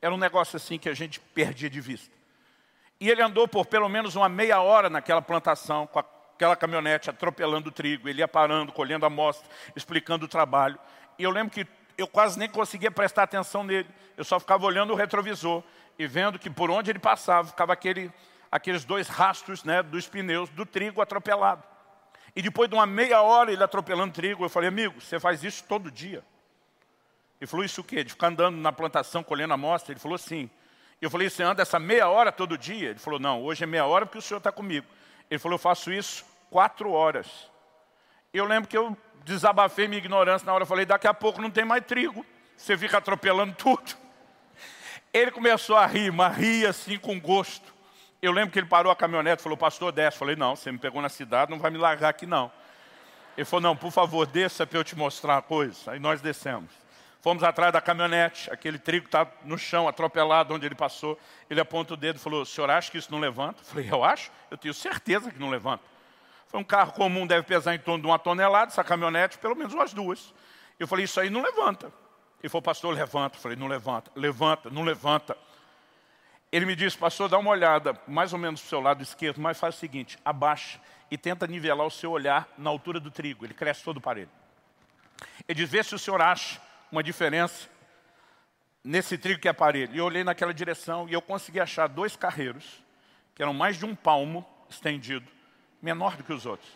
Era 0.00 0.14
um 0.14 0.18
negócio 0.18 0.56
assim 0.56 0.78
que 0.78 0.88
a 0.88 0.94
gente 0.94 1.18
perdia 1.18 1.68
de 1.68 1.80
vista. 1.80 2.14
E 3.00 3.10
ele 3.10 3.22
andou 3.22 3.48
por 3.48 3.66
pelo 3.66 3.88
menos 3.88 4.14
uma 4.14 4.28
meia 4.28 4.60
hora 4.60 4.88
naquela 4.88 5.20
plantação, 5.20 5.84
com 5.84 5.98
a 5.98 6.17
aquela 6.38 6.54
caminhonete 6.54 7.10
atropelando 7.10 7.68
o 7.68 7.72
trigo, 7.72 8.08
ele 8.08 8.20
ia 8.20 8.28
parando, 8.28 8.70
colhendo 8.70 9.04
amostra, 9.04 9.48
explicando 9.74 10.24
o 10.24 10.28
trabalho. 10.28 10.78
E 11.18 11.24
eu 11.24 11.30
lembro 11.32 11.52
que 11.52 11.66
eu 11.96 12.06
quase 12.06 12.38
nem 12.38 12.48
conseguia 12.48 12.92
prestar 12.92 13.24
atenção 13.24 13.64
nele. 13.64 13.88
Eu 14.16 14.22
só 14.22 14.38
ficava 14.38 14.64
olhando 14.64 14.92
o 14.92 14.96
retrovisor 14.96 15.64
e 15.98 16.06
vendo 16.06 16.38
que 16.38 16.48
por 16.48 16.70
onde 16.70 16.92
ele 16.92 17.00
passava, 17.00 17.48
ficava 17.48 17.72
aquele, 17.72 18.12
aqueles 18.52 18.84
dois 18.84 19.08
rastros 19.08 19.64
né, 19.64 19.82
dos 19.82 20.06
pneus 20.06 20.48
do 20.50 20.64
trigo 20.64 21.02
atropelado. 21.02 21.64
E 22.36 22.40
depois 22.40 22.70
de 22.70 22.76
uma 22.76 22.86
meia 22.86 23.20
hora 23.20 23.50
ele 23.50 23.64
atropelando 23.64 24.12
trigo, 24.14 24.44
eu 24.44 24.48
falei, 24.48 24.68
amigo, 24.68 25.00
você 25.00 25.18
faz 25.18 25.42
isso 25.42 25.64
todo 25.64 25.90
dia? 25.90 26.22
Ele 27.40 27.48
falou, 27.48 27.66
isso 27.66 27.80
o 27.80 27.84
quê? 27.84 28.04
De 28.04 28.10
ficar 28.10 28.28
andando 28.28 28.56
na 28.56 28.72
plantação, 28.72 29.24
colhendo 29.24 29.54
amostra? 29.54 29.92
Ele 29.92 29.98
falou, 29.98 30.16
sim. 30.16 30.48
Eu 31.02 31.10
falei, 31.10 31.28
você 31.28 31.42
anda 31.42 31.62
essa 31.62 31.80
meia 31.80 32.08
hora 32.08 32.30
todo 32.30 32.56
dia? 32.56 32.90
Ele 32.90 32.98
falou, 33.00 33.18
não, 33.18 33.42
hoje 33.42 33.64
é 33.64 33.66
meia 33.66 33.86
hora 33.86 34.06
porque 34.06 34.18
o 34.18 34.22
senhor 34.22 34.38
está 34.38 34.52
comigo. 34.52 34.86
Ele 35.30 35.38
falou, 35.38 35.54
eu 35.54 35.60
faço 35.60 35.92
isso 35.92 36.24
quatro 36.50 36.92
horas. 36.92 37.50
Eu 38.32 38.44
lembro 38.44 38.68
que 38.68 38.76
eu 38.76 38.96
desabafei 39.24 39.86
minha 39.88 39.98
ignorância 39.98 40.46
na 40.46 40.52
hora, 40.52 40.64
falei, 40.64 40.86
daqui 40.86 41.06
a 41.06 41.14
pouco 41.14 41.40
não 41.40 41.50
tem 41.50 41.64
mais 41.64 41.84
trigo, 41.84 42.24
você 42.56 42.76
fica 42.76 42.98
atropelando 42.98 43.54
tudo. 43.54 43.94
Ele 45.12 45.30
começou 45.30 45.76
a 45.76 45.86
rir, 45.86 46.12
mas 46.12 46.36
ria 46.36 46.70
assim 46.70 46.98
com 46.98 47.18
gosto. 47.20 47.74
Eu 48.20 48.32
lembro 48.32 48.50
que 48.50 48.58
ele 48.58 48.66
parou 48.66 48.90
a 48.90 48.96
caminhonete 48.96 49.40
e 49.40 49.42
falou, 49.42 49.56
pastor, 49.56 49.92
desce. 49.92 50.18
Falei, 50.18 50.34
não, 50.34 50.56
você 50.56 50.72
me 50.72 50.78
pegou 50.78 51.00
na 51.00 51.08
cidade, 51.08 51.50
não 51.50 51.58
vai 51.58 51.70
me 51.70 51.78
largar 51.78 52.08
aqui 52.08 52.26
não. 52.26 52.50
Ele 53.36 53.44
falou, 53.44 53.62
não, 53.62 53.76
por 53.76 53.92
favor, 53.92 54.26
desça 54.26 54.66
para 54.66 54.78
eu 54.78 54.84
te 54.84 54.96
mostrar 54.96 55.36
uma 55.36 55.42
coisa. 55.42 55.92
Aí 55.92 56.00
nós 56.00 56.20
descemos. 56.20 56.70
Fomos 57.20 57.42
atrás 57.42 57.72
da 57.72 57.80
caminhonete, 57.80 58.50
aquele 58.50 58.78
trigo 58.78 59.06
está 59.06 59.26
no 59.44 59.58
chão, 59.58 59.88
atropelado, 59.88 60.54
onde 60.54 60.64
ele 60.66 60.76
passou. 60.76 61.18
Ele 61.50 61.60
aponta 61.60 61.94
o 61.94 61.96
dedo 61.96 62.16
e 62.16 62.18
falou, 62.20 62.42
o 62.42 62.46
senhor 62.46 62.70
acha 62.70 62.90
que 62.90 62.98
isso 62.98 63.10
não 63.10 63.18
levanta? 63.18 63.60
Eu 63.60 63.64
falei, 63.64 63.88
eu 63.90 64.04
acho, 64.04 64.30
eu 64.50 64.56
tenho 64.56 64.72
certeza 64.72 65.30
que 65.30 65.38
não 65.38 65.50
levanta. 65.50 65.82
Foi 66.46 66.60
um 66.60 66.64
carro 66.64 66.92
comum, 66.92 67.26
deve 67.26 67.42
pesar 67.42 67.74
em 67.74 67.78
torno 67.78 68.02
de 68.02 68.06
uma 68.06 68.18
tonelada, 68.18 68.70
essa 68.70 68.84
caminhonete, 68.84 69.36
pelo 69.38 69.56
menos 69.56 69.74
umas 69.74 69.92
duas. 69.92 70.32
Eu 70.78 70.86
falei, 70.86 71.04
isso 71.04 71.18
aí 71.18 71.28
não 71.28 71.42
levanta. 71.42 71.92
Ele 72.40 72.48
falou, 72.48 72.62
pastor, 72.62 72.94
levanta. 72.94 73.36
Eu 73.36 73.40
falei, 73.40 73.56
não 73.56 73.66
levanta, 73.66 74.12
levanta, 74.14 74.70
não 74.70 74.84
levanta. 74.84 75.36
Ele 76.52 76.64
me 76.64 76.76
disse, 76.76 76.96
pastor, 76.96 77.28
dá 77.28 77.36
uma 77.36 77.50
olhada 77.50 78.00
mais 78.06 78.32
ou 78.32 78.38
menos 78.38 78.60
para 78.60 78.66
o 78.66 78.70
seu 78.70 78.80
lado 78.80 79.02
esquerdo, 79.02 79.40
mas 79.40 79.58
faz 79.58 79.74
o 79.74 79.78
seguinte, 79.78 80.18
abaixa 80.24 80.80
e 81.10 81.18
tenta 81.18 81.46
nivelar 81.46 81.86
o 81.86 81.90
seu 81.90 82.12
olhar 82.12 82.48
na 82.56 82.70
altura 82.70 83.00
do 83.00 83.10
trigo. 83.10 83.44
Ele 83.44 83.54
cresce 83.54 83.82
todo 83.82 84.00
para 84.00 84.20
ele. 84.20 84.30
Ele 85.46 85.56
diz, 85.56 85.68
vê 85.68 85.82
se 85.82 85.94
o 85.94 85.98
senhor 85.98 86.22
acha 86.22 86.60
uma 86.90 87.02
diferença 87.02 87.68
nesse 88.82 89.18
trigo 89.18 89.40
que 89.40 89.48
é 89.48 89.50
aparelho. 89.50 89.94
E 89.94 89.98
eu 89.98 90.04
olhei 90.04 90.24
naquela 90.24 90.54
direção 90.54 91.08
e 91.08 91.12
eu 91.12 91.22
consegui 91.22 91.60
achar 91.60 91.86
dois 91.88 92.16
carreiros, 92.16 92.82
que 93.34 93.42
eram 93.42 93.52
mais 93.52 93.76
de 93.76 93.84
um 93.84 93.94
palmo 93.94 94.46
estendido, 94.68 95.30
menor 95.80 96.16
do 96.16 96.24
que 96.24 96.32
os 96.32 96.46
outros. 96.46 96.70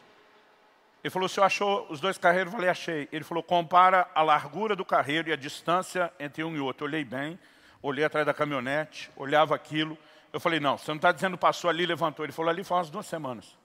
Ele 1.03 1.11
falou, 1.11 1.27
o 1.27 1.29
senhor 1.29 1.47
achou 1.47 1.87
os 1.91 2.01
dois 2.01 2.17
carreiros? 2.17 2.53
Eu 2.53 2.57
falei, 2.59 2.71
achei. 2.71 3.09
Ele 3.11 3.25
falou, 3.25 3.43
compara 3.43 4.09
a 4.15 4.23
largura 4.23 4.77
do 4.77 4.85
carreiro 4.85 5.29
e 5.29 5.33
a 5.33 5.37
distância 5.37 6.13
entre 6.21 6.45
um 6.45 6.55
e 6.55 6.61
outro. 6.61 6.85
Eu 6.85 6.89
olhei 6.89 7.05
bem, 7.05 7.39
olhei 7.83 8.05
atrás 8.05 8.25
da 8.25 8.33
caminhonete, 8.33 9.11
olhava 9.17 9.55
aquilo. 9.55 9.99
Eu 10.33 10.39
falei, 10.39 10.61
não, 10.61 10.79
você 10.79 10.91
não 10.93 10.97
está 10.97 11.11
dizendo 11.11 11.37
passou 11.37 11.69
ali 11.69 11.85
levantou. 11.85 12.25
Ele 12.25 12.33
falou, 12.33 12.51
ali 12.51 12.63
faz 12.63 12.83
umas 12.83 12.91
duas 12.91 13.07
semanas. 13.07 13.62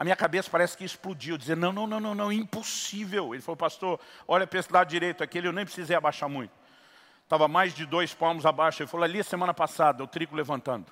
A 0.00 0.04
minha 0.04 0.16
cabeça 0.16 0.48
parece 0.50 0.78
que 0.78 0.82
explodiu, 0.82 1.36
dizer, 1.36 1.58
não, 1.58 1.74
não, 1.74 1.86
não, 1.86 2.00
não, 2.00 2.14
não, 2.14 2.32
impossível. 2.32 3.34
Ele 3.34 3.42
falou, 3.42 3.58
pastor, 3.58 4.00
olha 4.26 4.46
para 4.46 4.58
esse 4.58 4.72
lado 4.72 4.88
direito, 4.88 5.22
aquele 5.22 5.46
eu 5.46 5.52
nem 5.52 5.66
precisei 5.66 5.94
abaixar 5.94 6.26
muito. 6.26 6.52
Estava 7.22 7.46
mais 7.46 7.74
de 7.74 7.84
dois 7.84 8.14
palmos 8.14 8.46
abaixo. 8.46 8.82
Ele 8.82 8.88
falou, 8.88 9.04
ali 9.04 9.22
semana 9.22 9.52
passada, 9.52 10.02
o 10.02 10.06
trigo 10.06 10.34
levantando. 10.34 10.90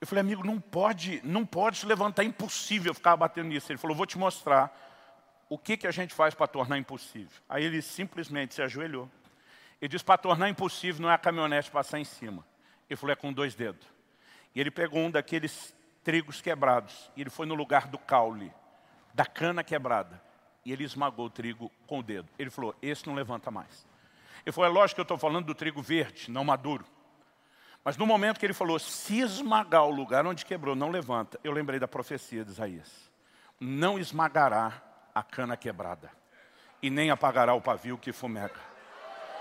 Eu 0.00 0.06
falei, 0.06 0.20
amigo, 0.20 0.46
não 0.46 0.60
pode, 0.60 1.20
não 1.24 1.44
pode 1.44 1.78
se 1.78 1.86
levantar, 1.86 2.22
é 2.22 2.26
impossível 2.26 2.94
ficar 2.94 3.16
batendo 3.16 3.48
nisso. 3.48 3.72
Ele 3.72 3.78
falou, 3.78 3.96
vou 3.96 4.06
te 4.06 4.16
mostrar 4.16 4.72
o 5.48 5.58
que, 5.58 5.76
que 5.76 5.86
a 5.88 5.90
gente 5.90 6.14
faz 6.14 6.32
para 6.32 6.46
tornar 6.46 6.78
impossível. 6.78 7.42
Aí 7.48 7.64
ele 7.64 7.82
simplesmente 7.82 8.54
se 8.54 8.62
ajoelhou. 8.62 9.10
Ele 9.82 9.88
disse, 9.88 10.04
para 10.04 10.16
tornar 10.16 10.48
impossível 10.48 11.02
não 11.02 11.10
é 11.10 11.14
a 11.14 11.18
caminhonete 11.18 11.72
passar 11.72 11.98
em 11.98 12.04
cima. 12.04 12.46
Ele 12.88 12.96
falou, 12.96 13.12
é 13.12 13.16
com 13.16 13.32
dois 13.32 13.56
dedos. 13.56 13.84
E 14.54 14.60
ele 14.60 14.70
pegou 14.70 15.00
um 15.00 15.10
daqueles 15.10 15.74
trigos 16.02 16.40
quebrados. 16.40 17.10
E 17.16 17.20
ele 17.20 17.30
foi 17.30 17.46
no 17.46 17.54
lugar 17.54 17.88
do 17.88 17.98
caule, 17.98 18.52
da 19.14 19.26
cana 19.26 19.62
quebrada. 19.64 20.22
E 20.64 20.72
ele 20.72 20.84
esmagou 20.84 21.26
o 21.26 21.30
trigo 21.30 21.70
com 21.86 22.00
o 22.00 22.02
dedo. 22.02 22.28
Ele 22.38 22.50
falou, 22.50 22.74
esse 22.82 23.06
não 23.06 23.14
levanta 23.14 23.50
mais. 23.50 23.86
Ele 24.44 24.52
falou, 24.52 24.70
é 24.70 24.72
lógico 24.72 24.96
que 24.96 25.00
eu 25.00 25.04
estou 25.04 25.18
falando 25.18 25.46
do 25.46 25.54
trigo 25.54 25.82
verde, 25.82 26.30
não 26.30 26.44
maduro. 26.44 26.84
Mas 27.82 27.96
no 27.96 28.06
momento 28.06 28.38
que 28.38 28.44
ele 28.44 28.52
falou, 28.52 28.78
se 28.78 29.20
esmagar 29.20 29.84
o 29.84 29.90
lugar 29.90 30.26
onde 30.26 30.44
quebrou, 30.44 30.76
não 30.76 30.90
levanta. 30.90 31.40
Eu 31.42 31.52
lembrei 31.52 31.78
da 31.78 31.88
profecia 31.88 32.44
de 32.44 32.50
Isaías. 32.50 33.10
Não 33.58 33.98
esmagará 33.98 34.82
a 35.14 35.22
cana 35.22 35.56
quebrada. 35.56 36.10
E 36.82 36.90
nem 36.90 37.10
apagará 37.10 37.54
o 37.54 37.60
pavio 37.60 37.98
que 37.98 38.12
fumega. 38.12 38.69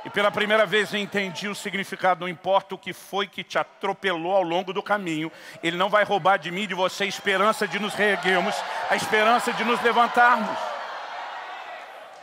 E 0.05 0.09
pela 0.09 0.31
primeira 0.31 0.65
vez 0.65 0.93
eu 0.93 0.99
entendi 0.99 1.49
o 1.49 1.55
significado, 1.55 2.21
não 2.21 2.29
importa 2.29 2.73
o 2.73 2.77
que 2.77 2.93
foi 2.93 3.27
que 3.27 3.43
te 3.43 3.59
atropelou 3.59 4.33
ao 4.33 4.43
longo 4.43 4.71
do 4.71 4.81
caminho, 4.81 5.31
Ele 5.61 5.75
não 5.75 5.89
vai 5.89 6.05
roubar 6.05 6.37
de 6.37 6.49
mim 6.51 6.61
e 6.61 6.67
de 6.67 6.73
você 6.73 7.03
a 7.03 7.07
esperança 7.07 7.67
de 7.67 7.79
nos 7.79 7.93
reerguermos, 7.93 8.55
a 8.89 8.95
esperança 8.95 9.51
de 9.51 9.63
nos 9.65 9.81
levantarmos. 9.81 10.57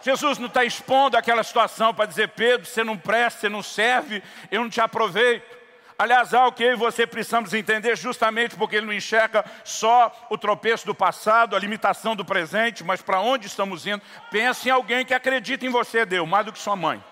Jesus 0.03 0.39
não 0.39 0.47
está 0.47 0.65
expondo 0.65 1.17
aquela 1.17 1.43
situação 1.43 1.93
para 1.93 2.07
dizer, 2.07 2.29
Pedro, 2.29 2.65
você 2.65 2.85
não 2.85 2.97
presta, 2.97 3.41
você 3.41 3.49
não 3.49 3.63
serve, 3.63 4.23
eu 4.51 4.63
não 4.63 4.71
te 4.71 4.81
aproveito. 4.81 5.57
Aliás, 5.99 6.33
algo 6.33 6.57
que 6.57 6.63
eu 6.63 6.73
e 6.73 6.77
você 6.77 7.07
precisamos 7.07 7.53
entender 7.53 7.97
justamente 7.97 8.55
porque 8.55 8.77
ele 8.77 8.87
não 8.87 8.93
enxerga 8.93 9.45
só 9.65 10.27
o 10.31 10.39
tropeço 10.39 10.87
do 10.87 10.95
passado, 10.95 11.57
a 11.57 11.59
limitação 11.59 12.15
do 12.15 12.25
presente, 12.25 12.85
mas 12.85 13.03
para 13.03 13.21
onde 13.21 13.47
estamos 13.47 13.87
indo. 13.87 14.01
Pense 14.31 14.69
em 14.69 14.73
alguém 14.73 15.05
que 15.05 15.15
acredita 15.15 15.67
em 15.67 15.71
você, 15.71 16.07
Deus, 16.07 16.29
mais 16.29 16.47
do 16.47 16.53
que 16.53 16.59
sua 16.59 16.77
mãe. 16.77 17.03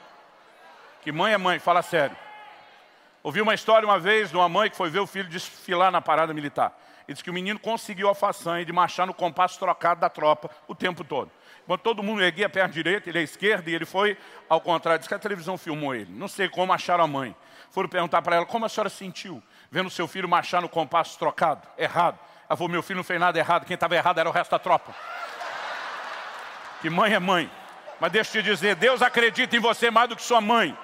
Que 1.04 1.12
mãe 1.12 1.34
é 1.34 1.38
mãe, 1.38 1.58
fala 1.58 1.82
sério. 1.82 2.16
Ouvi 3.22 3.42
uma 3.42 3.54
história 3.54 3.86
uma 3.86 3.98
vez 3.98 4.30
de 4.30 4.36
uma 4.36 4.48
mãe 4.48 4.70
que 4.70 4.76
foi 4.76 4.88
ver 4.88 5.00
o 5.00 5.06
filho 5.06 5.28
desfilar 5.28 5.92
na 5.92 6.00
parada 6.00 6.32
militar. 6.32 6.72
E 7.06 7.12
disse 7.12 7.22
que 7.22 7.28
o 7.28 7.34
menino 7.34 7.60
conseguiu 7.60 8.08
a 8.08 8.14
façanha 8.14 8.64
de 8.64 8.72
marchar 8.72 9.06
no 9.06 9.12
compasso 9.12 9.58
trocado 9.58 10.00
da 10.00 10.08
tropa 10.08 10.50
o 10.66 10.74
tempo 10.74 11.04
todo. 11.04 11.30
Quando 11.66 11.80
todo 11.80 12.02
mundo 12.02 12.22
erguia 12.22 12.46
a 12.46 12.48
perna 12.48 12.72
direita, 12.72 13.10
ele 13.10 13.18
à 13.18 13.22
esquerda, 13.22 13.70
e 13.70 13.74
ele 13.74 13.84
foi 13.84 14.16
ao 14.48 14.62
contrário. 14.62 14.98
Diz 14.98 15.06
que 15.06 15.14
a 15.14 15.18
televisão 15.18 15.58
filmou 15.58 15.94
ele. 15.94 16.10
Não 16.10 16.26
sei 16.26 16.48
como 16.48 16.72
acharam 16.72 17.04
a 17.04 17.06
mãe. 17.06 17.36
Foram 17.70 17.86
perguntar 17.86 18.22
para 18.22 18.36
ela, 18.36 18.46
como 18.46 18.64
a 18.64 18.68
senhora 18.70 18.88
sentiu 18.88 19.42
vendo 19.70 19.90
seu 19.90 20.08
filho 20.08 20.26
marchar 20.26 20.62
no 20.62 20.70
compasso 20.70 21.18
trocado? 21.18 21.68
Errado. 21.76 22.18
Ela 22.48 22.56
falou, 22.56 22.70
meu 22.70 22.82
filho 22.82 22.96
não 22.96 23.04
fez 23.04 23.20
nada 23.20 23.38
errado, 23.38 23.66
quem 23.66 23.74
estava 23.74 23.94
errado 23.94 24.20
era 24.20 24.28
o 24.28 24.32
resto 24.32 24.52
da 24.52 24.58
tropa. 24.58 24.94
Que 26.80 26.88
mãe 26.88 27.12
é 27.12 27.18
mãe. 27.18 27.50
Mas 28.00 28.10
deixa 28.10 28.38
eu 28.38 28.42
te 28.42 28.48
dizer, 28.48 28.74
Deus 28.76 29.02
acredita 29.02 29.54
em 29.54 29.60
você 29.60 29.90
mais 29.90 30.08
do 30.08 30.16
que 30.16 30.22
sua 30.22 30.40
mãe. 30.40 30.76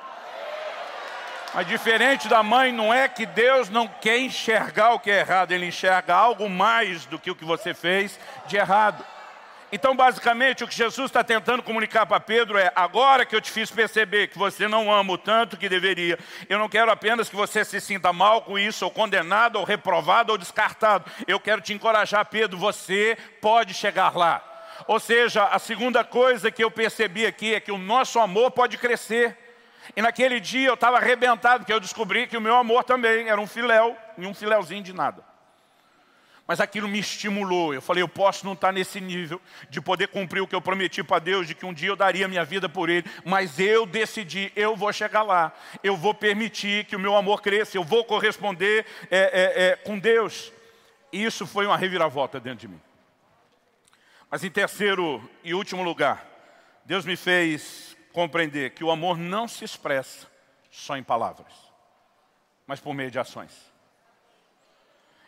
Mas 1.53 1.67
diferente 1.67 2.29
da 2.29 2.43
mãe, 2.45 2.71
não 2.71 2.95
é 2.95 3.09
que 3.09 3.27
Deus 3.27 3.69
não 3.69 3.89
quer 3.89 4.19
enxergar 4.19 4.93
o 4.93 5.01
que 5.01 5.11
é 5.11 5.19
errado, 5.19 5.51
Ele 5.51 5.67
enxerga 5.67 6.15
algo 6.15 6.49
mais 6.49 7.07
do 7.07 7.19
que 7.19 7.31
o 7.31 7.35
que 7.35 7.45
você 7.45 7.75
fez 7.75 8.19
de 8.47 8.57
errado. 8.57 9.05
Então, 9.73 9.95
basicamente, 9.95 10.65
o 10.65 10.69
que 10.69 10.75
Jesus 10.75 11.07
está 11.07 11.23
tentando 11.23 11.63
comunicar 11.63 12.05
para 12.05 12.19
Pedro 12.19 12.59
é, 12.59 12.73
agora 12.75 13.25
que 13.25 13.35
eu 13.35 13.41
te 13.41 13.51
fiz 13.51 13.71
perceber 13.71 14.29
que 14.29 14.39
você 14.39 14.67
não 14.67 14.93
ama 14.93 15.13
o 15.13 15.19
tanto 15.19 15.57
que 15.57 15.69
deveria, 15.69 16.19
eu 16.49 16.59
não 16.59 16.69
quero 16.69 16.91
apenas 16.91 17.29
que 17.29 17.37
você 17.37 17.65
se 17.65 17.81
sinta 17.81 18.13
mal 18.13 18.43
com 18.43 18.59
isso, 18.59 18.85
ou 18.85 18.91
condenado, 18.91 19.57
ou 19.57 19.65
reprovado, 19.65 20.33
ou 20.33 20.39
descartado. 20.39 21.11
Eu 21.27 21.39
quero 21.39 21.61
te 21.61 21.73
encorajar, 21.73 22.27
Pedro, 22.27 22.59
você 22.59 23.17
pode 23.41 23.75
chegar 23.75 24.17
lá. 24.17 24.43
Ou 24.87 24.99
seja, 24.99 25.45
a 25.45 25.59
segunda 25.59 26.03
coisa 26.03 26.51
que 26.51 26.65
eu 26.65 26.71
percebi 26.71 27.27
aqui 27.27 27.55
é 27.55 27.61
que 27.61 27.71
o 27.71 27.79
nosso 27.79 28.19
amor 28.19 28.51
pode 28.51 28.77
crescer. 28.77 29.37
E 29.97 30.03
naquele 30.03 30.39
dia 30.41 30.69
eu 30.69 30.75
estava 30.75 30.97
arrebentado, 30.97 31.61
porque 31.61 31.73
eu 31.73 31.81
descobri 31.81 32.27
que 32.27 32.37
o 32.37 32.41
meu 32.41 32.57
amor 32.57 32.85
também 32.85 33.29
era 33.29 33.41
um 33.41 33.47
filéu, 33.47 33.97
e 34.17 34.27
um 34.27 34.35
filéuzinho 34.35 34.83
de 34.83 34.93
nada. 34.93 35.25
Mas 36.51 36.59
aquilo 36.59 36.89
me 36.89 36.99
estimulou. 36.99 37.73
Eu 37.73 37.81
falei, 37.81 38.03
eu 38.03 38.09
posso 38.09 38.45
não 38.45 38.55
estar 38.55 38.73
nesse 38.73 39.01
nível 39.01 39.41
de 39.69 39.81
poder 39.81 40.09
cumprir 40.09 40.41
o 40.41 40.49
que 40.49 40.55
eu 40.55 40.61
prometi 40.61 41.01
para 41.01 41.21
Deus, 41.21 41.47
de 41.47 41.55
que 41.55 41.65
um 41.65 41.73
dia 41.73 41.91
eu 41.91 41.95
daria 41.95 42.27
minha 42.27 42.45
vida 42.45 42.69
por 42.69 42.91
Ele. 42.91 43.09
Mas 43.25 43.61
eu 43.61 43.87
decidi, 43.87 44.51
eu 44.57 44.75
vou 44.75 44.93
chegar 44.93 45.23
lá. 45.23 45.53
Eu 45.81 45.97
vou 45.97 46.13
permitir 46.13 46.87
que 46.87 46.97
o 46.97 46.99
meu 46.99 47.15
amor 47.15 47.41
cresça. 47.41 47.77
Eu 47.77 47.85
vou 47.85 48.05
corresponder 48.05 48.85
é, 49.09 49.19
é, 49.19 49.63
é, 49.69 49.77
com 49.77 49.97
Deus. 49.97 50.53
E 51.13 51.25
isso 51.25 51.47
foi 51.47 51.67
uma 51.67 51.77
reviravolta 51.77 52.41
dentro 52.41 52.59
de 52.59 52.69
mim. 52.69 52.81
Mas 54.29 54.43
em 54.43 54.51
terceiro 54.51 55.23
e 55.45 55.55
último 55.55 55.85
lugar, 55.85 56.27
Deus 56.85 57.05
me 57.05 57.15
fez 57.15 57.90
compreender 58.13 58.71
que 58.71 58.85
o 58.85 58.91
amor 58.91 59.17
não 59.17 59.47
se 59.47 59.65
expressa 59.65 60.27
só 60.71 60.97
em 60.97 61.03
palavras, 61.03 61.53
mas 62.67 62.81
por 62.81 62.95
meio 62.95 63.11
de 63.11 63.19
ações. 63.19 63.71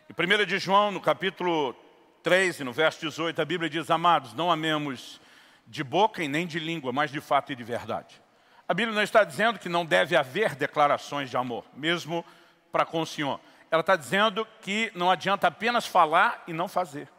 Em 0.09 0.13
1 0.13 0.45
de 0.45 0.59
João, 0.59 0.91
no 0.91 1.01
capítulo 1.01 1.75
3, 2.21 2.59
no 2.59 2.71
verso 2.71 2.99
18, 3.01 3.41
a 3.41 3.45
Bíblia 3.45 3.69
diz, 3.69 3.89
amados, 3.89 4.33
não 4.33 4.51
amemos 4.51 5.19
de 5.65 5.83
boca 5.83 6.23
e 6.23 6.27
nem 6.27 6.45
de 6.45 6.59
língua, 6.59 6.91
mas 6.91 7.11
de 7.11 7.21
fato 7.21 7.51
e 7.51 7.55
de 7.55 7.63
verdade. 7.63 8.21
A 8.67 8.73
Bíblia 8.73 8.95
não 8.95 9.03
está 9.03 9.23
dizendo 9.23 9.59
que 9.59 9.69
não 9.69 9.85
deve 9.85 10.15
haver 10.15 10.55
declarações 10.55 11.29
de 11.29 11.37
amor, 11.37 11.65
mesmo 11.73 12.23
para 12.71 12.85
com 12.85 13.01
o 13.01 13.05
Senhor. 13.05 13.39
Ela 13.69 13.81
está 13.81 13.95
dizendo 13.95 14.47
que 14.61 14.91
não 14.95 15.09
adianta 15.09 15.47
apenas 15.47 15.85
falar 15.85 16.43
e 16.47 16.53
não 16.53 16.67
fazer. 16.67 17.09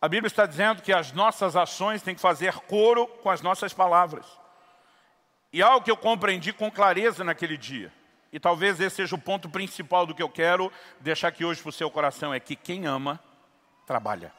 A 0.00 0.08
Bíblia 0.08 0.28
está 0.28 0.46
dizendo 0.46 0.82
que 0.82 0.92
as 0.92 1.12
nossas 1.12 1.56
ações 1.56 2.02
têm 2.02 2.14
que 2.14 2.20
fazer 2.20 2.54
coro 2.60 3.06
com 3.06 3.30
as 3.30 3.40
nossas 3.40 3.72
palavras. 3.72 4.26
E 5.56 5.62
algo 5.62 5.82
que 5.82 5.90
eu 5.90 5.96
compreendi 5.96 6.52
com 6.52 6.70
clareza 6.70 7.24
naquele 7.24 7.56
dia, 7.56 7.90
e 8.30 8.38
talvez 8.38 8.78
esse 8.78 8.96
seja 8.96 9.14
o 9.14 9.18
ponto 9.18 9.48
principal 9.48 10.04
do 10.04 10.14
que 10.14 10.22
eu 10.22 10.28
quero 10.28 10.70
deixar 11.00 11.28
aqui 11.28 11.46
hoje 11.46 11.62
para 11.62 11.70
o 11.70 11.72
seu 11.72 11.90
coração, 11.90 12.34
é 12.34 12.38
que 12.38 12.54
quem 12.54 12.84
ama, 12.84 13.18
trabalha. 13.86 14.30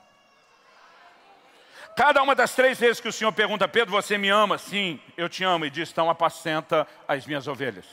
Cada 1.95 2.22
uma 2.22 2.36
das 2.36 2.53
três 2.53 2.80
vezes 2.80 2.99
que 2.99 3.07
o 3.07 3.11
Senhor 3.11 3.32
pergunta, 3.32 3.68
Pedro, 3.68 3.91
você 3.91 4.15
me 4.15 4.30
ama? 4.30 4.59
Sim, 4.59 5.01
eu 5.18 5.28
te 5.28 5.43
amo. 5.43 5.65
E 5.65 5.72
diz, 5.72 5.89
então 5.89 6.07
apacenta 6.07 6.88
as 7.07 7.26
minhas 7.26 7.47
ovelhas. 7.47 7.88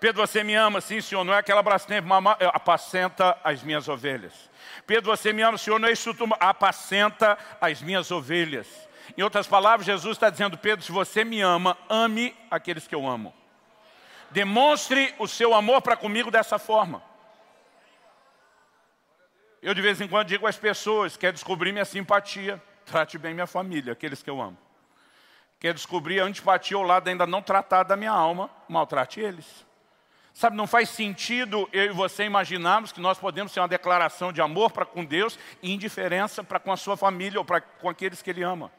Pedro, 0.00 0.26
você 0.26 0.42
me 0.42 0.56
ama? 0.56 0.80
Sim, 0.80 1.00
Senhor. 1.00 1.22
Não 1.22 1.34
é 1.34 1.38
aquela 1.38 1.62
brastemp, 1.62 2.04
mama, 2.04 2.36
apacenta 2.52 3.38
as 3.44 3.62
minhas 3.62 3.86
ovelhas. 3.86 4.50
Pedro, 4.84 5.16
você 5.16 5.32
me 5.32 5.42
ama? 5.42 5.56
Senhor, 5.56 5.78
não 5.78 5.86
é 5.86 5.92
isso 5.92 6.12
tudo, 6.12 6.34
apacenta 6.40 7.38
as 7.60 7.80
minhas 7.80 8.10
ovelhas. 8.10 8.87
Em 9.16 9.22
outras 9.22 9.46
palavras, 9.46 9.86
Jesus 9.86 10.16
está 10.16 10.30
dizendo, 10.30 10.58
Pedro, 10.58 10.84
se 10.84 10.92
você 10.92 11.24
me 11.24 11.40
ama, 11.40 11.76
ame 11.88 12.34
aqueles 12.50 12.86
que 12.86 12.94
eu 12.94 13.06
amo. 13.06 13.34
Demonstre 14.30 15.14
o 15.18 15.26
seu 15.26 15.54
amor 15.54 15.80
para 15.80 15.96
comigo 15.96 16.30
dessa 16.30 16.58
forma. 16.58 17.02
Eu 19.62 19.74
de 19.74 19.82
vez 19.82 20.00
em 20.00 20.06
quando 20.06 20.28
digo 20.28 20.46
às 20.46 20.56
pessoas, 20.56 21.16
quer 21.16 21.32
descobrir 21.32 21.72
minha 21.72 21.84
simpatia, 21.84 22.62
trate 22.84 23.18
bem 23.18 23.34
minha 23.34 23.46
família, 23.46 23.92
aqueles 23.92 24.22
que 24.22 24.30
eu 24.30 24.40
amo. 24.40 24.56
Quer 25.58 25.74
descobrir 25.74 26.20
a 26.20 26.24
antipatia 26.24 26.76
ao 26.76 26.82
lado 26.84 27.08
ainda 27.08 27.26
não 27.26 27.42
tratado 27.42 27.88
da 27.88 27.96
minha 27.96 28.12
alma, 28.12 28.48
maltrate 28.68 29.20
eles. 29.20 29.66
Sabe, 30.32 30.56
não 30.56 30.68
faz 30.68 30.90
sentido 30.90 31.68
eu 31.72 31.86
e 31.86 31.88
você 31.88 32.22
imaginarmos 32.22 32.92
que 32.92 33.00
nós 33.00 33.18
podemos 33.18 33.52
ter 33.52 33.58
uma 33.58 33.66
declaração 33.66 34.32
de 34.32 34.40
amor 34.40 34.70
para 34.70 34.84
com 34.84 35.04
Deus 35.04 35.36
e 35.60 35.72
indiferença 35.72 36.44
para 36.44 36.60
com 36.60 36.70
a 36.70 36.76
sua 36.76 36.96
família 36.96 37.40
ou 37.40 37.44
para 37.44 37.60
com 37.60 37.88
aqueles 37.88 38.22
que 38.22 38.30
Ele 38.30 38.44
ama. 38.44 38.70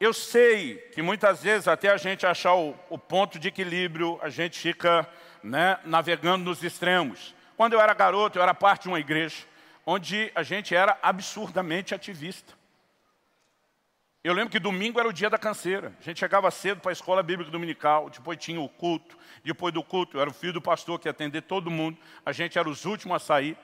Eu 0.00 0.12
sei 0.12 0.76
que 0.92 1.00
muitas 1.00 1.42
vezes 1.42 1.68
até 1.68 1.88
a 1.88 1.96
gente 1.96 2.26
achar 2.26 2.54
o, 2.54 2.74
o 2.90 2.98
ponto 2.98 3.38
de 3.38 3.48
equilíbrio, 3.48 4.18
a 4.22 4.28
gente 4.28 4.58
fica 4.58 5.08
né, 5.42 5.78
navegando 5.84 6.44
nos 6.44 6.62
extremos. 6.62 7.34
Quando 7.56 7.74
eu 7.74 7.80
era 7.80 7.94
garoto, 7.94 8.38
eu 8.38 8.42
era 8.42 8.52
parte 8.52 8.82
de 8.82 8.88
uma 8.88 8.98
igreja 8.98 9.44
onde 9.86 10.32
a 10.34 10.42
gente 10.42 10.74
era 10.74 10.98
absurdamente 11.02 11.94
ativista. 11.94 12.54
Eu 14.22 14.32
lembro 14.32 14.50
que 14.50 14.58
domingo 14.58 14.98
era 14.98 15.08
o 15.08 15.12
dia 15.12 15.28
da 15.28 15.36
canseira. 15.36 15.92
A 16.00 16.02
gente 16.02 16.18
chegava 16.18 16.50
cedo 16.50 16.80
para 16.80 16.90
a 16.90 16.94
escola 16.94 17.22
bíblica 17.22 17.50
dominical, 17.50 18.08
depois 18.08 18.38
tinha 18.38 18.58
o 18.58 18.68
culto. 18.68 19.18
Depois 19.44 19.74
do 19.74 19.82
culto, 19.82 20.16
eu 20.16 20.22
era 20.22 20.30
o 20.30 20.32
filho 20.32 20.54
do 20.54 20.62
pastor 20.62 20.98
que 20.98 21.06
ia 21.06 21.10
atender 21.10 21.42
todo 21.42 21.70
mundo. 21.70 21.98
A 22.24 22.32
gente 22.32 22.58
era 22.58 22.68
os 22.68 22.86
últimos 22.86 23.16
a 23.16 23.18
sair. 23.18 23.56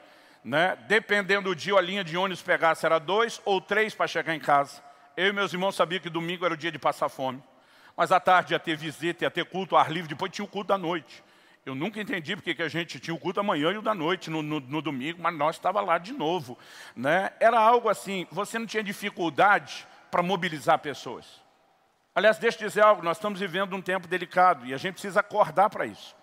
Né? 0.44 0.76
Dependendo 0.86 1.48
do 1.48 1.56
dia, 1.56 1.74
a 1.76 1.80
linha 1.80 2.04
de 2.04 2.16
ônibus 2.16 2.42
pegasse 2.42 2.84
era 2.84 2.98
dois 2.98 3.40
ou 3.46 3.60
três 3.60 3.94
para 3.94 4.06
chegar 4.06 4.34
em 4.34 4.40
casa. 4.40 4.82
Eu 5.16 5.28
e 5.28 5.32
meus 5.32 5.52
irmãos 5.52 5.74
sabiam 5.74 6.00
que 6.00 6.10
domingo 6.10 6.44
era 6.44 6.54
o 6.54 6.56
dia 6.56 6.72
de 6.72 6.78
passar 6.78 7.08
fome. 7.08 7.42
Mas 7.96 8.12
à 8.12 8.20
tarde 8.20 8.54
ia 8.54 8.58
ter 8.58 8.76
visita, 8.76 9.24
ia 9.24 9.30
ter 9.30 9.44
culto 9.44 9.76
ao 9.76 9.82
ar 9.82 9.90
livre, 9.90 10.08
depois 10.08 10.30
tinha 10.32 10.44
o 10.44 10.48
culto 10.48 10.68
da 10.68 10.78
noite. 10.78 11.22
Eu 11.66 11.74
nunca 11.74 12.00
entendi 12.00 12.34
porque 12.34 12.54
que 12.54 12.62
a 12.62 12.68
gente 12.68 12.98
tinha 12.98 13.14
o 13.14 13.18
culto 13.18 13.36
da 13.36 13.42
manhã 13.42 13.70
e 13.70 13.76
o 13.76 13.82
da 13.82 13.94
noite 13.94 14.30
no, 14.30 14.42
no, 14.42 14.60
no 14.60 14.80
domingo, 14.80 15.20
mas 15.20 15.34
nós 15.36 15.56
estávamos 15.56 15.88
lá 15.88 15.98
de 15.98 16.12
novo. 16.12 16.56
Né? 16.96 17.30
Era 17.38 17.60
algo 17.60 17.88
assim, 17.88 18.26
você 18.30 18.58
não 18.58 18.66
tinha 18.66 18.82
dificuldade 18.82 19.86
para 20.10 20.22
mobilizar 20.22 20.78
pessoas. 20.78 21.26
Aliás, 22.14 22.38
deixa 22.38 22.62
eu 22.62 22.68
dizer 22.68 22.82
algo, 22.82 23.02
nós 23.02 23.18
estamos 23.18 23.38
vivendo 23.38 23.76
um 23.76 23.82
tempo 23.82 24.08
delicado 24.08 24.66
e 24.66 24.74
a 24.74 24.76
gente 24.78 24.94
precisa 24.94 25.20
acordar 25.20 25.68
para 25.68 25.86
isso. 25.86 26.16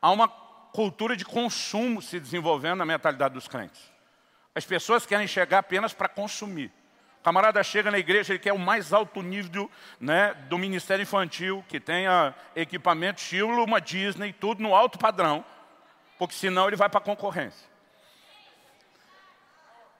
Há 0.00 0.10
uma 0.10 0.28
cultura 0.28 1.16
de 1.16 1.24
consumo 1.24 2.00
se 2.00 2.18
desenvolvendo 2.18 2.78
na 2.78 2.86
mentalidade 2.86 3.34
dos 3.34 3.48
crentes. 3.48 3.82
As 4.54 4.64
pessoas 4.64 5.04
querem 5.04 5.26
chegar 5.26 5.58
apenas 5.58 5.92
para 5.92 6.08
consumir 6.08 6.72
camarada 7.24 7.62
chega 7.64 7.90
na 7.90 7.98
igreja, 7.98 8.34
ele 8.34 8.38
quer 8.38 8.52
o 8.52 8.58
mais 8.58 8.92
alto 8.92 9.22
nível 9.22 9.70
né, 9.98 10.34
do 10.50 10.58
ministério 10.58 11.02
infantil, 11.02 11.64
que 11.66 11.80
tenha 11.80 12.34
equipamento 12.54 13.18
estilo 13.18 13.64
uma 13.64 13.80
Disney, 13.80 14.30
tudo 14.30 14.62
no 14.62 14.74
alto 14.74 14.98
padrão, 14.98 15.42
porque 16.18 16.34
senão 16.34 16.68
ele 16.68 16.76
vai 16.76 16.90
para 16.90 16.98
a 16.98 17.02
concorrência. 17.02 17.66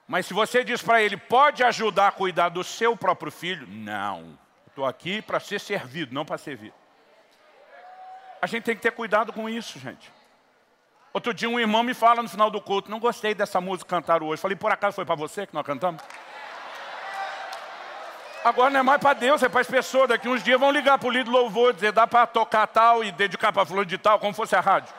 Mas 0.07 0.27
se 0.27 0.35
você 0.35 0.63
diz 0.63 0.83
para 0.83 1.01
ele, 1.01 1.17
pode 1.17 1.63
ajudar 1.63 2.09
a 2.09 2.11
cuidar 2.11 2.49
do 2.49 2.63
seu 2.63 2.95
próprio 2.95 3.31
filho? 3.31 3.65
Não, 3.67 4.37
estou 4.67 4.85
aqui 4.85 5.19
para 5.19 5.39
ser 5.39 5.59
servido, 5.59 6.13
não 6.13 6.23
para 6.23 6.37
servir. 6.37 6.71
A 8.39 8.45
gente 8.45 8.65
tem 8.65 8.75
que 8.75 8.83
ter 8.83 8.91
cuidado 8.91 9.33
com 9.33 9.49
isso, 9.49 9.79
gente. 9.79 10.13
Outro 11.11 11.33
dia 11.33 11.49
um 11.49 11.59
irmão 11.59 11.81
me 11.81 11.95
fala 11.95 12.21
no 12.21 12.29
final 12.29 12.51
do 12.51 12.61
culto, 12.61 12.91
não 12.91 12.99
gostei 12.99 13.33
dessa 13.33 13.59
música 13.59 13.89
cantaram 13.89 14.27
hoje. 14.27 14.39
Falei, 14.39 14.55
por 14.55 14.71
acaso 14.71 14.93
foi 14.93 15.05
para 15.05 15.15
você 15.15 15.47
que 15.47 15.55
nós 15.55 15.65
cantamos? 15.65 16.03
Agora 18.45 18.69
não 18.69 18.81
é 18.81 18.83
mais 18.83 19.01
para 19.01 19.13
Deus, 19.15 19.41
é 19.41 19.49
para 19.49 19.61
as 19.61 19.67
pessoas. 19.67 20.07
Daqui 20.07 20.29
uns 20.29 20.43
dias 20.43 20.59
vão 20.59 20.69
ligar 20.69 20.99
para 20.99 21.07
o 21.07 21.11
líder 21.11 21.31
louvor, 21.31 21.73
dizer, 21.73 21.91
dá 21.91 22.05
para 22.05 22.27
tocar 22.27 22.67
tal 22.67 23.03
e 23.03 23.11
dedicar 23.11 23.51
para 23.51 23.65
fulano 23.65 23.87
de 23.87 23.97
tal, 23.97 24.19
como 24.19 24.35
fosse 24.35 24.55
a 24.55 24.59
rádio. 24.59 24.93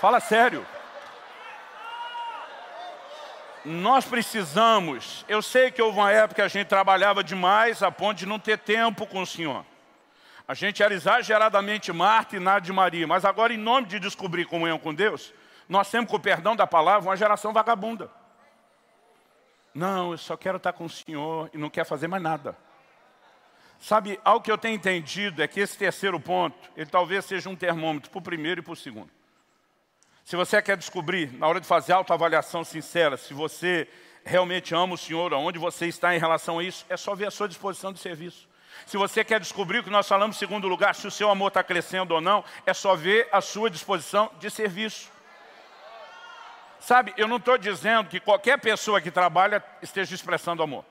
Fala 0.00 0.20
sério. 0.20 0.64
Nós 3.64 4.04
precisamos, 4.04 5.24
eu 5.28 5.42
sei 5.42 5.72
que 5.72 5.82
houve 5.82 5.98
uma 5.98 6.12
época 6.12 6.36
que 6.36 6.42
a 6.42 6.46
gente 6.46 6.68
trabalhava 6.68 7.24
demais 7.24 7.82
a 7.82 7.90
ponto 7.90 8.18
de 8.18 8.26
não 8.26 8.38
ter 8.38 8.56
tempo 8.56 9.04
com 9.04 9.22
o 9.22 9.26
Senhor. 9.26 9.66
A 10.46 10.54
gente 10.54 10.80
era 10.80 10.94
exageradamente 10.94 11.92
Marta 11.92 12.36
e 12.36 12.40
nada 12.40 12.60
de 12.60 12.72
Maria, 12.72 13.04
mas 13.04 13.24
agora 13.24 13.52
em 13.52 13.58
nome 13.58 13.88
de 13.88 13.98
descobrir 13.98 14.44
comunhão 14.44 14.78
com 14.78 14.94
Deus, 14.94 15.34
nós 15.68 15.90
temos 15.90 16.08
com 16.08 16.16
o 16.16 16.20
perdão 16.20 16.54
da 16.54 16.68
palavra 16.68 17.08
uma 17.08 17.16
geração 17.16 17.52
vagabunda. 17.52 18.21
Não, 19.74 20.12
eu 20.12 20.18
só 20.18 20.36
quero 20.36 20.58
estar 20.58 20.72
com 20.72 20.84
o 20.84 20.90
Senhor 20.90 21.50
e 21.52 21.58
não 21.58 21.70
quero 21.70 21.86
fazer 21.86 22.08
mais 22.08 22.22
nada. 22.22 22.56
Sabe, 23.80 24.20
algo 24.24 24.44
que 24.44 24.52
eu 24.52 24.58
tenho 24.58 24.76
entendido 24.76 25.42
é 25.42 25.48
que 25.48 25.58
esse 25.58 25.76
terceiro 25.76 26.20
ponto, 26.20 26.56
ele 26.76 26.88
talvez 26.88 27.24
seja 27.24 27.48
um 27.48 27.56
termômetro 27.56 28.10
para 28.10 28.18
o 28.18 28.22
primeiro 28.22 28.60
e 28.60 28.62
para 28.62 28.72
o 28.72 28.76
segundo. 28.76 29.10
Se 30.24 30.36
você 30.36 30.62
quer 30.62 30.76
descobrir, 30.76 31.32
na 31.32 31.48
hora 31.48 31.60
de 31.60 31.66
fazer 31.66 31.92
autoavaliação 31.92 32.62
sincera, 32.62 33.16
se 33.16 33.34
você 33.34 33.88
realmente 34.24 34.72
ama 34.74 34.94
o 34.94 34.98
Senhor, 34.98 35.34
aonde 35.34 35.58
você 35.58 35.86
está 35.86 36.14
em 36.14 36.18
relação 36.18 36.60
a 36.60 36.64
isso, 36.64 36.86
é 36.88 36.96
só 36.96 37.14
ver 37.14 37.26
a 37.26 37.30
sua 37.30 37.48
disposição 37.48 37.92
de 37.92 37.98
serviço. 37.98 38.48
Se 38.86 38.96
você 38.96 39.24
quer 39.24 39.40
descobrir 39.40 39.80
o 39.80 39.84
que 39.84 39.90
nós 39.90 40.06
falamos 40.06 40.36
em 40.36 40.38
segundo 40.38 40.68
lugar, 40.68 40.94
se 40.94 41.06
o 41.06 41.10
seu 41.10 41.28
amor 41.28 41.48
está 41.48 41.62
crescendo 41.62 42.14
ou 42.14 42.20
não, 42.20 42.44
é 42.64 42.72
só 42.72 42.94
ver 42.94 43.28
a 43.32 43.40
sua 43.40 43.68
disposição 43.68 44.30
de 44.38 44.50
serviço. 44.50 45.10
Sabe, 46.82 47.14
eu 47.16 47.28
não 47.28 47.36
estou 47.36 47.56
dizendo 47.56 48.08
que 48.08 48.18
qualquer 48.18 48.58
pessoa 48.58 49.00
que 49.00 49.08
trabalha 49.08 49.64
esteja 49.80 50.16
expressando 50.16 50.64
amor. 50.64 50.84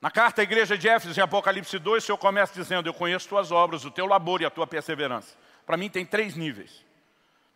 Na 0.00 0.10
carta 0.10 0.40
à 0.40 0.44
igreja 0.44 0.78
de 0.78 0.88
Éfeso, 0.88 1.20
em 1.20 1.22
Apocalipse 1.22 1.78
2, 1.78 2.02
o 2.02 2.06
Senhor 2.06 2.16
começa 2.16 2.54
dizendo, 2.54 2.88
eu 2.88 2.94
conheço 2.94 3.28
tuas 3.28 3.52
obras, 3.52 3.84
o 3.84 3.90
teu 3.90 4.06
labor 4.06 4.40
e 4.40 4.46
a 4.46 4.50
tua 4.50 4.66
perseverança. 4.66 5.36
Para 5.66 5.76
mim 5.76 5.90
tem 5.90 6.06
três 6.06 6.34
níveis. 6.34 6.82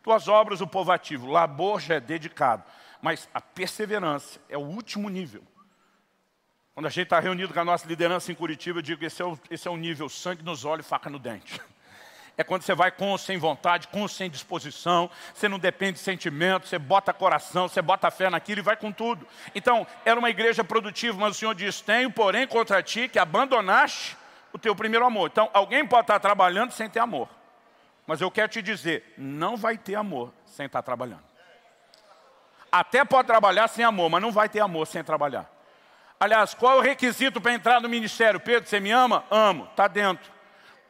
Tuas 0.03 0.27
obras, 0.27 0.61
o 0.61 0.67
povo 0.67 0.91
ativo, 0.91 1.25
labor 1.25 1.79
já 1.79 1.95
é 1.95 1.99
dedicado, 1.99 2.63
mas 3.01 3.27
a 3.33 3.41
perseverança 3.41 4.39
é 4.47 4.55
o 4.55 4.61
último 4.61 5.09
nível. 5.09 5.41
Quando 6.75 6.85
a 6.85 6.89
gente 6.89 7.05
está 7.05 7.19
reunido 7.19 7.51
com 7.51 7.59
a 7.59 7.65
nossa 7.65 7.87
liderança 7.87 8.31
em 8.31 8.35
Curitiba, 8.35 8.77
eu 8.77 8.83
digo, 8.83 9.03
esse 9.03 9.23
é 9.23 9.25
o, 9.25 9.39
esse 9.49 9.67
é 9.67 9.71
o 9.71 9.77
nível 9.77 10.07
sangue 10.07 10.43
nos 10.43 10.65
olhos, 10.65 10.87
faca 10.87 11.09
no 11.09 11.17
dente. 11.17 11.59
É 12.37 12.43
quando 12.43 12.63
você 12.63 12.73
vai 12.73 12.91
com 12.91 13.09
ou 13.11 13.17
sem 13.17 13.37
vontade, 13.37 13.87
com 13.89 14.01
ou 14.01 14.07
sem 14.07 14.29
disposição, 14.29 15.09
você 15.33 15.49
não 15.49 15.59
depende 15.59 15.93
de 15.93 15.99
sentimento, 15.99 16.67
você 16.67 16.79
bota 16.79 17.13
coração, 17.13 17.67
você 17.67 17.81
bota 17.81 18.09
fé 18.09 18.29
naquilo 18.29 18.59
e 18.59 18.63
vai 18.63 18.75
com 18.75 18.91
tudo. 18.91 19.27
Então, 19.53 19.85
era 20.05 20.17
uma 20.17 20.29
igreja 20.29 20.63
produtiva, 20.63 21.17
mas 21.19 21.35
o 21.35 21.39
Senhor 21.39 21.53
diz, 21.53 21.81
tenho, 21.81 22.09
porém, 22.09 22.47
contra 22.47 22.81
ti 22.81 23.07
que 23.07 23.19
abandonaste 23.19 24.17
o 24.53 24.57
teu 24.57 24.75
primeiro 24.75 25.05
amor. 25.05 25.29
Então, 25.31 25.49
alguém 25.53 25.85
pode 25.85 26.03
estar 26.03 26.19
trabalhando 26.19 26.71
sem 26.71 26.89
ter 26.89 26.99
amor. 26.99 27.29
Mas 28.07 28.21
eu 28.21 28.31
quero 28.31 28.47
te 28.49 28.61
dizer, 28.61 29.13
não 29.17 29.55
vai 29.55 29.77
ter 29.77 29.95
amor 29.95 30.33
sem 30.45 30.65
estar 30.65 30.81
trabalhando. 30.81 31.23
Até 32.71 33.03
pode 33.03 33.27
trabalhar 33.27 33.67
sem 33.67 33.83
amor, 33.83 34.09
mas 34.09 34.21
não 34.21 34.31
vai 34.31 34.47
ter 34.47 34.61
amor 34.61 34.87
sem 34.87 35.03
trabalhar. 35.03 35.49
Aliás, 36.19 36.53
qual 36.53 36.77
é 36.77 36.79
o 36.79 36.81
requisito 36.81 37.41
para 37.41 37.53
entrar 37.53 37.81
no 37.81 37.89
ministério? 37.89 38.39
Pedro, 38.39 38.69
você 38.69 38.79
me 38.79 38.91
ama? 38.91 39.25
Amo, 39.29 39.65
está 39.65 39.87
dentro. 39.87 40.31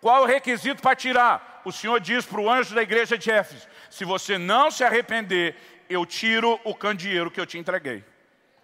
Qual 0.02 0.18
é 0.18 0.22
o 0.22 0.26
requisito 0.26 0.82
para 0.82 0.96
tirar? 0.96 1.62
O 1.64 1.72
Senhor 1.72 2.00
diz 2.00 2.26
para 2.26 2.42
o 2.42 2.50
anjo 2.50 2.74
da 2.74 2.82
igreja 2.82 3.16
de 3.16 3.30
Éfeso, 3.30 3.68
se 3.90 4.04
você 4.04 4.36
não 4.38 4.72
se 4.72 4.84
arrepender, 4.84 5.56
eu 5.88 6.06
tiro 6.08 6.60
o 6.64 6.74
candeeiro 6.74 7.30
que 7.30 7.40
eu 7.40 7.46
te 7.46 7.60
entreguei. 7.60 8.04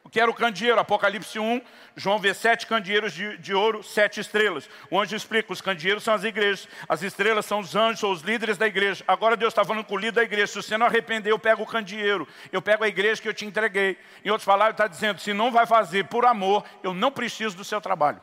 O 0.04 0.10
que 0.10 0.22
era 0.22 0.32
o 0.32 0.34
candeeiro? 0.34 0.80
Apocalipse 0.80 1.38
1, 1.38 1.62
João 1.96 2.18
vê 2.18 2.34
sete 2.34 2.66
candeeiros 2.66 3.14
de, 3.14 3.38
de, 3.38 3.54
ouro, 3.54 3.84
sete 3.84 4.22
estrelas. 4.22 4.68
O 4.90 5.00
anjo 5.00 5.14
explica, 5.14 5.52
os 5.52 5.60
candeeiros 5.60 6.02
são 6.02 6.14
as 6.14 6.24
igrejas, 6.24 6.68
as 6.88 7.04
estrelas 7.04 7.46
são 7.46 7.60
os 7.60 7.76
anjos, 7.76 8.00
são 8.00 8.12
os 8.12 8.22
líderes 8.22 8.58
da 8.58 8.66
igreja. 8.66 9.04
Agora 9.06 9.36
Deus 9.36 9.52
está 9.52 9.66
falando 9.66 9.84
com 9.84 9.96
o 9.96 9.98
líder 9.98 10.14
da 10.14 10.24
igreja, 10.24 10.48
se 10.48 10.56
você 10.56 10.78
não 10.78 10.86
arrepender, 10.86 11.30
eu 11.30 11.38
pego 11.38 11.62
o 11.62 11.68
candeeiro, 11.68 12.26
eu 12.54 12.62
pego 12.62 12.86
a 12.86 12.88
igreja 12.88 13.22
que 13.22 13.28
eu 13.28 13.34
te 13.34 13.46
entreguei. 13.46 13.98
Em 14.24 14.30
outras 14.30 14.46
palavras, 14.46 14.76
está 14.76 14.88
dizendo, 14.88 15.20
se 15.20 15.34
não 15.34 15.52
vai 15.52 15.68
fazer 15.68 16.06
por 16.06 16.26
amor, 16.26 16.64
eu 16.82 16.94
não 16.94 17.12
preciso 17.12 17.58
do 17.58 17.66
seu 17.66 17.82
trabalho. 17.82 18.22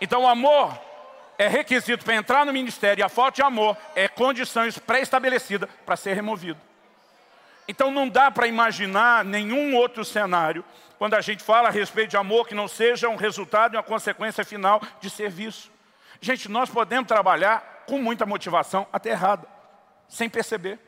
Então 0.00 0.22
o 0.22 0.26
amor 0.26 0.91
é 1.38 1.48
requisito 1.48 2.04
para 2.04 2.14
entrar 2.14 2.46
no 2.46 2.52
ministério 2.52 3.02
e 3.02 3.04
a 3.04 3.08
falta 3.08 3.36
de 3.36 3.42
amor 3.42 3.76
é 3.94 4.06
condição 4.08 4.62
pré-estabelecida 4.86 5.68
para 5.84 5.96
ser 5.96 6.14
removido. 6.14 6.60
Então 7.66 7.90
não 7.90 8.08
dá 8.08 8.30
para 8.30 8.46
imaginar 8.46 9.24
nenhum 9.24 9.74
outro 9.76 10.04
cenário 10.04 10.64
quando 10.98 11.14
a 11.14 11.20
gente 11.20 11.42
fala 11.42 11.68
a 11.68 11.70
respeito 11.70 12.10
de 12.10 12.16
amor 12.16 12.46
que 12.46 12.54
não 12.54 12.68
seja 12.68 13.08
um 13.08 13.16
resultado 13.16 13.74
e 13.74 13.76
uma 13.76 13.82
consequência 13.82 14.44
final 14.44 14.80
de 15.00 15.10
serviço. 15.10 15.70
Gente, 16.20 16.48
nós 16.48 16.70
podemos 16.70 17.08
trabalhar 17.08 17.84
com 17.86 17.98
muita 17.98 18.24
motivação, 18.24 18.86
até 18.92 19.10
errada, 19.10 19.46
sem 20.08 20.28
perceber. 20.28 20.78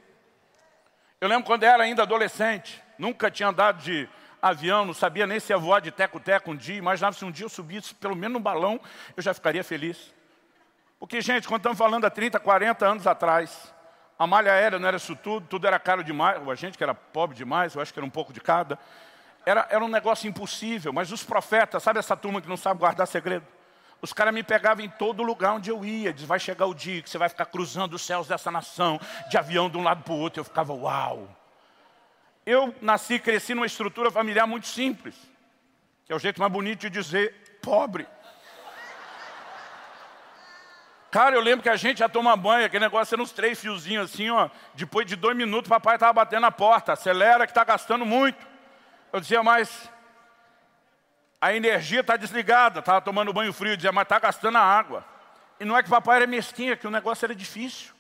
Eu 1.21 1.29
lembro 1.29 1.45
quando 1.45 1.65
era 1.65 1.83
ainda 1.83 2.03
adolescente, 2.03 2.81
nunca 2.99 3.31
tinha 3.31 3.49
andado 3.49 3.83
de 3.83 4.09
avião, 4.41 4.85
não 4.85 4.95
sabia 4.95 5.27
nem 5.27 5.41
se 5.41 5.53
ia 5.53 5.59
voar 5.59 5.81
de 5.81 5.91
teco-teco 5.91 6.51
um 6.51 6.57
dia, 6.57 6.77
imaginava 6.77 7.17
se 7.17 7.25
um 7.25 7.31
dia 7.31 7.47
eu 7.47 7.51
subisse 7.51 7.95
pelo 7.95 8.15
menos 8.15 8.35
no 8.35 8.41
balão, 8.41 8.81
eu 9.17 9.23
já 9.23 9.33
ficaria 9.33 9.65
feliz. 9.65 10.13
Porque, 11.05 11.21
gente, 11.21 11.47
quando 11.47 11.61
estamos 11.61 11.77
falando 11.77 12.07
há 12.07 12.11
30, 12.11 12.41
40 12.41 12.87
anos 12.87 13.07
atrás, 13.07 13.75
a 14.19 14.27
malha 14.27 14.51
aérea 14.51 14.79
não 14.79 14.89
era 14.89 14.97
isso 14.97 15.15
tudo, 15.15 15.47
tudo 15.47 15.67
era 15.67 15.79
caro 15.79 16.03
demais, 16.03 16.41
a 16.49 16.55
gente 16.55 16.79
que 16.79 16.83
era 16.83 16.95
pobre 16.95 17.37
demais, 17.37 17.75
eu 17.75 17.83
acho 17.83 17.93
que 17.93 17.99
era 17.99 18.07
um 18.07 18.11
pouco 18.11 18.33
de 18.33 18.41
cada. 18.41 18.79
Era, 19.45 19.67
era 19.69 19.85
um 19.85 19.89
negócio 19.89 20.27
impossível, 20.27 20.95
mas 20.95 21.13
os 21.13 21.23
profetas, 21.23 21.83
sabe 21.83 21.99
essa 21.99 22.17
turma 22.17 22.41
que 22.41 22.49
não 22.49 22.57
sabe 22.57 22.81
guardar 22.81 23.07
segredo? 23.07 23.47
Os 24.01 24.15
caras 24.15 24.33
me 24.33 24.43
pegavam 24.43 24.83
em 24.83 24.89
todo 24.89 25.23
lugar 25.23 25.53
onde 25.53 25.69
eu 25.69 25.85
ia. 25.85 26.11
Diz, 26.11 26.25
vai 26.25 26.41
chegar 26.41 26.65
o 26.65 26.73
dia 26.73 27.03
que 27.03 27.11
você 27.11 27.19
vai 27.19 27.29
ficar 27.29 27.45
cruzando 27.45 27.93
os 27.93 28.01
céus 28.01 28.27
dessa 28.27 28.51
nação, 28.51 28.99
de 29.29 29.37
avião 29.37 29.69
de 29.69 29.77
um 29.77 29.83
lado 29.83 30.03
para 30.05 30.15
o 30.15 30.19
outro. 30.19 30.41
Eu 30.41 30.45
ficava, 30.45 30.73
uau! 30.73 31.29
Eu 32.47 32.75
nasci 32.81 33.15
e 33.15 33.19
cresci 33.19 33.55
numa 33.55 33.67
estrutura 33.67 34.11
familiar 34.11 34.47
muito 34.47 34.67
simples, 34.67 35.15
que 36.07 36.15
é 36.15 36.17
o 36.17 36.19
jeito 36.19 36.41
mais 36.41 36.51
bonito 36.51 36.81
de 36.81 36.89
dizer 36.89 37.59
pobre. 37.61 38.07
Cara, 41.15 41.37
eu 41.37 41.41
lembro 41.41 41.63
que 41.63 41.69
a 41.69 41.77
gente 41.77 42.01
ia 42.01 42.09
tomar 42.09 42.35
banho, 42.35 42.67
aquele 42.67 42.85
negócio 42.85 43.15
era 43.15 43.23
uns 43.23 43.31
três 43.31 43.61
fiozinhos 43.61 44.11
assim, 44.11 44.31
ó. 44.31 44.51
Depois 44.75 45.07
de 45.07 45.15
dois 45.15 45.37
minutos, 45.37 45.69
papai 45.69 45.95
estava 45.95 46.13
batendo 46.13 46.41
na 46.41 46.51
porta. 46.51 46.93
Acelera 46.93 47.47
que 47.47 47.53
está 47.53 47.63
gastando 47.63 48.05
muito. 48.05 48.45
Eu 49.13 49.21
dizia, 49.21 49.41
mas 49.41 49.89
a 51.41 51.55
energia 51.55 52.01
está 52.01 52.17
desligada. 52.17 52.81
Estava 52.81 53.01
tomando 53.01 53.33
banho 53.33 53.53
frio. 53.53 53.75
Eu 53.75 53.77
dizia, 53.77 53.93
mas 53.93 54.03
está 54.03 54.19
gastando 54.19 54.59
a 54.59 54.61
água. 54.61 55.05
E 55.61 55.65
não 55.65 55.77
é 55.77 55.85
que 55.85 55.89
papai 55.89 56.17
era 56.17 56.27
mesquinho, 56.27 56.73
é 56.73 56.77
que 56.77 56.85
o 56.85 56.91
negócio 56.91 57.25
era 57.25 57.33
difícil. 57.33 57.95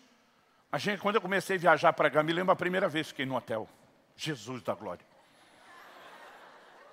A 0.73 0.77
gente, 0.77 1.01
quando 1.01 1.15
eu 1.15 1.21
comecei 1.21 1.55
a 1.55 1.61
viajar 1.61 1.93
para 1.93 2.11
cá, 2.11 2.21
me 2.21 2.33
lembro 2.33 2.51
a 2.51 2.57
primeira 2.57 2.89
vez 2.89 3.07
que 3.07 3.11
fiquei 3.11 3.27
no 3.27 3.37
hotel. 3.37 3.69
Jesus 4.17 4.61
da 4.61 4.75
glória. 4.75 5.07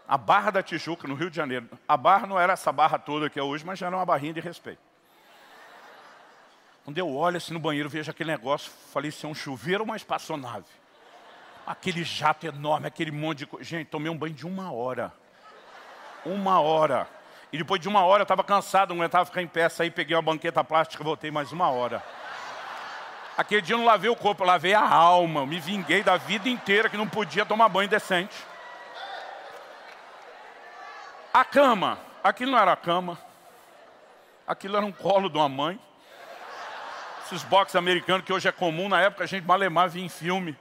A 0.08 0.20
Barra 0.20 0.52
da 0.52 0.62
Tijuca, 0.62 1.08
no 1.08 1.16
Rio 1.16 1.32
de 1.32 1.36
Janeiro. 1.36 1.68
A 1.88 1.98
barra 1.98 2.28
não 2.28 2.40
era 2.40 2.54
essa 2.54 2.72
barra 2.72 3.00
toda 3.00 3.28
que 3.28 3.40
é 3.40 3.44
hoje, 3.44 3.66
mas 3.66 3.80
já 3.80 3.88
era 3.88 3.96
uma 3.96 4.06
barrinha 4.06 4.36
de 4.36 4.40
respeito. 4.40 4.91
Quando 6.84 6.98
eu 6.98 7.16
olho 7.16 7.38
assim 7.38 7.54
no 7.54 7.60
banheiro, 7.60 7.90
vejo 7.90 8.10
aquele 8.10 8.32
negócio, 8.32 8.72
falei, 8.92 9.12
se 9.12 9.26
é 9.26 9.30
um 9.30 9.36
chuveiro 9.36 9.82
ou 9.82 9.86
uma 9.86 9.96
espaçonave? 9.96 10.66
Aquele 11.66 12.04
jato 12.04 12.48
enorme, 12.48 12.88
aquele 12.88 13.12
monte 13.12 13.40
de 13.40 13.46
coisa. 13.46 13.64
Gente, 13.64 13.88
tomei 13.88 14.12
um 14.12 14.18
banho 14.18 14.34
de 14.34 14.48
uma 14.48 14.72
hora. 14.72 15.14
Uma 16.26 16.60
hora. 16.60 17.08
E 17.54 17.58
depois 17.58 17.80
de 17.80 17.88
uma 17.88 18.04
hora 18.04 18.22
eu 18.22 18.24
estava 18.24 18.44
cansado, 18.44 18.90
não 18.90 19.02
aguentava 19.02 19.26
ficar 19.26 19.42
em 19.44 19.48
pé, 19.48 19.70
saí, 19.70 19.92
peguei 19.92 20.16
uma 20.16 20.22
banqueta 20.22 20.64
plástica, 20.64 21.04
voltei 21.04 21.30
mais 21.30 21.52
uma 21.52 21.70
hora. 21.70 22.04
Aquele 23.38 23.62
dia 23.62 23.76
eu 23.76 23.80
não 23.80 23.86
lavei 23.86 24.10
o 24.10 24.16
corpo, 24.16 24.42
eu 24.44 24.48
lavei 24.48 24.74
a 24.74 24.88
alma. 24.88 25.42
Eu 25.42 25.48
me 25.48 25.60
vinguei 25.60 26.02
da 26.02 26.18
vida 26.18 26.50
inteira 26.50 26.90
que 26.90 26.98
não 26.98 27.08
podia 27.08 27.46
tomar 27.46 27.70
banho 27.70 27.90
decente. 27.90 28.36
A 31.34 31.46
cama. 31.46 32.00
Aquilo 32.24 32.52
não 32.52 32.60
era 32.60 32.74
a 32.74 32.78
cama. 32.78 33.20
Aquilo 34.48 34.78
era 34.78 34.86
um 34.86 34.92
colo 34.92 35.30
de 35.30 35.38
uma 35.38 35.48
mãe 35.48 35.80
esses 37.32 37.44
boxes 37.44 37.78
americanos 37.78 38.26
que 38.26 38.34
hoje 38.34 38.50
é 38.50 38.52
comum, 38.52 38.90
na 38.90 39.00
época 39.00 39.24
a 39.24 39.28
gente 39.28 39.48
malemar 39.48 39.90
via 39.90 40.04
em 40.04 40.10
filme. 40.10 40.58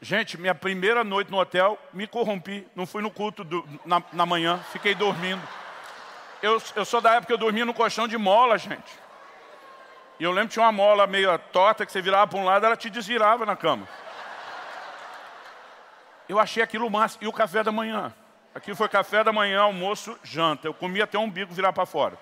Gente, 0.00 0.38
minha 0.38 0.54
primeira 0.54 1.04
noite 1.04 1.30
no 1.30 1.38
hotel, 1.38 1.78
me 1.92 2.06
corrompi, 2.06 2.66
não 2.74 2.86
fui 2.86 3.02
no 3.02 3.10
culto 3.10 3.44
do, 3.44 3.66
na, 3.84 4.02
na, 4.12 4.24
manhã, 4.24 4.58
fiquei 4.72 4.94
dormindo. 4.94 5.42
Eu, 6.42 6.62
eu 6.76 6.84
sou 6.84 7.00
da 7.00 7.10
época 7.10 7.26
que 7.26 7.32
eu 7.32 7.38
dormia 7.38 7.64
no 7.64 7.74
colchão 7.74 8.08
de 8.08 8.16
mola, 8.16 8.56
gente. 8.56 8.90
E 10.18 10.24
eu 10.24 10.30
lembro 10.30 10.48
que 10.48 10.54
tinha 10.54 10.64
uma 10.64 10.72
mola 10.72 11.06
meio 11.06 11.38
torta, 11.52 11.84
que 11.84 11.92
você 11.92 12.00
virava 12.00 12.26
para 12.26 12.38
um 12.38 12.44
lado, 12.44 12.64
ela 12.64 12.76
te 12.76 12.88
desvirava 12.88 13.44
na 13.44 13.56
cama. 13.56 13.86
Eu 16.26 16.38
achei 16.38 16.62
aquilo 16.62 16.88
massa. 16.90 17.18
E 17.20 17.26
o 17.26 17.32
café 17.32 17.62
da 17.62 17.72
manhã? 17.72 18.14
Aqui 18.54 18.74
foi 18.74 18.88
café 18.88 19.22
da 19.22 19.32
manhã, 19.32 19.60
almoço, 19.60 20.18
janta. 20.22 20.68
Eu 20.68 20.74
comia 20.74 21.04
até 21.04 21.18
o 21.18 21.22
umbigo 21.22 21.52
virar 21.52 21.72
para 21.72 21.84
fora. 21.84 22.16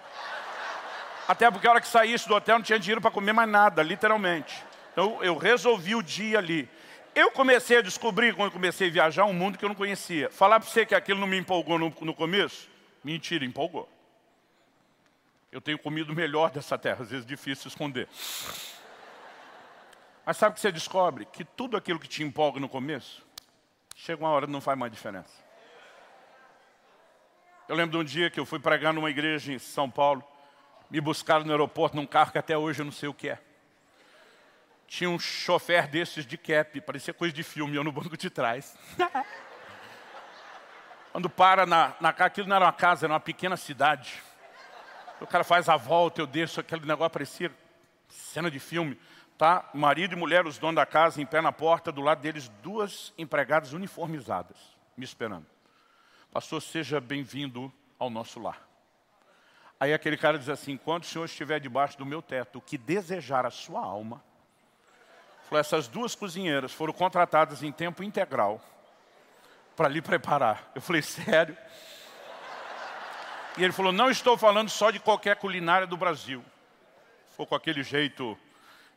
Até 1.27 1.51
porque 1.51 1.67
a 1.67 1.71
hora 1.71 1.81
que 1.81 1.89
saísse 1.89 2.29
do 2.29 2.35
hotel 2.35 2.57
não 2.57 2.65
tinha 2.65 2.79
dinheiro 2.79 3.01
para 3.01 3.11
comer 3.11 3.33
mais 3.33 3.49
nada, 3.49 3.83
literalmente. 3.83 4.63
Então 4.93 5.23
eu 5.23 5.37
resolvi 5.37 5.95
o 5.95 6.03
dia 6.03 6.39
ali. 6.39 6.69
Eu 7.15 7.31
comecei 7.31 7.79
a 7.79 7.83
descobrir, 7.83 8.35
quando 8.35 8.53
comecei 8.53 8.89
a 8.89 8.91
viajar, 8.91 9.25
um 9.25 9.33
mundo 9.33 9.59
que 9.59 9.65
eu 9.65 9.69
não 9.69 9.77
conhecia. 9.77 10.31
Falar 10.31 10.59
para 10.59 10.69
você 10.69 10.87
que 10.87 10.95
aquilo 10.95 11.21
não 11.21 11.27
me 11.27 11.39
empolgou 11.39 11.79
no, 11.79 11.95
no 12.01 12.15
começo? 12.15 12.69
Mentira, 13.05 13.45
empolgou. 13.45 13.89
Eu 15.51 15.61
tenho 15.61 15.79
comido 15.79 16.15
melhor 16.15 16.51
dessa 16.51 16.79
terra, 16.79 17.03
às 17.03 17.11
vezes 17.11 17.27
é 17.27 17.29
difícil 17.29 17.69
esconder. 17.69 18.09
Mas 20.25 20.39
sabe 20.39 20.53
o 20.53 20.55
que 20.55 20.61
você 20.61 20.73
descobre? 20.73 21.27
Que 21.27 21.45
tudo 21.45 21.77
aquilo 21.77 21.99
que 21.99 22.09
te 22.09 22.23
empolga 22.23 22.59
no 22.59 22.69
começo, 22.69 23.23
chega 23.95 24.23
uma 24.23 24.31
hora 24.31 24.47
que 24.47 24.53
não 24.53 24.61
faz 24.63 24.79
mais 24.79 24.91
diferença. 24.91 25.35
Eu 27.69 27.77
lembro 27.77 27.99
de 27.99 28.03
um 28.03 28.05
dia 28.05 28.31
que 28.31 28.41
eu 28.41 28.47
fui 28.47 28.59
pregar 28.59 28.95
numa 28.95 29.11
igreja 29.11 29.53
em 29.53 29.59
São 29.59 29.91
Paulo, 29.91 30.25
me 30.93 31.01
buscaram 31.01 31.43
no 31.47 31.51
aeroporto 31.51 31.97
num 31.97 32.07
carro 32.07 32.33
que 32.33 32.39
até 32.39 32.57
hoje 32.57 32.83
eu 32.83 32.85
não 32.85 32.93
sei 32.93 33.09
o 33.09 33.15
que 33.15 33.31
é. 33.31 33.39
Tinha 34.87 35.09
um 35.09 35.19
chofer 35.19 35.89
desses 35.89 36.27
de 36.27 36.37
cap, 36.37 36.79
parecia 36.83 37.15
coisa 37.15 37.35
de 37.35 37.43
filme, 37.43 37.75
eu 37.77 37.83
no 37.83 37.91
banco 37.91 38.15
de 38.15 38.29
trás. 38.29 38.77
Quando 41.11 41.31
para 41.31 41.65
na, 41.65 41.95
na 41.99 42.11
aquilo 42.11 42.47
não 42.47 42.57
era 42.57 42.67
uma 42.67 42.73
casa, 42.75 43.07
era 43.07 43.13
uma 43.15 43.21
pequena 43.21 43.57
cidade. 43.57 44.23
O 45.19 45.27
cara 45.27 45.43
faz 45.43 45.67
a 45.71 45.79
volta, 45.79 46.21
eu 46.21 46.27
desço, 46.27 46.61
aquele 46.61 46.85
negócio 46.85 47.11
parecia 47.11 47.51
cena 48.11 48.51
de 48.51 48.59
filme. 48.59 49.01
Tá? 49.39 49.71
Marido 49.73 50.13
e 50.13 50.17
mulher, 50.17 50.47
os 50.47 50.59
donos 50.59 50.77
da 50.77 50.85
casa, 50.85 51.23
em 51.23 51.27
pé 51.27 51.41
na 51.41 51.53
porta, 51.53 51.91
do 51.91 52.03
lado 52.03 52.21
deles, 52.21 52.51
duas 52.63 53.15
empregadas 53.17 53.73
uniformizadas, 53.73 54.59
me 54.95 55.05
esperando. 55.05 55.47
Pastor, 56.31 56.61
seja 56.61 57.01
bem-vindo 57.01 57.73
ao 57.99 58.11
nosso 58.11 58.39
lar. 58.39 58.72
Aí 59.83 59.93
aquele 59.93 60.17
cara 60.17 60.39
diz 60.39 60.49
assim, 60.49 60.77
quando 60.77 61.03
o 61.03 61.07
senhor 61.07 61.25
estiver 61.25 61.59
debaixo 61.59 61.99
do 61.99 62.07
meu 62.07 62.23
teto, 62.23 62.61
o 62.61 62.63
que 62.63 62.79
desejar 62.79 63.45
a 63.45 63.51
sua 63.51 63.81
alma, 63.81 64.23
falou, 65.49 65.59
essas 65.59 65.89
duas 65.89 66.15
cozinheiras 66.15 66.73
foram 66.73 66.93
contratadas 66.93 67.65
em 67.65 67.73
tempo 67.73 68.05
integral 68.05 68.61
para 69.75 69.89
lhe 69.89 70.01
preparar. 70.01 70.71
Eu 70.73 70.81
falei, 70.81 71.03
sério? 71.03 71.59
E 73.59 73.65
ele 73.65 73.73
falou, 73.73 73.91
não 73.91 74.09
estou 74.09 74.39
falando 74.39 74.69
só 74.69 74.93
de 74.93 75.01
qualquer 75.01 75.35
culinária 75.35 75.85
do 75.85 75.97
Brasil. 75.97 76.45
Foi 77.37 77.45
com 77.45 77.57
aquele 77.57 77.83
jeito 77.83 78.39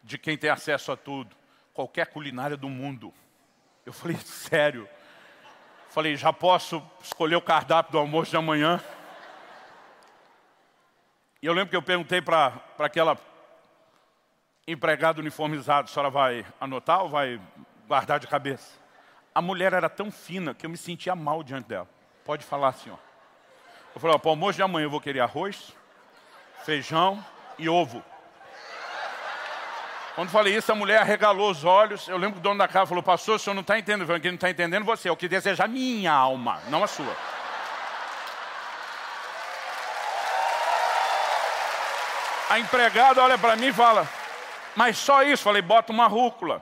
de 0.04 0.20
quem 0.20 0.38
tem 0.38 0.52
acesso 0.52 0.92
a 0.92 0.96
tudo. 0.96 1.36
Qualquer 1.74 2.06
culinária 2.06 2.56
do 2.56 2.70
mundo. 2.70 3.12
Eu 3.88 3.92
falei, 3.92 4.18
sério? 4.18 4.88
Falei, 5.90 6.16
já 6.16 6.32
posso 6.32 6.80
escolher 7.02 7.38
o 7.38 7.42
cardápio 7.42 7.94
do 7.94 7.98
almoço 7.98 8.30
de 8.30 8.38
amanhã? 8.38 8.80
E 11.42 11.46
eu 11.46 11.54
lembro 11.54 11.70
que 11.70 11.76
eu 11.76 11.82
perguntei 11.82 12.22
para 12.22 12.62
aquela 12.80 13.18
empregada 14.68 15.20
uniformizada, 15.20 15.86
a 15.86 15.88
senhora 15.88 16.10
vai 16.10 16.46
anotar 16.60 17.04
ou 17.04 17.10
vai 17.10 17.40
guardar 17.88 18.20
de 18.20 18.28
cabeça? 18.28 18.80
A 19.34 19.42
mulher 19.42 19.74
era 19.74 19.90
tão 19.90 20.10
fina 20.12 20.54
que 20.54 20.66
eu 20.66 20.70
me 20.70 20.78
sentia 20.78 21.16
mal 21.16 21.44
diante 21.44 21.68
dela. 21.68 21.88
Pode 22.24 22.44
falar, 22.44 22.72
senhor. 22.74 23.00
Eu 23.94 24.02
falei, 24.02 24.18
para 24.18 24.28
o 24.28 24.32
almoço 24.32 24.56
de 24.56 24.64
amanhã 24.64 24.86
eu 24.86 24.90
vou 24.90 25.00
querer 25.00 25.20
arroz, 25.20 25.74
feijão 26.64 27.24
e 27.60 27.70
ovo. 27.70 28.04
Quando 30.16 30.30
falei 30.30 30.56
isso, 30.56 30.72
a 30.72 30.76
mulher 30.76 31.00
arregalou 31.02 31.52
os 31.52 31.66
olhos. 31.66 32.08
Eu 32.08 32.18
lembro 32.18 32.36
que 32.36 32.40
o 32.40 32.42
dono 32.42 32.58
da 32.58 32.68
casa 32.68 32.88
falou, 32.88 33.04
pastor, 33.04 33.36
o 33.36 33.40
senhor 33.40 33.54
não 33.54 33.62
está 33.62 33.78
entendendo. 33.78 34.08
Quem 34.22 34.32
não 34.32 34.36
está 34.36 34.50
entendendo 34.50 34.86
você, 34.86 35.10
é 35.10 35.12
o 35.12 35.18
que 35.18 35.28
deseja 35.28 35.66
a 35.66 35.68
minha 35.68 36.14
alma, 36.14 36.62
não 36.70 36.84
a 36.84 36.88
sua. 36.88 37.14
A 42.50 42.60
empregada 42.60 43.24
olha 43.24 43.38
para 43.38 43.56
mim 43.56 43.68
e 43.68 43.74
fala, 43.74 44.08
mas 44.76 44.98
só 44.98 45.24
isso? 45.24 45.44
Falei, 45.44 45.62
bota 45.62 45.92
uma 45.92 46.08
rúcula. 46.08 46.62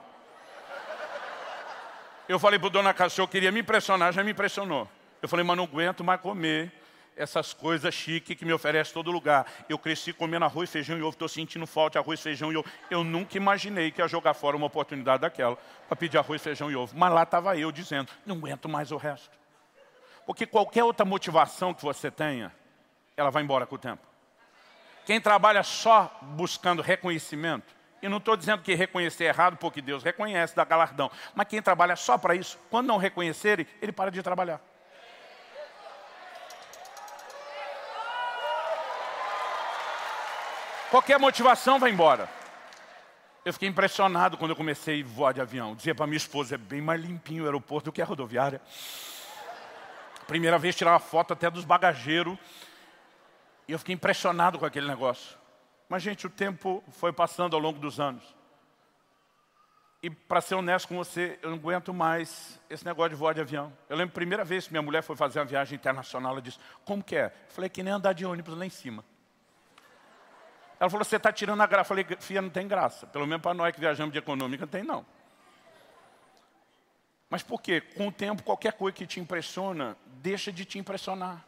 Eu 2.27 2.39
falei 2.39 2.57
para 2.57 2.67
o 2.67 2.69
dono 2.69 2.85
da 2.85 2.93
casa, 2.93 3.07
o 3.07 3.15
senhor 3.15 3.27
queria 3.27 3.51
me 3.51 3.59
impressionar, 3.59 4.13
já 4.13 4.23
me 4.23 4.31
impressionou. 4.31 4.89
Eu 5.21 5.27
falei, 5.27 5.45
mas 5.45 5.57
não 5.57 5.65
aguento 5.65 6.03
mais 6.03 6.21
comer 6.21 6.71
essas 7.15 7.53
coisas 7.53 7.93
chiques 7.93 8.35
que 8.35 8.45
me 8.45 8.53
oferece 8.53 8.93
todo 8.93 9.11
lugar. 9.11 9.45
Eu 9.67 9.77
cresci 9.77 10.13
comendo 10.13 10.45
arroz, 10.45 10.69
feijão 10.69 10.97
e 10.97 11.01
ovo, 11.01 11.11
estou 11.11 11.27
sentindo 11.27 11.67
falta 11.67 11.91
de 11.91 11.97
arroz, 11.97 12.21
feijão 12.21 12.51
e 12.51 12.57
ovo. 12.57 12.67
Eu 12.89 13.03
nunca 13.03 13.37
imaginei 13.37 13.91
que 13.91 14.01
ia 14.01 14.07
jogar 14.07 14.33
fora 14.33 14.55
uma 14.55 14.67
oportunidade 14.67 15.21
daquela 15.21 15.57
para 15.87 15.95
pedir 15.97 16.17
arroz, 16.17 16.41
feijão 16.41 16.71
e 16.71 16.75
ovo. 16.75 16.97
Mas 16.97 17.13
lá 17.13 17.23
estava 17.23 17.57
eu 17.57 17.71
dizendo, 17.71 18.11
não 18.25 18.37
aguento 18.37 18.69
mais 18.69 18.91
o 18.91 18.97
resto. 18.97 19.37
Porque 20.25 20.45
qualquer 20.45 20.83
outra 20.83 21.05
motivação 21.05 21.73
que 21.73 21.83
você 21.83 22.09
tenha, 22.09 22.53
ela 23.17 23.29
vai 23.29 23.43
embora 23.43 23.65
com 23.65 23.75
o 23.75 23.79
tempo. 23.79 24.12
Quem 25.05 25.19
trabalha 25.19 25.63
só 25.63 26.17
buscando 26.21 26.81
reconhecimento, 26.81 27.73
e 28.01 28.09
não 28.09 28.17
estou 28.17 28.35
dizendo 28.35 28.61
que 28.61 28.75
reconhecer 28.75 29.23
é 29.23 29.27
errado, 29.27 29.55
porque 29.55 29.81
Deus 29.81 30.03
reconhece, 30.03 30.55
dá 30.55 30.65
galardão. 30.65 31.09
Mas 31.33 31.47
quem 31.47 31.61
trabalha 31.61 31.95
só 31.95 32.17
para 32.17 32.35
isso, 32.35 32.59
quando 32.69 32.87
não 32.87 32.97
reconhecerem, 32.97 33.65
ele 33.81 33.93
para 33.93 34.11
de 34.11 34.21
trabalhar. 34.21 34.59
Qualquer 40.91 41.17
motivação 41.17 41.79
vai 41.79 41.91
embora. 41.91 42.29
Eu 43.45 43.51
fiquei 43.51 43.67
impressionado 43.67 44.37
quando 44.37 44.51
eu 44.51 44.55
comecei 44.55 45.01
a 45.01 45.05
voar 45.05 45.33
de 45.33 45.41
avião. 45.41 45.73
Dizia 45.73 45.95
para 45.95 46.05
minha 46.05 46.17
esposa, 46.17 46.55
é 46.55 46.57
bem 46.57 46.81
mais 46.81 47.01
limpinho 47.01 47.43
o 47.43 47.45
aeroporto 47.45 47.85
do 47.85 47.93
que 47.93 48.01
a 48.01 48.05
rodoviária. 48.05 48.61
Primeira 50.27 50.59
vez 50.59 50.75
tirava 50.75 50.99
foto 50.99 51.33
até 51.33 51.49
dos 51.49 51.65
bagageiros. 51.65 52.37
E 53.67 53.71
eu 53.71 53.79
fiquei 53.79 53.95
impressionado 53.95 54.59
com 54.59 54.65
aquele 54.65 54.87
negócio. 54.87 55.37
Mas, 55.87 56.01
gente, 56.03 56.25
o 56.25 56.29
tempo 56.29 56.83
foi 56.89 57.13
passando 57.13 57.55
ao 57.55 57.61
longo 57.61 57.79
dos 57.79 57.99
anos. 57.99 58.23
E, 60.01 60.09
para 60.09 60.41
ser 60.41 60.55
honesto 60.55 60.87
com 60.87 60.97
você, 60.97 61.39
eu 61.41 61.49
não 61.49 61.57
aguento 61.57 61.93
mais 61.93 62.59
esse 62.69 62.85
negócio 62.85 63.11
de 63.11 63.15
voar 63.15 63.33
de 63.33 63.39
avião. 63.39 63.71
Eu 63.87 63.95
lembro 63.95 64.11
a 64.11 64.15
primeira 64.15 64.43
vez 64.43 64.67
que 64.67 64.73
minha 64.73 64.81
mulher 64.81 65.01
foi 65.01 65.15
fazer 65.15 65.39
uma 65.39 65.45
viagem 65.45 65.75
internacional, 65.75 66.33
ela 66.33 66.41
disse, 66.41 66.59
como 66.83 67.01
que 67.01 67.15
é? 67.15 67.27
Eu 67.27 67.53
falei, 67.53 67.69
que 67.69 67.81
nem 67.81 67.93
andar 67.93 68.11
de 68.11 68.25
ônibus 68.25 68.57
lá 68.57 68.65
em 68.65 68.69
cima. 68.69 69.05
Ela 70.77 70.89
falou, 70.89 71.05
você 71.05 71.15
está 71.15 71.31
tirando 71.31 71.61
a 71.61 71.65
graça. 71.65 71.93
Eu 71.93 71.95
falei, 71.95 72.05
filha, 72.19 72.41
não 72.41 72.49
tem 72.49 72.67
graça. 72.67 73.07
Pelo 73.07 73.25
menos 73.25 73.41
para 73.41 73.53
nós 73.53 73.73
que 73.73 73.79
viajamos 73.79 74.11
de 74.11 74.19
econômica, 74.19 74.65
não 74.65 74.71
tem 74.71 74.83
não. 74.83 75.05
Mas 77.29 77.41
por 77.41 77.61
quê? 77.61 77.79
Com 77.79 78.09
o 78.09 78.11
tempo, 78.11 78.43
qualquer 78.43 78.73
coisa 78.73 78.95
que 78.95 79.07
te 79.07 79.19
impressiona, 79.19 79.95
deixa 80.21 80.51
de 80.51 80.65
te 80.65 80.77
impressionar. 80.77 81.45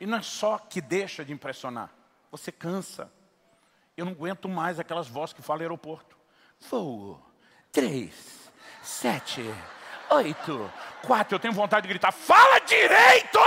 E 0.00 0.06
não 0.06 0.18
é 0.18 0.22
só 0.22 0.58
que 0.58 0.80
deixa 0.80 1.24
de 1.24 1.32
impressionar. 1.32 1.90
Você 2.30 2.50
cansa. 2.50 3.12
Eu 3.96 4.04
não 4.04 4.12
aguento 4.12 4.48
mais 4.48 4.80
aquelas 4.80 5.06
vozes 5.06 5.32
que 5.32 5.42
falam 5.42 5.62
aeroporto. 5.62 6.16
Voo. 6.68 7.20
Três. 7.70 8.50
Sete. 8.82 9.42
Oito. 10.10 10.70
Quatro. 11.02 11.36
Eu 11.36 11.40
tenho 11.40 11.54
vontade 11.54 11.82
de 11.82 11.88
gritar, 11.88 12.12
fala 12.12 12.58
direito! 12.60 13.38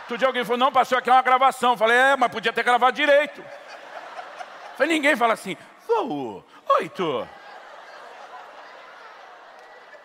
Outro 0.00 0.18
dia 0.18 0.26
alguém 0.26 0.44
falou, 0.44 0.58
não, 0.58 0.70
pastor, 0.72 0.98
aqui 0.98 1.08
é 1.08 1.12
uma 1.12 1.22
gravação. 1.22 1.72
Eu 1.72 1.78
falei, 1.78 1.96
é, 1.96 2.16
mas 2.16 2.30
podia 2.30 2.52
ter 2.52 2.62
gravado 2.62 2.94
direito. 2.94 3.40
Eu 3.40 4.76
falei, 4.76 4.96
ninguém 4.96 5.16
fala 5.16 5.32
assim, 5.34 5.56
voo, 5.86 6.44
oito. 6.78 7.26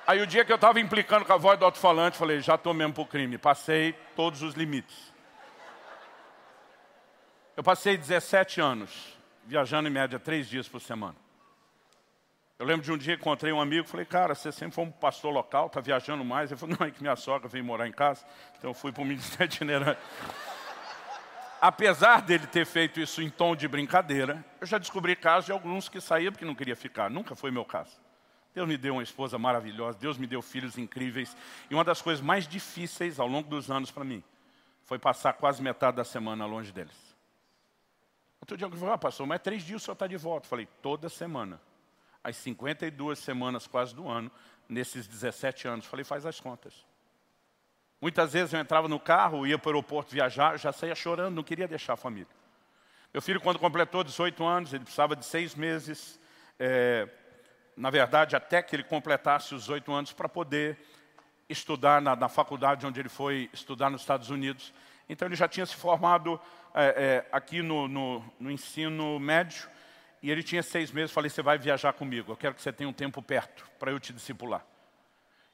Aí 0.10 0.20
o 0.22 0.26
dia 0.26 0.44
que 0.44 0.52
eu 0.52 0.56
estava 0.56 0.80
implicando 0.80 1.24
com 1.24 1.34
a 1.34 1.38
voz 1.38 1.60
do 1.60 1.66
alto-falante, 1.66 2.18
falei, 2.18 2.40
já 2.40 2.56
estou 2.56 2.74
mesmo 2.74 2.96
para 2.96 3.04
o 3.04 3.06
crime. 3.06 3.38
Passei 3.38 3.94
todos 4.16 4.42
os 4.42 4.56
limites. 4.56 5.14
Eu 7.56 7.62
passei 7.62 7.96
17 7.96 8.60
anos 8.60 9.16
viajando 9.46 9.88
em 9.88 9.92
média 9.92 10.18
três 10.18 10.50
dias 10.50 10.68
por 10.68 10.82
semana. 10.82 11.16
Eu 12.58 12.66
lembro 12.66 12.82
de 12.82 12.92
um 12.92 12.98
dia 12.98 13.16
que 13.18 13.22
encontrei 13.22 13.54
um 13.54 13.62
amigo, 13.62 13.88
falei, 13.88 14.04
cara, 14.04 14.34
você 14.34 14.52
sempre 14.52 14.74
foi 14.74 14.86
um 14.86 14.90
pastor 14.92 15.32
local, 15.32 15.68
está 15.68 15.80
viajando 15.80 16.26
mais? 16.26 16.50
Ele 16.50 16.60
falou, 16.60 16.76
não, 16.80 16.88
é 16.88 16.90
que 16.90 17.04
minha 17.04 17.16
sogra 17.16 17.48
veio 17.48 17.64
morar 17.64 17.88
em 17.88 17.92
casa, 17.92 18.26
então 18.58 18.72
eu 18.72 18.74
fui 18.74 18.92
para 18.92 19.04
o 19.04 19.06
Ministério 19.06 19.54
Itinerante. 19.54 20.02
Apesar 21.62 22.24
dele 22.24 22.48
ter 22.48 22.66
feito 22.66 23.00
isso 23.00 23.22
em 23.22 23.30
tom 23.30 23.56
de 23.56 23.68
brincadeira, 23.68 24.44
eu 24.60 24.66
já 24.66 24.80
descobri 24.80 25.16
casos 25.16 25.46
de 25.46 25.52
alguns 25.52 25.88
que 25.88 26.02
saíam 26.02 26.32
porque 26.32 26.46
não 26.46 26.56
queria 26.56 26.76
ficar. 26.76 27.12
Nunca 27.12 27.36
foi 27.36 27.52
meu 27.52 27.64
caso. 27.64 28.09
Deus 28.54 28.68
me 28.68 28.78
deu 28.78 28.94
uma 28.94 29.04
esposa 29.04 29.38
maravilhosa, 29.38 29.98
Deus 29.98 30.18
me 30.18 30.26
deu 30.26 30.42
filhos 30.42 30.78
incríveis. 30.78 31.36
E 31.70 31.74
uma 31.74 31.84
das 31.84 32.02
coisas 32.02 32.24
mais 32.24 32.48
difíceis 32.48 33.20
ao 33.20 33.28
longo 33.28 33.50
dos 33.50 33.70
anos 33.70 33.92
para 33.92 34.04
mim 34.04 34.24
foi 34.86 34.98
passar 34.98 35.34
quase 35.34 35.62
metade 35.62 35.98
da 35.98 36.04
semana 36.04 36.46
longe 36.46 36.72
deles. 36.72 37.16
Outro 38.42 38.58
dia 38.58 38.66
eu 38.66 38.72
falei, 38.72 38.94
ah, 38.94 38.98
pastor, 38.98 39.28
mas 39.28 39.42
três 39.42 39.64
dias 39.64 39.82
o 39.82 39.86
senhor 39.86 39.94
está 39.94 40.08
de 40.08 40.18
volta. 40.18 40.46
Eu 40.46 40.50
falei, 40.50 40.68
toda 40.82 41.10
semana 41.10 41.62
as 42.24 42.36
52 42.38 43.20
semanas 43.20 43.68
quase 43.68 43.96
do 43.96 44.08
ano, 44.08 44.32
nesses 44.68 45.08
17 45.08 45.68
anos. 45.68 45.86
Falei, 45.86 46.04
faz 46.04 46.26
as 46.26 46.40
contas. 46.40 46.74
Muitas 48.02 48.34
vezes 48.34 48.54
eu 48.54 48.60
entrava 48.60 48.88
no 48.88 49.00
carro, 49.00 49.46
ia 49.46 49.58
para 49.58 49.70
o 49.70 49.72
aeroporto 49.72 50.12
viajar, 50.12 50.58
já 50.58 50.72
saía 50.72 50.96
chorando, 50.96 51.36
não 51.36 51.44
queria 51.44 51.68
deixar 51.68 51.94
a 51.94 51.98
família. 51.98 52.28
Meu 53.14 53.22
filho, 53.22 53.42
quando 53.42 53.60
completou 53.60 54.04
18 54.04 54.44
anos, 54.46 54.74
ele 54.74 54.84
precisava 54.84 55.16
de 55.16 55.26
seis 55.26 55.56
meses, 55.56 56.20
é, 56.58 57.10
na 57.80 57.90
verdade, 57.90 58.36
até 58.36 58.62
que 58.62 58.76
ele 58.76 58.84
completasse 58.84 59.56
os 59.56 59.70
oito 59.70 59.94
anos 59.94 60.12
para 60.12 60.28
poder 60.28 60.78
estudar 61.48 62.02
na, 62.02 62.14
na, 62.14 62.28
faculdade 62.28 62.86
onde 62.86 63.00
ele 63.00 63.08
foi 63.08 63.50
estudar 63.54 63.90
nos 63.90 64.02
Estados 64.02 64.30
Unidos. 64.30 64.74
Então 65.08 65.26
ele 65.26 65.36
já 65.36 65.48
tinha 65.48 65.66
se 65.66 65.78
formado 65.78 66.38
é, 66.74 67.26
é, 67.26 67.26
aqui 67.32 67.62
no, 67.62 67.88
no, 67.88 68.24
no 68.38 68.52
ensino 68.52 69.18
médio, 69.18 69.70
e 70.22 70.30
ele 70.30 70.44
tinha 70.44 70.62
seis 70.62 70.92
meses, 70.92 71.12
falei, 71.12 71.30
você 71.30 71.42
vai 71.42 71.58
viajar 71.58 71.94
comigo, 71.94 72.34
eu 72.34 72.36
quero 72.36 72.54
que 72.54 72.62
você 72.62 72.74
tenha 72.74 72.90
um 72.90 72.94
tempo 72.94 73.22
perto 73.22 73.66
para 73.80 73.92
eu 73.92 74.00
te 74.00 74.12
discipular. 74.12 74.66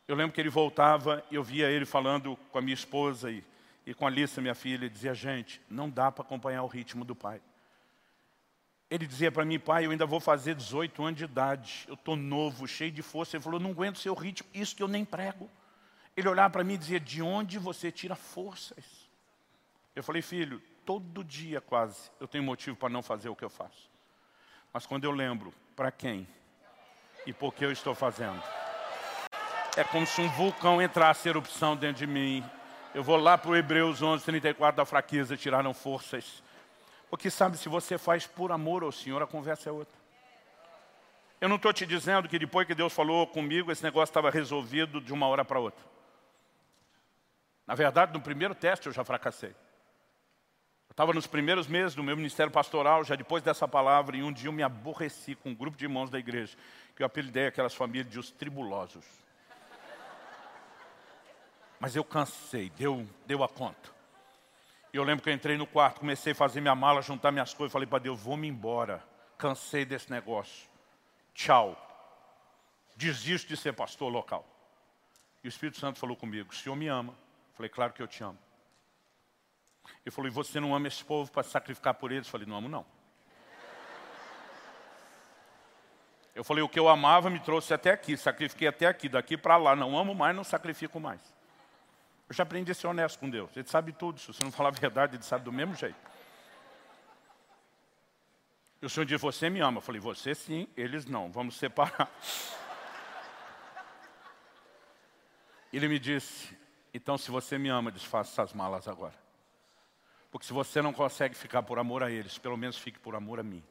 Eu 0.07 0.15
lembro 0.15 0.33
que 0.33 0.41
ele 0.41 0.49
voltava 0.49 1.23
e 1.29 1.35
eu 1.35 1.43
via 1.43 1.69
ele 1.69 1.85
falando 1.85 2.35
com 2.51 2.57
a 2.57 2.61
minha 2.61 2.73
esposa 2.73 3.29
e, 3.29 3.43
e 3.85 3.93
com 3.93 4.05
a 4.05 4.09
Alissa, 4.09 4.41
minha 4.41 4.55
filha, 4.55 4.87
e 4.87 4.89
dizia, 4.89 5.13
gente, 5.13 5.61
não 5.69 5.91
dá 5.91 6.11
para 6.11 6.23
acompanhar 6.23 6.63
o 6.63 6.67
ritmo 6.67 7.05
do 7.05 7.15
pai. 7.15 7.39
Ele 8.89 9.07
dizia 9.07 9.31
para 9.31 9.43
mim, 9.43 9.59
pai, 9.59 9.85
eu 9.85 9.91
ainda 9.91 10.05
vou 10.05 10.19
fazer 10.19 10.55
18 10.55 11.03
anos 11.03 11.17
de 11.17 11.23
idade, 11.23 11.85
eu 11.87 11.95
estou 11.95 12.15
novo, 12.15 12.67
cheio 12.67 12.91
de 12.91 13.01
força. 13.01 13.35
Ele 13.35 13.43
falou, 13.43 13.59
não 13.59 13.71
aguento 13.71 13.97
seu 13.97 14.13
ritmo, 14.13 14.47
isso 14.53 14.75
que 14.75 14.83
eu 14.83 14.87
nem 14.87 15.03
prego. 15.03 15.49
Ele 16.15 16.29
olhava 16.29 16.51
para 16.51 16.63
mim 16.63 16.75
e 16.75 16.77
dizia, 16.77 16.99
de 16.99 17.21
onde 17.21 17.57
você 17.57 17.91
tira 17.91 18.15
forças? 18.15 18.85
Eu 19.95 20.03
falei, 20.03 20.21
filho, 20.21 20.61
todo 20.85 21.23
dia 21.23 21.59
quase 21.59 22.11
eu 22.19 22.27
tenho 22.27 22.43
motivo 22.43 22.77
para 22.77 22.89
não 22.89 23.01
fazer 23.01 23.29
o 23.29 23.35
que 23.35 23.43
eu 23.43 23.49
faço. 23.49 23.89
Mas 24.71 24.85
quando 24.85 25.03
eu 25.03 25.11
lembro 25.11 25.53
para 25.75 25.91
quem 25.91 26.27
e 27.25 27.33
por 27.33 27.53
que 27.53 27.65
eu 27.65 27.71
estou 27.71 27.95
fazendo, 27.95 28.41
é 29.75 29.83
como 29.83 30.05
se 30.05 30.21
um 30.21 30.29
vulcão 30.29 30.81
entrasse 30.81 31.27
erupção 31.27 31.75
dentro 31.75 31.97
de 31.97 32.07
mim 32.07 32.43
Eu 32.95 33.03
vou 33.03 33.17
lá 33.17 33.37
para 33.37 33.51
o 33.51 33.55
Hebreus 33.57 34.01
11, 34.01 34.23
34, 34.23 34.77
da 34.77 34.85
fraqueza 34.85 35.35
tiraram 35.35 35.73
forças. 35.73 36.41
Porque 37.09 37.29
sabe, 37.29 37.57
se 37.57 37.69
você 37.69 37.97
faz 37.97 38.25
por 38.27 38.51
amor 38.51 38.83
ao 38.83 38.91
Senhor, 38.91 39.21
a 39.21 39.27
conversa 39.27 39.69
é 39.69 39.71
outra. 39.71 40.05
Eu 41.39 41.49
não 41.49 41.57
estou 41.57 41.73
te 41.73 41.85
dizendo 41.85 42.27
que 42.27 42.39
depois 42.39 42.65
que 42.65 42.73
Deus 42.73 42.93
falou 42.93 43.27
comigo, 43.27 43.71
esse 43.71 43.83
negócio 43.83 44.11
estava 44.11 44.29
resolvido 44.29 44.99
de 45.01 45.13
uma 45.13 45.27
hora 45.27 45.45
para 45.45 45.59
outra. 45.59 45.85
Na 47.67 47.75
verdade, 47.75 48.13
no 48.13 48.21
primeiro 48.21 48.55
teste 48.55 48.87
eu 48.87 48.93
já 48.93 49.03
fracassei. 49.03 49.49
Eu 49.49 50.91
estava 50.91 51.13
nos 51.13 51.27
primeiros 51.27 51.67
meses 51.67 51.93
do 51.95 52.03
meu 52.03 52.15
ministério 52.15 52.51
pastoral, 52.51 53.03
já 53.03 53.15
depois 53.15 53.43
dessa 53.43 53.67
palavra, 53.67 54.15
e 54.15 54.23
um 54.23 54.31
dia 54.31 54.47
eu 54.47 54.53
me 54.53 54.63
aborreci 54.63 55.35
com 55.35 55.49
um 55.49 55.55
grupo 55.55 55.77
de 55.77 55.85
irmãos 55.85 56.09
da 56.09 56.17
igreja, 56.17 56.57
que 56.95 57.03
eu 57.03 57.05
apelidei 57.05 57.47
aquelas 57.47 57.75
famílias 57.75 58.09
de 58.09 58.17
os 58.17 58.31
tribulosos. 58.31 59.05
Mas 61.79 61.95
eu 61.95 62.03
cansei, 62.03 62.69
deu, 62.69 63.05
deu 63.25 63.43
a 63.43 63.49
conta. 63.49 63.94
Eu 64.95 65.03
lembro 65.03 65.21
que 65.21 65.29
eu 65.29 65.33
entrei 65.33 65.57
no 65.57 65.67
quarto, 65.67 65.99
comecei 65.99 66.31
a 66.31 66.35
fazer 66.35 66.61
minha 66.61 66.73
mala, 66.73 67.01
juntar 67.01 67.29
minhas 67.29 67.53
coisas, 67.53 67.73
falei 67.73 67.85
para 67.85 67.99
Deus, 67.99 68.17
vou-me 68.17 68.47
embora. 68.47 69.03
Cansei 69.37 69.83
desse 69.83 70.09
negócio. 70.09 70.69
Tchau. 71.33 71.77
Desisto 72.95 73.49
de 73.49 73.57
ser 73.57 73.73
pastor 73.73 74.09
local. 74.09 74.47
E 75.43 75.47
o 75.47 75.49
Espírito 75.49 75.79
Santo 75.79 75.99
falou 75.99 76.15
comigo, 76.15 76.49
o 76.49 76.55
Senhor 76.55 76.77
me 76.77 76.87
ama. 76.87 77.13
Falei, 77.55 77.69
claro 77.69 77.91
que 77.91 78.01
eu 78.01 78.07
te 78.07 78.23
amo. 78.23 78.39
Ele 80.05 80.15
falou, 80.15 80.29
e 80.29 80.33
você 80.33 80.61
não 80.61 80.73
ama 80.73 80.87
esse 80.87 81.03
povo 81.03 81.29
para 81.29 81.43
sacrificar 81.43 81.95
por 81.95 82.13
eles? 82.13 82.29
Falei, 82.29 82.47
não 82.47 82.55
amo 82.55 82.69
não. 82.69 82.85
Eu 86.33 86.45
falei, 86.45 86.63
o 86.63 86.69
que 86.69 86.79
eu 86.79 86.87
amava 86.87 87.29
me 87.29 87.41
trouxe 87.41 87.73
até 87.73 87.91
aqui, 87.91 88.15
sacrifiquei 88.15 88.69
até 88.69 88.87
aqui, 88.87 89.09
daqui 89.09 89.35
para 89.35 89.57
lá. 89.57 89.75
Não 89.75 89.97
amo 89.97 90.15
mais, 90.15 90.33
não 90.33 90.45
sacrifico 90.45 91.01
mais. 91.01 91.34
Eu 92.27 92.33
já 92.35 92.43
aprendi 92.43 92.71
a 92.71 92.75
ser 92.75 92.87
honesto 92.87 93.19
com 93.19 93.29
Deus. 93.29 93.55
Ele 93.55 93.67
sabe 93.67 93.91
tudo. 93.91 94.19
Se 94.19 94.27
você 94.27 94.43
não 94.43 94.51
falar 94.51 94.69
a 94.69 94.71
verdade, 94.71 95.15
ele 95.15 95.23
sabe 95.23 95.43
do 95.43 95.51
mesmo 95.51 95.75
jeito. 95.75 95.95
E 98.81 98.85
o 98.85 98.89
Senhor 98.89 99.05
disse, 99.05 99.21
você 99.21 99.49
me 99.49 99.59
ama. 99.59 99.77
Eu 99.77 99.81
falei, 99.81 100.01
você 100.01 100.33
sim, 100.33 100.67
eles 100.75 101.05
não. 101.05 101.31
Vamos 101.31 101.55
separar. 101.55 102.09
Ele 105.71 105.87
me 105.87 105.99
disse, 105.99 106.57
então 106.93 107.17
se 107.17 107.29
você 107.29 107.57
me 107.57 107.69
ama, 107.69 107.91
desfaça 107.91 108.31
essas 108.31 108.53
malas 108.53 108.87
agora. 108.87 109.13
Porque 110.31 110.47
se 110.47 110.53
você 110.53 110.81
não 110.81 110.93
consegue 110.93 111.35
ficar 111.35 111.63
por 111.63 111.77
amor 111.77 112.01
a 112.01 112.09
eles, 112.09 112.37
pelo 112.37 112.57
menos 112.57 112.77
fique 112.77 112.99
por 112.99 113.15
amor 113.15 113.39
a 113.39 113.43
mim. 113.43 113.63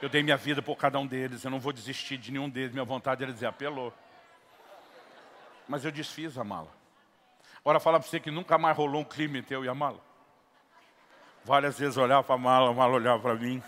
Eu 0.00 0.08
dei 0.08 0.22
minha 0.22 0.36
vida 0.36 0.62
por 0.62 0.76
cada 0.76 0.98
um 0.98 1.06
deles, 1.06 1.44
eu 1.44 1.50
não 1.50 1.58
vou 1.58 1.72
desistir 1.72 2.18
de 2.18 2.30
nenhum 2.30 2.48
deles. 2.48 2.72
Minha 2.72 2.84
vontade 2.84 3.22
era 3.22 3.32
dizer, 3.32 3.46
apelou. 3.46 3.92
Mas 5.66 5.84
eu 5.84 5.90
desfiz 5.90 6.38
a 6.38 6.44
mala. 6.44 6.77
Agora 7.68 7.80
fala 7.80 8.00
para 8.00 8.08
você 8.08 8.18
que 8.18 8.30
nunca 8.30 8.56
mais 8.56 8.74
rolou 8.74 9.02
um 9.02 9.04
clima 9.04 9.36
entre 9.36 9.54
eu 9.54 9.62
e 9.62 9.68
a 9.68 9.74
mala. 9.74 10.00
Várias 11.44 11.78
vezes 11.78 11.98
olhava 11.98 12.24
para 12.24 12.34
a 12.34 12.38
mala, 12.38 12.70
a 12.70 12.72
mala 12.72 12.94
olhava 12.94 13.20
para 13.20 13.34
mim. 13.34 13.62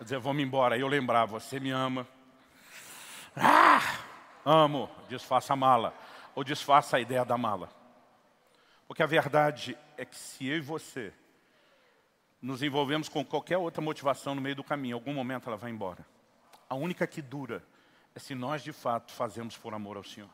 Eu 0.00 0.02
dizia, 0.02 0.18
vamos 0.18 0.42
embora. 0.42 0.74
Aí 0.74 0.80
eu 0.80 0.88
lembrava, 0.88 1.38
você 1.38 1.60
me 1.60 1.70
ama. 1.70 2.08
Ah, 3.36 4.00
amo, 4.44 4.90
desfaça 5.08 5.52
a 5.52 5.56
mala. 5.56 5.94
Ou 6.34 6.42
desfaça 6.42 6.96
a 6.96 7.00
ideia 7.00 7.24
da 7.24 7.38
mala. 7.38 7.70
Porque 8.88 9.04
a 9.04 9.06
verdade 9.06 9.78
é 9.96 10.04
que 10.04 10.16
se 10.16 10.48
eu 10.48 10.56
e 10.56 10.60
você 10.60 11.12
nos 12.42 12.64
envolvemos 12.64 13.08
com 13.08 13.24
qualquer 13.24 13.58
outra 13.58 13.80
motivação 13.80 14.34
no 14.34 14.40
meio 14.40 14.56
do 14.56 14.64
caminho, 14.64 14.94
em 14.94 14.98
algum 14.98 15.14
momento 15.14 15.48
ela 15.48 15.56
vai 15.56 15.70
embora. 15.70 16.04
A 16.68 16.74
única 16.74 17.06
que 17.06 17.22
dura 17.22 17.62
é 18.12 18.18
se 18.18 18.34
nós 18.34 18.60
de 18.60 18.72
fato 18.72 19.12
fazemos 19.12 19.56
por 19.56 19.72
amor 19.72 19.96
ao 19.96 20.02
Senhor. 20.02 20.28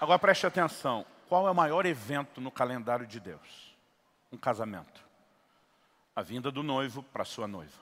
Agora 0.00 0.18
preste 0.18 0.46
atenção. 0.46 1.06
Qual 1.28 1.48
é 1.48 1.50
o 1.50 1.54
maior 1.54 1.86
evento 1.86 2.40
no 2.40 2.50
calendário 2.50 3.06
de 3.06 3.18
Deus? 3.18 3.74
Um 4.30 4.36
casamento. 4.36 5.04
A 6.14 6.22
vinda 6.22 6.50
do 6.50 6.62
noivo 6.62 7.02
para 7.02 7.24
sua 7.24 7.48
noiva. 7.48 7.78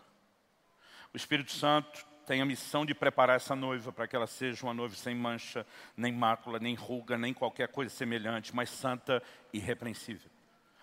O 1.12 1.16
Espírito 1.16 1.52
Santo 1.52 2.06
tem 2.26 2.40
a 2.40 2.44
missão 2.44 2.86
de 2.86 2.94
preparar 2.94 3.36
essa 3.36 3.54
noiva 3.54 3.92
para 3.92 4.06
que 4.06 4.16
ela 4.16 4.26
seja 4.26 4.64
uma 4.64 4.72
noiva 4.72 4.94
sem 4.94 5.14
mancha, 5.14 5.66
nem 5.96 6.12
mácula, 6.12 6.58
nem 6.58 6.74
ruga, 6.74 7.18
nem 7.18 7.34
qualquer 7.34 7.68
coisa 7.68 7.94
semelhante, 7.94 8.54
mas 8.54 8.70
santa 8.70 9.22
e 9.52 9.58
irrepreensível. 9.58 10.30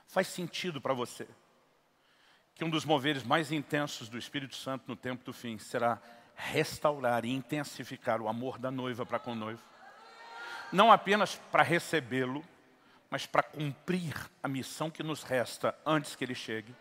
Faz 0.08 0.28
sentido 0.28 0.82
para 0.82 0.94
você 0.94 1.28
que 2.54 2.64
um 2.66 2.70
dos 2.70 2.86
moveres 2.86 3.24
mais 3.24 3.52
intensos 3.52 4.10
do 4.10 4.18
Espírito 4.18 4.56
Santo 4.56 4.84
no 4.88 4.96
tempo 4.96 5.24
do 5.24 5.34
fim 5.34 5.58
será 5.58 6.00
restaurar 6.36 7.24
e 7.24 7.32
intensificar 7.32 8.22
o 8.22 8.28
amor 8.28 8.60
da 8.60 8.70
noiva 8.70 9.06
para 9.06 9.18
com 9.18 9.32
o 9.32 9.36
noivo 9.36 9.71
não 10.72 10.92
apenas 10.92 11.36
para 11.52 11.64
recebê-lo, 11.64 12.44
mas 13.10 13.26
para 13.26 13.44
cumprir 13.44 14.16
a 14.42 14.48
missão 14.48 14.90
que 14.90 15.04
nos 15.04 15.24
resta 15.24 15.76
antes 15.86 16.16
que 16.16 16.24
ele 16.24 16.36
chegue. 16.36 16.74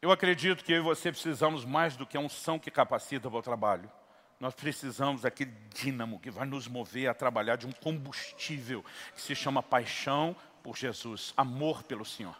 Eu 0.00 0.10
acredito 0.10 0.64
que 0.64 0.72
eu 0.72 0.78
e 0.78 0.80
você 0.80 1.10
precisamos 1.10 1.64
mais 1.64 1.96
do 1.96 2.06
que 2.06 2.16
a 2.16 2.20
unção 2.20 2.58
que 2.58 2.70
capacita 2.70 3.28
para 3.28 3.38
o 3.38 3.42
trabalho. 3.42 3.90
Nós 4.38 4.54
precisamos 4.54 5.22
daquele 5.22 5.52
dínamo 5.74 6.18
que 6.18 6.30
vai 6.30 6.46
nos 6.46 6.66
mover 6.66 7.08
a 7.08 7.14
trabalhar 7.14 7.56
de 7.56 7.66
um 7.66 7.72
combustível 7.72 8.82
que 9.14 9.20
se 9.20 9.34
chama 9.34 9.62
paixão 9.62 10.34
por 10.62 10.76
Jesus, 10.76 11.34
amor 11.36 11.82
pelo 11.82 12.04
Senhor. 12.04 12.36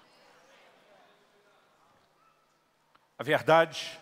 A 3.18 3.22
verdade 3.22 4.00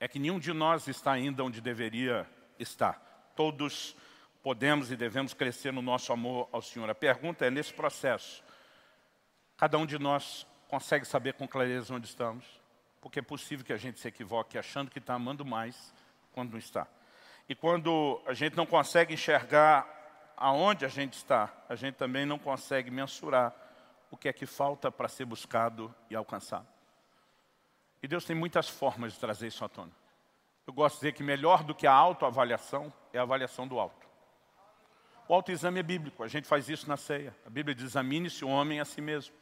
é 0.00 0.08
que 0.08 0.18
nenhum 0.18 0.38
de 0.38 0.52
nós 0.54 0.88
está 0.88 1.12
ainda 1.12 1.44
onde 1.44 1.60
deveria 1.60 2.26
estar. 2.58 2.94
Todos 3.36 3.94
podemos 4.42 4.90
e 4.90 4.96
devemos 4.96 5.32
crescer 5.32 5.72
no 5.72 5.80
nosso 5.80 6.12
amor 6.12 6.48
ao 6.50 6.60
Senhor. 6.60 6.90
A 6.90 6.94
pergunta 6.94 7.46
é, 7.46 7.50
nesse 7.50 7.72
processo, 7.72 8.42
cada 9.56 9.78
um 9.78 9.86
de 9.86 9.98
nós 9.98 10.46
consegue 10.68 11.04
saber 11.04 11.34
com 11.34 11.46
clareza 11.46 11.94
onde 11.94 12.06
estamos? 12.06 12.44
Porque 13.00 13.20
é 13.20 13.22
possível 13.22 13.64
que 13.64 13.72
a 13.72 13.76
gente 13.76 14.00
se 14.00 14.08
equivoque 14.08 14.58
achando 14.58 14.90
que 14.90 14.98
está 14.98 15.14
amando 15.14 15.44
mais 15.44 15.94
quando 16.32 16.52
não 16.52 16.58
está. 16.58 16.86
E 17.48 17.54
quando 17.54 18.20
a 18.26 18.34
gente 18.34 18.56
não 18.56 18.66
consegue 18.66 19.14
enxergar 19.14 19.86
aonde 20.36 20.84
a 20.84 20.88
gente 20.88 21.14
está, 21.14 21.52
a 21.68 21.74
gente 21.74 21.94
também 21.94 22.26
não 22.26 22.38
consegue 22.38 22.90
mensurar 22.90 23.54
o 24.10 24.16
que 24.16 24.28
é 24.28 24.32
que 24.32 24.46
falta 24.46 24.90
para 24.90 25.08
ser 25.08 25.24
buscado 25.24 25.94
e 26.10 26.16
alcançado. 26.16 26.66
E 28.02 28.08
Deus 28.08 28.24
tem 28.24 28.34
muitas 28.34 28.68
formas 28.68 29.12
de 29.12 29.18
trazer 29.18 29.46
isso 29.46 29.64
à 29.64 29.68
tona. 29.68 29.92
Eu 30.66 30.72
gosto 30.72 30.96
de 30.96 31.00
dizer 31.00 31.12
que 31.12 31.22
melhor 31.22 31.62
do 31.62 31.74
que 31.74 31.86
a 31.86 31.92
autoavaliação 31.92 32.92
é 33.12 33.18
a 33.18 33.22
avaliação 33.22 33.66
do 33.66 33.78
alto. 33.78 34.11
O 35.32 35.34
autoexame 35.34 35.80
é 35.80 35.82
bíblico, 35.82 36.22
a 36.22 36.28
gente 36.28 36.46
faz 36.46 36.68
isso 36.68 36.86
na 36.86 36.98
ceia. 36.98 37.34
A 37.46 37.48
Bíblia 37.48 37.74
diz, 37.74 37.86
examine-se 37.86 38.44
o 38.44 38.48
homem 38.48 38.80
a 38.80 38.84
si 38.84 39.00
mesmo. 39.00 39.34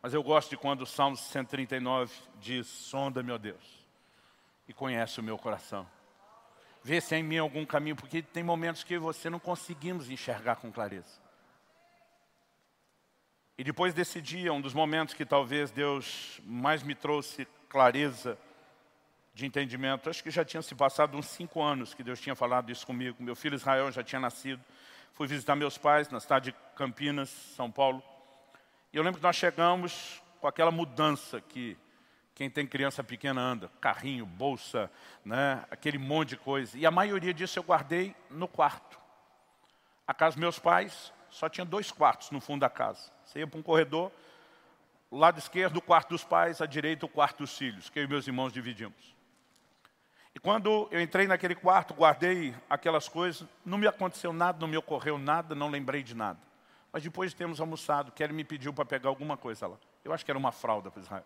Mas 0.00 0.14
eu 0.14 0.22
gosto 0.22 0.48
de 0.48 0.56
quando 0.56 0.80
o 0.80 0.86
Salmo 0.86 1.14
139 1.14 2.10
diz, 2.40 2.66
sonda, 2.66 3.22
meu 3.22 3.38
Deus, 3.38 3.62
e 4.66 4.72
conhece 4.72 5.20
o 5.20 5.22
meu 5.22 5.36
coração. 5.36 5.86
Vê 6.82 6.98
se 6.98 7.14
há 7.14 7.18
em 7.18 7.22
mim 7.22 7.36
algum 7.36 7.66
caminho, 7.66 7.94
porque 7.94 8.22
tem 8.22 8.42
momentos 8.42 8.82
que 8.82 8.96
você 8.96 9.28
não 9.28 9.38
conseguimos 9.38 10.08
enxergar 10.08 10.56
com 10.56 10.72
clareza. 10.72 11.20
E 13.58 13.62
depois 13.62 13.92
desse 13.92 14.18
dia, 14.18 14.50
um 14.50 14.62
dos 14.62 14.72
momentos 14.72 15.14
que 15.14 15.26
talvez 15.26 15.70
Deus 15.70 16.40
mais 16.42 16.82
me 16.82 16.94
trouxe 16.94 17.46
clareza, 17.68 18.38
de 19.34 19.46
entendimento. 19.46 20.10
Acho 20.10 20.22
que 20.22 20.30
já 20.30 20.44
tinha 20.44 20.62
se 20.62 20.74
passado 20.74 21.16
uns 21.16 21.26
cinco 21.26 21.62
anos 21.62 21.94
que 21.94 22.02
Deus 22.02 22.20
tinha 22.20 22.34
falado 22.34 22.70
isso 22.70 22.86
comigo. 22.86 23.22
Meu 23.22 23.34
filho 23.34 23.54
Israel 23.54 23.90
já 23.90 24.02
tinha 24.02 24.20
nascido. 24.20 24.62
Fui 25.14 25.26
visitar 25.26 25.54
meus 25.56 25.76
pais 25.78 26.08
na 26.10 26.20
cidade 26.20 26.52
de 26.52 26.56
Campinas, 26.74 27.28
São 27.28 27.70
Paulo. 27.70 28.02
E 28.92 28.96
eu 28.96 29.02
lembro 29.02 29.20
que 29.20 29.26
nós 29.26 29.36
chegamos 29.36 30.22
com 30.40 30.46
aquela 30.46 30.70
mudança 30.70 31.40
que 31.40 31.76
quem 32.34 32.48
tem 32.50 32.66
criança 32.66 33.04
pequena 33.04 33.40
anda. 33.40 33.70
Carrinho, 33.80 34.26
bolsa, 34.26 34.90
né, 35.24 35.64
aquele 35.70 35.98
monte 35.98 36.30
de 36.30 36.36
coisa. 36.36 36.76
E 36.76 36.86
a 36.86 36.90
maioria 36.90 37.32
disso 37.32 37.58
eu 37.58 37.62
guardei 37.62 38.14
no 38.30 38.48
quarto. 38.48 38.98
A 40.06 40.14
casa 40.14 40.36
dos 40.36 40.40
meus 40.40 40.58
pais 40.58 41.12
só 41.30 41.48
tinha 41.48 41.64
dois 41.64 41.90
quartos 41.90 42.30
no 42.30 42.40
fundo 42.40 42.60
da 42.60 42.70
casa. 42.70 43.10
Você 43.24 43.38
ia 43.38 43.46
para 43.46 43.58
um 43.58 43.62
corredor, 43.62 44.10
lado 45.10 45.38
esquerdo 45.38 45.76
o 45.76 45.82
quarto 45.82 46.10
dos 46.10 46.24
pais, 46.24 46.60
à 46.60 46.66
direita 46.66 47.06
o 47.06 47.08
quarto 47.08 47.38
dos 47.38 47.56
filhos, 47.56 47.88
que 47.88 47.98
eu 47.98 48.04
e 48.04 48.06
meus 48.06 48.26
irmãos 48.26 48.52
dividimos. 48.52 49.14
E 50.34 50.40
quando 50.40 50.88
eu 50.90 51.00
entrei 51.00 51.26
naquele 51.26 51.54
quarto, 51.54 51.92
guardei 51.92 52.54
aquelas 52.68 53.08
coisas, 53.08 53.46
não 53.64 53.76
me 53.76 53.86
aconteceu 53.86 54.32
nada, 54.32 54.58
não 54.58 54.68
me 54.68 54.76
ocorreu 54.76 55.18
nada, 55.18 55.54
não 55.54 55.68
lembrei 55.68 56.02
de 56.02 56.14
nada. 56.14 56.38
Mas 56.92 57.02
depois 57.02 57.30
de 57.30 57.36
termos 57.36 57.60
almoçado, 57.60 58.12
Kelly 58.12 58.32
me 58.32 58.44
pediu 58.44 58.72
para 58.72 58.84
pegar 58.84 59.08
alguma 59.08 59.36
coisa 59.36 59.66
lá. 59.66 59.76
Eu 60.04 60.12
acho 60.12 60.24
que 60.24 60.30
era 60.30 60.38
uma 60.38 60.52
fralda 60.52 60.90
para 60.90 61.02
Israel. 61.02 61.24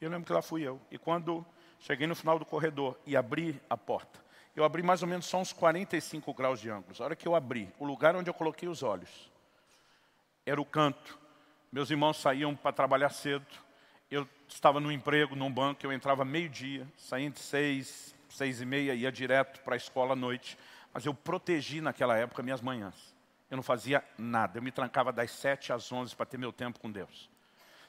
E 0.00 0.04
eu 0.04 0.10
lembro 0.10 0.26
que 0.26 0.32
lá 0.32 0.42
fui 0.42 0.62
eu. 0.62 0.80
E 0.90 0.98
quando 0.98 1.44
cheguei 1.80 2.06
no 2.06 2.14
final 2.14 2.38
do 2.38 2.44
corredor 2.44 2.96
e 3.04 3.16
abri 3.16 3.60
a 3.68 3.76
porta, 3.76 4.20
eu 4.54 4.64
abri 4.64 4.82
mais 4.82 5.02
ou 5.02 5.08
menos 5.08 5.26
só 5.26 5.38
uns 5.38 5.52
45 5.52 6.32
graus 6.34 6.60
de 6.60 6.70
ângulo. 6.70 6.94
A 6.98 7.04
hora 7.04 7.16
que 7.16 7.26
eu 7.26 7.34
abri, 7.34 7.72
o 7.78 7.84
lugar 7.84 8.16
onde 8.16 8.28
eu 8.30 8.34
coloquei 8.34 8.68
os 8.68 8.82
olhos, 8.82 9.30
era 10.44 10.60
o 10.60 10.64
canto. 10.64 11.18
Meus 11.70 11.90
irmãos 11.90 12.16
saíam 12.16 12.56
para 12.56 12.72
trabalhar 12.72 13.10
cedo. 13.10 13.46
Eu 14.10 14.26
estava 14.48 14.80
no 14.80 14.90
emprego, 14.90 15.36
num 15.36 15.52
banco, 15.52 15.84
eu 15.84 15.92
entrava 15.92 16.24
meio-dia, 16.24 16.86
saía 16.96 17.26
entre 17.26 17.42
seis, 17.42 18.14
seis 18.30 18.60
e 18.62 18.64
meia, 18.64 18.94
ia 18.94 19.12
direto 19.12 19.60
para 19.60 19.74
a 19.74 19.76
escola 19.76 20.14
à 20.14 20.16
noite. 20.16 20.56
Mas 20.94 21.04
eu 21.04 21.12
protegi 21.12 21.82
naquela 21.82 22.16
época 22.16 22.42
minhas 22.42 22.62
manhãs. 22.62 22.94
Eu 23.50 23.56
não 23.56 23.62
fazia 23.62 24.02
nada. 24.16 24.58
Eu 24.58 24.62
me 24.62 24.72
trancava 24.72 25.12
das 25.12 25.30
sete 25.30 25.74
às 25.74 25.92
onze 25.92 26.16
para 26.16 26.24
ter 26.24 26.38
meu 26.38 26.52
tempo 26.52 26.80
com 26.80 26.90
Deus. 26.90 27.28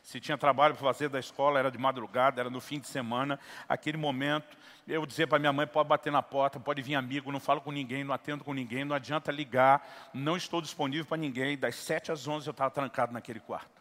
Se 0.04 0.20
tinha 0.20 0.38
trabalho 0.38 0.76
para 0.76 0.84
fazer 0.84 1.08
da 1.08 1.20
escola, 1.20 1.58
era 1.58 1.72
de 1.72 1.78
madrugada, 1.78 2.42
era 2.42 2.50
no 2.50 2.60
fim 2.60 2.80
de 2.80 2.88
semana. 2.88 3.40
Aquele 3.68 3.98
momento, 3.98 4.58
eu 4.86 5.06
dizia 5.06 5.26
para 5.26 5.40
minha 5.40 5.54
mãe, 5.54 5.68
pode 5.68 5.88
bater 5.88 6.12
na 6.12 6.22
porta, 6.22 6.60
pode 6.60 6.82
vir 6.82 6.96
amigo, 6.96 7.32
não 7.32 7.40
falo 7.40 7.62
com 7.62 7.72
ninguém, 7.72 8.04
não 8.04 8.14
atendo 8.14 8.44
com 8.44 8.54
ninguém, 8.54 8.84
não 8.84 8.96
adianta 8.96 9.32
ligar, 9.32 10.10
não 10.14 10.36
estou 10.36 10.62
disponível 10.62 11.06
para 11.06 11.18
ninguém. 11.18 11.58
Das 11.58 11.76
sete 11.76 12.12
às 12.12 12.28
onze 12.28 12.48
eu 12.48 12.52
estava 12.52 12.72
trancado 12.72 13.14
naquele 13.14 13.40
quarto. 13.40 13.79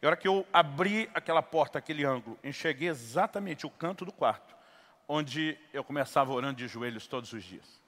E 0.00 0.06
a 0.06 0.08
hora 0.08 0.16
que 0.16 0.28
eu 0.28 0.46
abri 0.52 1.08
aquela 1.14 1.42
porta, 1.42 1.78
aquele 1.78 2.04
ângulo, 2.04 2.38
enxerguei 2.44 2.88
exatamente 2.88 3.66
o 3.66 3.70
canto 3.70 4.04
do 4.04 4.12
quarto, 4.12 4.54
onde 5.08 5.58
eu 5.72 5.82
começava 5.82 6.32
orando 6.32 6.56
de 6.56 6.68
joelhos 6.68 7.06
todos 7.06 7.32
os 7.32 7.42
dias. 7.42 7.80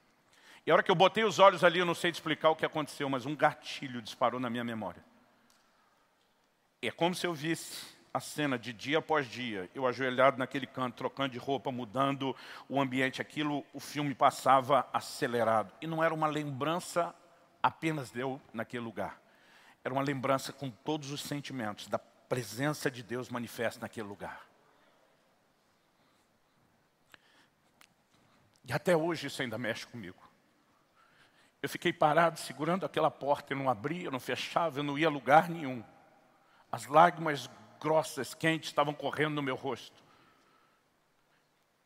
E 0.66 0.70
a 0.70 0.74
hora 0.74 0.82
que 0.82 0.90
eu 0.90 0.94
botei 0.94 1.24
os 1.24 1.38
olhos 1.38 1.64
ali, 1.64 1.78
eu 1.78 1.86
não 1.86 1.94
sei 1.94 2.10
te 2.10 2.16
explicar 2.16 2.50
o 2.50 2.56
que 2.56 2.66
aconteceu, 2.66 3.08
mas 3.08 3.26
um 3.26 3.34
gatilho 3.34 4.02
disparou 4.02 4.38
na 4.38 4.50
minha 4.50 4.64
memória. 4.64 5.02
É 6.80 6.90
como 6.90 7.14
se 7.14 7.26
eu 7.26 7.34
visse 7.34 7.96
a 8.12 8.20
cena 8.20 8.58
de 8.58 8.72
dia 8.72 8.98
após 8.98 9.26
dia, 9.26 9.68
eu 9.74 9.86
ajoelhado 9.86 10.38
naquele 10.38 10.66
canto, 10.66 10.96
trocando 10.96 11.30
de 11.30 11.38
roupa, 11.38 11.70
mudando 11.70 12.34
o 12.68 12.80
ambiente, 12.80 13.20
aquilo, 13.20 13.64
o 13.72 13.80
filme 13.80 14.14
passava 14.14 14.88
acelerado. 14.92 15.72
E 15.80 15.86
não 15.86 16.02
era 16.02 16.12
uma 16.12 16.26
lembrança 16.26 17.14
apenas 17.62 18.10
de 18.10 18.20
eu 18.20 18.40
naquele 18.52 18.84
lugar. 18.84 19.20
Era 19.88 19.94
uma 19.94 20.02
lembrança 20.02 20.52
com 20.52 20.70
todos 20.70 21.10
os 21.10 21.22
sentimentos 21.22 21.88
da 21.88 21.98
presença 21.98 22.90
de 22.90 23.02
Deus 23.02 23.30
manifesta 23.30 23.80
naquele 23.80 24.06
lugar. 24.06 24.46
E 28.66 28.70
até 28.70 28.94
hoje 28.94 29.28
isso 29.28 29.40
ainda 29.40 29.56
mexe 29.56 29.86
comigo. 29.86 30.22
Eu 31.62 31.70
fiquei 31.70 31.90
parado 31.90 32.38
segurando 32.38 32.84
aquela 32.84 33.10
porta, 33.10 33.54
eu 33.54 33.56
não 33.56 33.70
abria, 33.70 34.04
eu 34.04 34.10
não 34.10 34.20
fechava, 34.20 34.78
eu 34.78 34.82
não 34.82 34.98
ia 34.98 35.06
a 35.06 35.10
lugar 35.10 35.48
nenhum. 35.48 35.82
As 36.70 36.84
lágrimas 36.84 37.48
grossas, 37.80 38.34
quentes, 38.34 38.68
estavam 38.68 38.92
correndo 38.92 39.36
no 39.36 39.42
meu 39.42 39.56
rosto. 39.56 40.04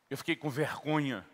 Eu 0.09 0.17
fiquei 0.17 0.35
com 0.35 0.49
vergonha. 0.49 1.25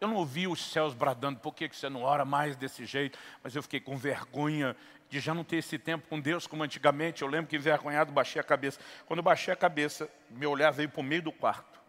Eu 0.00 0.08
não 0.08 0.16
ouvi 0.16 0.48
os 0.48 0.60
céus 0.72 0.92
bradando, 0.92 1.38
por 1.38 1.54
que 1.54 1.68
você 1.68 1.88
não 1.88 2.02
ora 2.02 2.24
mais 2.24 2.56
desse 2.56 2.84
jeito? 2.84 3.16
Mas 3.44 3.54
eu 3.54 3.62
fiquei 3.62 3.78
com 3.78 3.96
vergonha 3.96 4.76
de 5.08 5.20
já 5.20 5.34
não 5.34 5.44
ter 5.44 5.56
esse 5.56 5.78
tempo 5.78 6.08
com 6.08 6.20
Deus 6.20 6.46
como 6.46 6.62
antigamente. 6.62 7.22
Eu 7.22 7.28
lembro 7.28 7.46
que 7.46 7.56
envergonhado 7.56 8.12
baixei 8.12 8.40
a 8.40 8.44
cabeça. 8.44 8.80
Quando 9.06 9.18
eu 9.18 9.22
baixei 9.22 9.52
a 9.52 9.56
cabeça, 9.56 10.08
meu 10.30 10.50
olhar 10.50 10.70
veio 10.70 10.88
para 10.88 11.00
o 11.00 11.04
meio 11.04 11.22
do 11.22 11.32
quarto, 11.32 11.80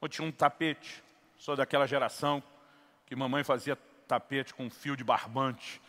onde 0.00 0.14
tinha 0.14 0.26
um 0.26 0.32
tapete. 0.32 1.02
Sou 1.38 1.56
daquela 1.56 1.86
geração 1.86 2.42
que 3.06 3.14
mamãe 3.14 3.44
fazia 3.44 3.76
tapete 4.08 4.54
com 4.54 4.68
fio 4.70 4.96
de 4.96 5.04
barbante. 5.04 5.80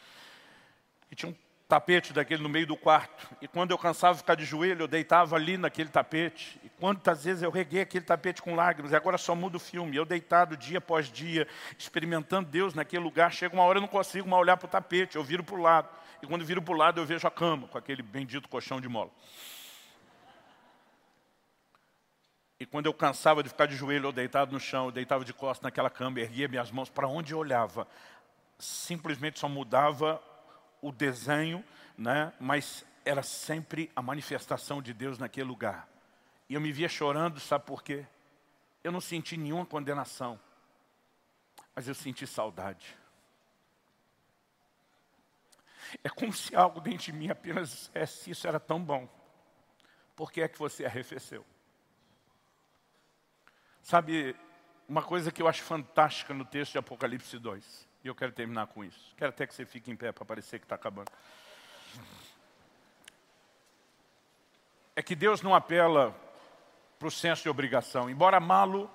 E 1.12 1.16
tinha 1.16 1.32
um 1.32 1.36
tapete 1.68 2.14
daquele 2.14 2.44
no 2.44 2.50
meio 2.50 2.68
do 2.68 2.78
quarto. 2.78 3.30
E 3.42 3.48
quando 3.48 3.72
eu 3.72 3.78
cansava 3.78 4.14
de 4.14 4.20
ficar 4.20 4.36
de 4.36 4.46
joelho, 4.46 4.84
eu 4.84 4.88
deitava 4.88 5.36
ali 5.36 5.58
naquele 5.58 5.90
tapete. 5.90 6.60
E 6.64 6.70
quantas 6.70 7.24
vezes 7.24 7.44
eu 7.44 7.50
reguei 7.50 7.82
aquele 7.82 8.06
tapete 8.06 8.42
com 8.42 8.56
lágrimas. 8.56 8.92
E 8.92 8.96
agora 8.96 9.18
só 9.18 9.36
muda 9.36 9.58
o 9.58 9.60
filme. 9.60 9.96
Eu 9.96 10.06
deitado 10.06 10.56
dia 10.56 10.78
após 10.78 11.12
dia, 11.12 11.48
experimentando 11.78 12.50
Deus 12.50 12.74
naquele 12.74 13.04
lugar. 13.04 13.32
Chega 13.32 13.56
uma 13.56 13.64
hora 13.64 13.78
eu 13.78 13.82
não 13.82 13.88
consigo 13.88 14.28
mais 14.28 14.42
olhar 14.42 14.58
para 14.58 14.68
o 14.68 14.70
tapete, 14.70 15.16
eu 15.16 15.24
viro 15.24 15.44
para 15.44 15.56
o 15.56 15.62
lado. 15.62 15.90
E 16.22 16.28
quando 16.28 16.46
viro 16.46 16.62
para 16.62 16.74
o 16.74 16.78
lado, 16.78 17.02
eu 17.02 17.06
vejo 17.06 17.28
a 17.28 17.32
cama, 17.32 17.68
com 17.68 17.78
aquele 17.78 18.02
bendito 18.02 18.48
colchão 18.50 18.80
de 18.80 18.88
mola. 18.88 19.12
E 22.60 22.66
quando 22.66 22.86
eu 22.86 22.94
cansava 22.94 23.44
de 23.44 23.50
ficar 23.50 23.66
de 23.66 23.76
joelho 23.76 24.08
ou 24.08 24.12
deitado 24.14 24.54
no 24.54 24.60
chão, 24.60 24.86
eu 24.86 24.92
deitava 24.92 25.26
de 25.26 25.34
costas 25.34 25.64
naquela 25.64 25.90
cama, 25.90 26.20
erguia 26.20 26.48
minhas 26.48 26.72
mãos 26.72 26.90
para 26.90 27.08
onde 27.08 27.34
eu 27.34 27.38
olhava. 27.38 27.88
Simplesmente 28.58 29.40
só 29.40 29.50
mudava 29.50 30.22
o 30.82 30.92
desenho, 30.92 31.64
né? 31.98 32.32
mas 32.40 32.86
era 33.04 33.22
sempre 33.22 33.92
a 33.96 34.02
manifestação 34.02 34.82
de 34.82 34.94
Deus 34.94 35.20
naquele 35.20 35.48
lugar. 35.48 35.88
E 36.50 36.54
eu 36.54 36.62
me 36.62 36.72
via 36.72 36.88
chorando, 36.88 37.40
sabe 37.40 37.66
por 37.66 37.84
quê? 37.84 38.06
Eu 38.84 38.92
não 38.92 39.02
senti 39.02 39.36
nenhuma 39.36 39.66
condenação, 39.66 40.40
mas 41.76 41.88
eu 41.88 41.96
senti 41.96 42.26
saudade. 42.26 42.96
É 46.04 46.10
como 46.10 46.32
se 46.34 46.56
algo 46.56 46.80
dentro 46.80 47.06
de 47.06 47.14
mim 47.14 47.30
apenas 47.30 47.70
dissesse, 47.70 48.32
isso 48.32 48.48
era 48.48 48.60
tão 48.60 48.80
bom. 48.84 49.08
Por 50.16 50.32
que 50.32 50.42
é 50.42 50.48
que 50.48 50.58
você 50.58 50.86
arrefeceu? 50.86 51.46
Sabe, 53.82 54.36
uma 54.88 55.04
coisa 55.04 55.32
que 55.32 55.42
eu 55.42 55.48
acho 55.48 55.62
fantástica 55.64 56.34
no 56.34 56.46
texto 56.46 56.74
de 56.74 56.78
Apocalipse 56.78 57.38
2, 57.38 57.88
e 58.04 58.08
eu 58.08 58.16
quero 58.16 58.32
terminar 58.32 58.68
com 58.68 58.84
isso. 58.84 59.14
Quero 59.18 59.30
até 59.30 59.46
que 59.46 59.54
você 59.54 59.66
fique 59.66 59.92
em 59.92 59.96
pé 59.96 60.12
para 60.12 60.26
parecer 60.26 60.60
que 60.60 60.66
está 60.66 60.76
acabando. 60.76 61.12
É 64.96 65.04
que 65.04 65.16
Deus 65.16 65.42
não 65.42 65.54
apela 65.54 66.16
para 66.98 67.08
o 67.08 67.12
senso 67.12 67.44
de 67.44 67.50
obrigação. 67.50 68.10
Embora 68.10 68.38
amá-lo, 68.38 68.90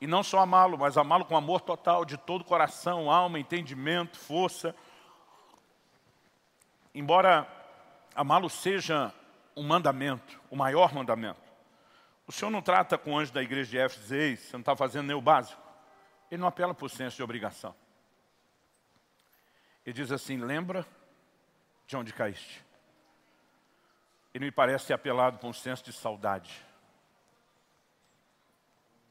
e 0.00 0.06
não 0.06 0.22
só 0.22 0.40
amá-lo, 0.40 0.78
mas 0.78 0.96
amá-lo 0.96 1.24
com 1.24 1.36
amor 1.36 1.60
total, 1.60 2.04
de 2.04 2.16
todo 2.16 2.44
coração, 2.44 3.10
alma, 3.10 3.38
entendimento, 3.38 4.18
força. 4.18 4.74
Embora 6.96 7.46
amá-lo 8.14 8.48
seja 8.48 9.12
um 9.54 9.62
mandamento, 9.62 10.40
o 10.50 10.56
maior 10.56 10.94
mandamento. 10.94 11.42
O 12.26 12.32
Senhor 12.32 12.50
não 12.50 12.62
trata 12.62 12.96
com 12.96 13.12
o 13.12 13.18
anjo 13.18 13.30
da 13.34 13.42
igreja 13.42 13.70
de 13.70 13.78
Éfeso, 13.78 14.06
você 14.06 14.52
não 14.54 14.60
está 14.60 14.74
fazendo 14.74 15.08
nem 15.08 15.14
o 15.14 15.20
básico. 15.20 15.60
Ele 16.30 16.40
não 16.40 16.48
apela 16.48 16.74
o 16.80 16.88
senso 16.88 17.14
de 17.14 17.22
obrigação. 17.22 17.76
Ele 19.84 19.92
diz 19.92 20.10
assim, 20.10 20.38
lembra 20.38 20.86
de 21.86 21.94
onde 21.98 22.14
caíste. 22.14 22.64
Ele 24.32 24.46
me 24.46 24.50
parece 24.50 24.90
apelado 24.90 25.36
para 25.36 25.50
um 25.50 25.52
senso 25.52 25.84
de 25.84 25.92
saudade. 25.92 26.64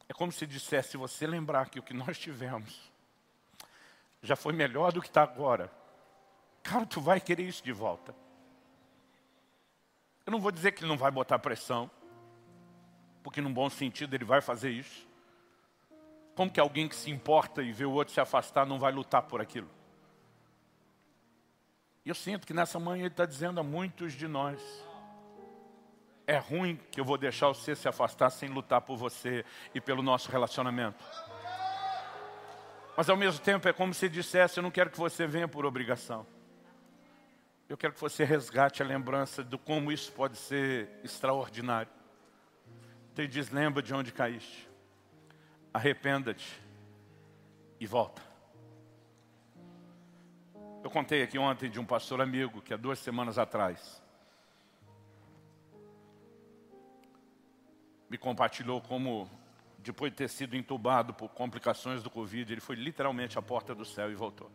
É 0.09 0.13
como 0.13 0.31
se 0.31 0.47
dissesse, 0.47 0.89
se 0.89 0.97
você 0.97 1.27
lembrar 1.27 1.69
que 1.69 1.77
o 1.77 1.83
que 1.83 1.93
nós 1.93 2.17
tivemos 2.17 2.91
já 4.23 4.35
foi 4.35 4.53
melhor 4.53 4.91
do 4.91 5.03
que 5.03 5.07
está 5.07 5.21
agora, 5.21 5.71
cara, 6.65 6.85
tu 6.85 6.99
vai 6.99 7.21
querer 7.21 7.43
isso 7.43 7.63
de 7.63 7.71
volta. 7.71 8.13
Eu 10.25 10.31
não 10.31 10.39
vou 10.39 10.51
dizer 10.51 10.71
que 10.71 10.81
ele 10.81 10.89
não 10.89 10.97
vai 10.97 11.11
botar 11.11 11.37
pressão, 11.37 11.89
porque 13.23 13.39
num 13.39 13.53
bom 13.53 13.69
sentido 13.69 14.15
ele 14.15 14.25
vai 14.25 14.41
fazer 14.41 14.71
isso. 14.71 15.07
Como 16.35 16.51
que 16.51 16.59
alguém 16.59 16.89
que 16.89 16.95
se 16.95 17.11
importa 17.11 17.61
e 17.61 17.71
vê 17.71 17.85
o 17.85 17.91
outro 17.91 18.13
se 18.13 18.19
afastar 18.19 18.65
não 18.65 18.79
vai 18.79 18.91
lutar 18.91 19.21
por 19.21 19.39
aquilo? 19.39 19.69
E 22.03 22.09
eu 22.09 22.15
sinto 22.15 22.47
que 22.47 22.53
nessa 22.53 22.79
manhã 22.79 23.01
ele 23.01 23.07
está 23.09 23.25
dizendo 23.25 23.59
a 23.59 23.63
muitos 23.63 24.13
de 24.13 24.27
nós, 24.27 24.59
é 26.25 26.37
ruim 26.37 26.79
que 26.91 26.99
eu 26.99 27.05
vou 27.05 27.17
deixar 27.17 27.47
você 27.47 27.75
se 27.75 27.87
afastar 27.87 28.31
sem 28.31 28.49
lutar 28.49 28.81
por 28.81 28.97
você 28.97 29.45
e 29.73 29.79
pelo 29.79 30.01
nosso 30.01 30.31
relacionamento. 30.31 31.03
Mas 32.97 33.07
ao 33.07 33.15
mesmo 33.15 33.39
tempo 33.39 33.67
é 33.67 33.73
como 33.73 33.93
se 33.93 34.09
dissesse, 34.09 34.57
eu 34.57 34.63
não 34.63 34.71
quero 34.71 34.89
que 34.89 34.97
você 34.97 35.27
venha 35.27 35.47
por 35.47 35.63
obrigação. 35.63 36.25
Eu 37.67 37.75
quero 37.75 37.93
que 37.93 37.99
você 37.99 38.23
resgate 38.23 38.83
a 38.83 38.85
lembrança 38.85 39.43
de 39.43 39.57
como 39.57 39.91
isso 39.91 40.11
pode 40.11 40.37
ser 40.37 40.89
extraordinário. 41.03 41.91
Ele 43.17 43.27
diz, 43.27 43.49
lembra 43.49 43.81
de 43.81 43.93
onde 43.93 44.11
caíste. 44.11 44.69
Arrependa-te 45.73 46.61
e 47.79 47.87
volta. 47.87 48.21
Eu 50.83 50.91
contei 50.91 51.23
aqui 51.23 51.39
ontem 51.39 51.69
de 51.69 51.79
um 51.79 51.85
pastor 51.85 52.21
amigo 52.21 52.61
que 52.61 52.73
há 52.73 52.77
duas 52.77 52.99
semanas 52.99 53.39
atrás 53.39 54.03
me 58.07 58.17
compartilhou 58.19 58.79
como, 58.81 59.29
depois 59.79 60.11
de 60.11 60.17
ter 60.17 60.29
sido 60.29 60.55
entubado 60.55 61.13
por 61.13 61.29
complicações 61.29 62.03
do 62.03 62.09
Covid, 62.09 62.53
ele 62.53 62.61
foi 62.61 62.75
literalmente 62.75 63.39
à 63.39 63.41
porta 63.41 63.73
do 63.73 63.83
céu 63.83 64.11
e 64.11 64.15
voltou. 64.15 64.51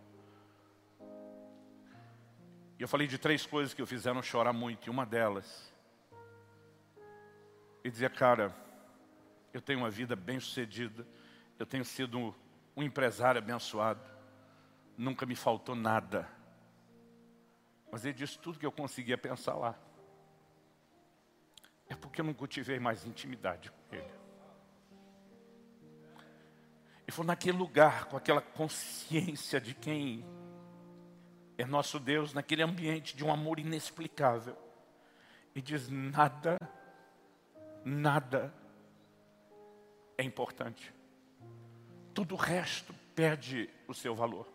E 2.80 2.82
eu 2.82 2.88
falei 2.88 3.06
de 3.06 3.18
três 3.18 3.44
coisas 3.44 3.74
que 3.74 3.82
o 3.82 3.86
fizeram 3.86 4.22
chorar 4.22 4.54
muito, 4.54 4.86
e 4.86 4.90
uma 4.90 5.04
delas 5.04 5.70
e 7.84 7.90
dizia, 7.90 8.08
cara, 8.08 8.56
eu 9.52 9.60
tenho 9.60 9.80
uma 9.80 9.90
vida 9.90 10.16
bem 10.16 10.40
sucedida, 10.40 11.06
eu 11.58 11.66
tenho 11.66 11.84
sido 11.84 12.34
um 12.74 12.82
empresário 12.82 13.38
abençoado, 13.38 14.00
nunca 14.96 15.26
me 15.26 15.36
faltou 15.36 15.74
nada. 15.74 16.26
Mas 17.92 18.06
ele 18.06 18.14
disse 18.14 18.38
tudo 18.38 18.58
que 18.58 18.64
eu 18.64 18.72
conseguia 18.72 19.18
pensar 19.18 19.56
lá. 19.56 19.78
É 21.86 21.94
porque 21.94 22.22
eu 22.22 22.24
não 22.24 22.32
cultivei 22.32 22.78
mais 22.78 23.04
intimidade 23.04 23.70
com 23.70 23.94
ele. 23.94 24.14
E 27.06 27.12
foi 27.12 27.26
naquele 27.26 27.58
lugar, 27.58 28.06
com 28.06 28.16
aquela 28.16 28.40
consciência 28.40 29.60
de 29.60 29.74
quem 29.74 30.24
é 31.60 31.66
nosso 31.66 31.98
Deus, 31.98 32.32
naquele 32.32 32.62
ambiente 32.62 33.16
de 33.16 33.24
um 33.24 33.32
amor 33.32 33.58
inexplicável. 33.58 34.56
E 35.54 35.60
diz, 35.60 35.88
nada 35.88 36.56
nada 37.84 38.52
é 40.16 40.22
importante. 40.22 40.92
tudo 42.12 42.34
o 42.34 42.38
resto 42.38 42.92
perde 43.14 43.70
o 43.88 43.94
seu 43.94 44.14
valor. 44.14 44.46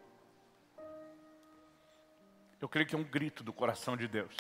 Eu 2.62 2.70
creio 2.70 2.86
que 2.86 2.94
é 2.94 2.98
um 2.98 3.04
grito 3.04 3.44
do 3.44 3.52
coração 3.52 3.98
de 3.98 4.08
Deus. 4.08 4.36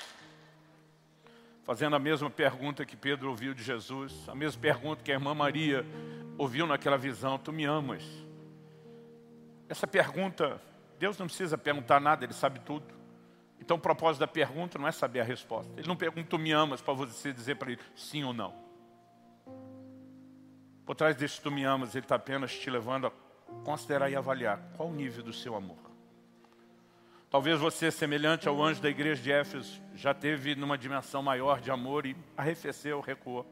Fazendo 1.64 1.96
a 1.96 2.00
mesma 2.00 2.30
pergunta 2.30 2.86
que 2.86 2.96
Pedro 2.96 3.30
ouviu 3.30 3.54
de 3.54 3.64
Jesus, 3.64 4.28
a 4.30 4.36
mesma 4.36 4.62
pergunta 4.62 5.02
que 5.02 5.12
a 5.12 5.16
irmã 5.16 5.34
Maria 5.34 5.84
ouviu 6.38 6.68
naquela 6.68 6.98
visão, 6.98 7.40
tu 7.40 7.52
me 7.52 7.66
amas? 7.66 8.04
Essa 9.68 9.88
pergunta, 9.88 10.62
Deus 11.00 11.18
não 11.18 11.28
precisa 11.28 11.58
perguntar 11.58 12.00
nada, 12.00 12.26
Ele 12.26 12.34
sabe 12.34 12.60
tudo. 12.60 12.86
Então 13.60 13.78
o 13.78 13.80
propósito 13.80 14.20
da 14.20 14.28
pergunta 14.28 14.78
não 14.78 14.88
é 14.88 14.92
saber 14.92 15.22
a 15.22 15.24
resposta. 15.24 15.72
Ele 15.78 15.88
não 15.88 15.96
pergunta, 15.96 16.38
me 16.38 16.52
amas, 16.52 16.82
para 16.82 16.94
você 16.94 17.34
dizer 17.34 17.56
para 17.56 17.72
ele 17.72 17.82
sim 17.96 18.24
ou 18.24 18.34
não. 18.34 18.54
Por 20.86 20.96
trás 20.96 21.16
desse 21.16 21.42
tu 21.42 21.52
me 21.52 21.64
amas, 21.64 21.96
Ele 21.96 22.06
está 22.06 22.16
apenas 22.16 22.54
te 22.54 22.70
levando 22.70 23.08
a 23.08 23.12
considerar 23.64 24.10
e 24.10 24.16
avaliar 24.16 24.60
qual 24.78 24.90
o 24.90 24.94
nível 24.94 25.24
do 25.24 25.34
seu 25.34 25.56
amor. 25.56 25.78
Talvez 27.30 27.60
você, 27.60 27.90
semelhante 27.90 28.48
ao 28.48 28.64
anjo 28.64 28.82
da 28.82 28.90
igreja 28.90 29.22
de 29.22 29.32
Éfeso, 29.32 29.82
já 29.96 30.14
teve 30.14 30.56
numa 30.56 30.78
dimensão 30.78 31.24
maior 31.24 31.60
de 31.60 31.72
amor 31.72 32.06
e 32.06 32.16
arrefeceu, 32.38 33.02
recuou. 33.02 33.46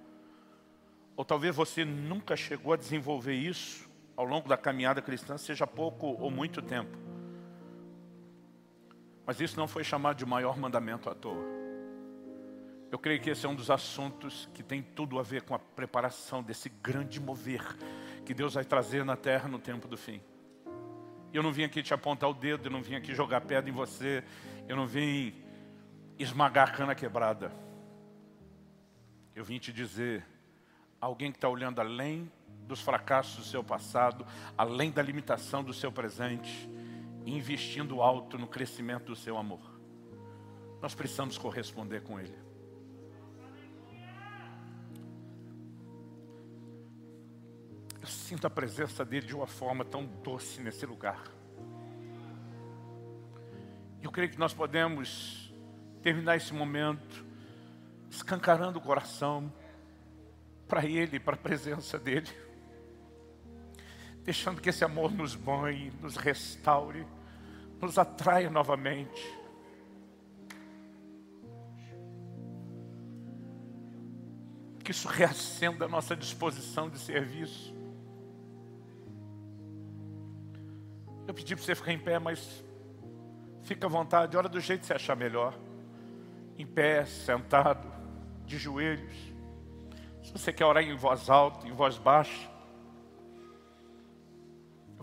Ou 1.16 1.26
talvez 1.26 1.56
você 1.56 1.84
nunca 1.84 2.36
chegou 2.36 2.74
a 2.74 2.78
desenvolver 2.78 3.34
isso 3.34 3.90
ao 4.16 4.26
longo 4.26 4.48
da 4.48 4.56
caminhada 4.56 5.02
cristã, 5.02 5.38
seja 5.38 5.66
pouco 5.66 6.16
ou 6.20 6.30
muito 6.30 6.62
tempo. 6.62 6.96
Mas 9.26 9.40
isso 9.40 9.58
não 9.58 9.68
foi 9.68 9.84
chamado 9.84 10.18
de 10.18 10.26
maior 10.26 10.58
mandamento 10.58 11.10
à 11.10 11.16
toa. 11.16 11.44
Eu 12.92 13.00
creio 13.00 13.20
que 13.20 13.30
esse 13.30 13.46
é 13.46 13.50
um 13.50 13.56
dos 13.56 13.72
assuntos 13.72 14.48
que 14.54 14.62
tem 14.62 14.82
tudo 14.82 15.18
a 15.18 15.24
ver 15.24 15.42
com 15.42 15.56
a 15.56 15.60
preparação 15.60 16.44
desse 16.44 16.70
grande 16.70 17.20
mover 17.20 17.64
que 18.24 18.34
Deus 18.34 18.54
vai 18.54 18.64
trazer 18.64 19.04
na 19.04 19.16
terra 19.16 19.50
no 19.50 19.58
tempo 19.58 19.88
do 19.88 19.98
fim. 19.98 20.22
Eu 21.34 21.42
não 21.42 21.52
vim 21.52 21.64
aqui 21.64 21.82
te 21.82 21.94
apontar 21.94 22.30
o 22.30 22.34
dedo, 22.34 22.68
eu 22.68 22.72
não 22.72 22.84
vim 22.84 22.94
aqui 22.94 23.16
jogar 23.16 23.42
pedra 23.42 23.68
em 23.68 23.74
você, 23.74 24.24
eu 24.68 24.76
não 24.76 24.86
vim 24.86 25.34
esmagar 26.20 26.70
a 26.70 26.72
cana 26.72 26.94
quebrada. 26.94 27.52
Eu 29.36 29.44
vim 29.44 29.58
te 29.58 29.74
dizer, 29.74 30.24
alguém 31.02 31.32
que 31.32 31.38
está 31.38 31.50
olhando 31.50 31.82
além 31.82 32.32
dos 32.68 32.82
fracassos 32.82 33.38
do 33.38 33.44
seu 33.44 33.64
passado, 33.64 34.26
além 34.56 34.92
da 34.92 35.02
limitação 35.02 35.64
do 35.64 35.74
seu 35.74 35.92
presente, 35.92 36.70
investindo 37.26 38.02
alto 38.02 38.38
no 38.38 38.48
crescimento 38.48 39.06
do 39.06 39.16
seu 39.16 39.38
amor. 39.38 39.62
Nós 40.82 40.94
precisamos 40.94 41.38
corresponder 41.38 42.02
com 42.02 42.20
Ele. 42.20 42.36
Eu 48.02 48.08
sinto 48.08 48.46
a 48.46 48.50
presença 48.50 49.06
dEle 49.06 49.28
de 49.28 49.36
uma 49.36 49.48
forma 49.48 49.86
tão 49.86 50.06
doce 50.06 50.62
nesse 50.62 50.86
lugar. 50.86 51.24
Eu 54.02 54.12
creio 54.12 54.30
que 54.30 54.38
nós 54.38 54.54
podemos 54.54 55.54
terminar 56.02 56.36
esse 56.36 56.54
momento 56.54 57.26
escancarando 58.10 58.78
o 58.78 58.82
coração 58.82 59.52
para 60.68 60.86
Ele, 60.86 61.20
para 61.20 61.36
a 61.36 61.38
presença 61.38 61.98
dEle 61.98 62.44
deixando 64.24 64.62
que 64.62 64.70
esse 64.70 64.84
amor 64.84 65.12
nos 65.12 65.36
banhe, 65.36 65.92
nos 66.02 66.16
restaure, 66.16 67.06
nos 67.84 67.98
atraia 67.98 68.50
novamente. 68.50 69.22
Que 74.84 74.92
isso 74.92 75.08
reacenda 75.08 75.86
a 75.86 75.88
nossa 75.88 76.16
disposição 76.16 76.90
de 76.90 77.00
serviço. 77.00 77.74
Eu 81.26 81.34
pedi 81.34 81.56
para 81.56 81.64
você 81.64 81.74
ficar 81.74 81.94
em 81.94 82.00
pé, 82.00 82.20
mas 82.20 82.64
fica 83.62 83.88
à 83.88 83.90
vontade, 83.90 84.36
hora 84.36 84.50
do 84.50 84.60
jeito 84.60 84.82
que 84.82 84.88
você 84.88 84.94
achar 84.94 85.16
melhor. 85.16 85.58
Em 86.58 86.66
pé, 86.66 87.06
sentado, 87.06 87.88
de 88.46 88.58
joelhos. 88.58 89.16
Se 90.22 90.32
você 90.32 90.52
quer 90.52 90.66
orar 90.66 90.84
em 90.84 90.96
voz 90.96 91.30
alta, 91.30 91.68
em 91.68 91.72
voz 91.72 91.98
baixa, 91.98 92.53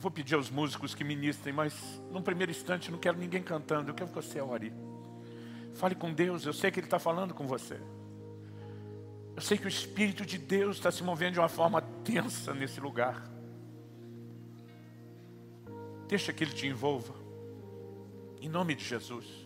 eu 0.01 0.03
vou 0.03 0.11
pedir 0.11 0.35
aos 0.35 0.49
músicos 0.49 0.95
que 0.95 1.05
ministrem, 1.05 1.53
mas 1.53 1.75
num 2.11 2.23
primeiro 2.23 2.51
instante 2.51 2.91
não 2.91 2.99
quero 2.99 3.19
ninguém 3.19 3.43
cantando, 3.43 3.91
eu 3.91 3.95
quero 3.95 4.09
que 4.09 4.15
você 4.15 4.41
ore. 4.41 4.73
Fale 5.75 5.95
com 5.95 6.11
Deus, 6.11 6.47
eu 6.47 6.55
sei 6.55 6.71
que 6.71 6.81
Ele 6.81 6.87
está 6.87 6.99
falando 6.99 7.35
com 7.35 7.47
você. 7.47 7.79
Eu 9.37 9.43
sei 9.43 9.59
que 9.59 9.67
o 9.67 9.69
Espírito 9.69 10.25
de 10.25 10.39
Deus 10.39 10.77
está 10.79 10.91
se 10.91 11.05
movendo 11.05 11.35
de 11.35 11.39
uma 11.39 11.51
forma 11.51 11.83
tensa 11.83 12.55
nesse 12.55 12.81
lugar. 12.81 13.31
Deixa 16.09 16.33
que 16.33 16.45
Ele 16.45 16.55
te 16.55 16.67
envolva. 16.67 17.13
Em 18.41 18.49
nome 18.49 18.75
de 18.75 18.83
Jesus. 18.83 19.40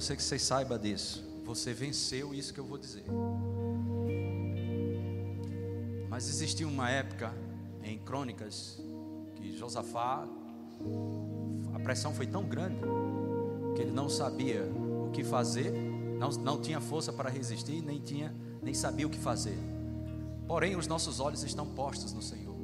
Você 0.00 0.14
que 0.14 0.22
você 0.22 0.38
saiba 0.38 0.78
disso, 0.78 1.24
você 1.44 1.74
venceu 1.74 2.32
isso 2.32 2.54
que 2.54 2.60
eu 2.60 2.64
vou 2.64 2.78
dizer. 2.78 3.02
Mas 6.08 6.28
existia 6.28 6.68
uma 6.68 6.88
época 6.88 7.34
em 7.82 7.98
Crônicas 7.98 8.80
que 9.34 9.56
Josafá, 9.56 10.24
a 11.74 11.80
pressão 11.80 12.14
foi 12.14 12.28
tão 12.28 12.44
grande 12.44 12.78
que 13.74 13.82
ele 13.82 13.90
não 13.90 14.08
sabia 14.08 14.62
o 14.62 15.10
que 15.10 15.24
fazer, 15.24 15.72
não, 16.16 16.30
não 16.30 16.60
tinha 16.60 16.80
força 16.80 17.12
para 17.12 17.28
resistir, 17.28 17.82
nem 17.82 17.98
tinha, 17.98 18.32
nem 18.62 18.74
sabia 18.74 19.06
o 19.06 19.10
que 19.10 19.18
fazer. 19.18 19.58
Porém, 20.46 20.76
os 20.76 20.86
nossos 20.86 21.18
olhos 21.18 21.42
estão 21.42 21.66
postos 21.66 22.12
no 22.12 22.22
Senhor. 22.22 22.54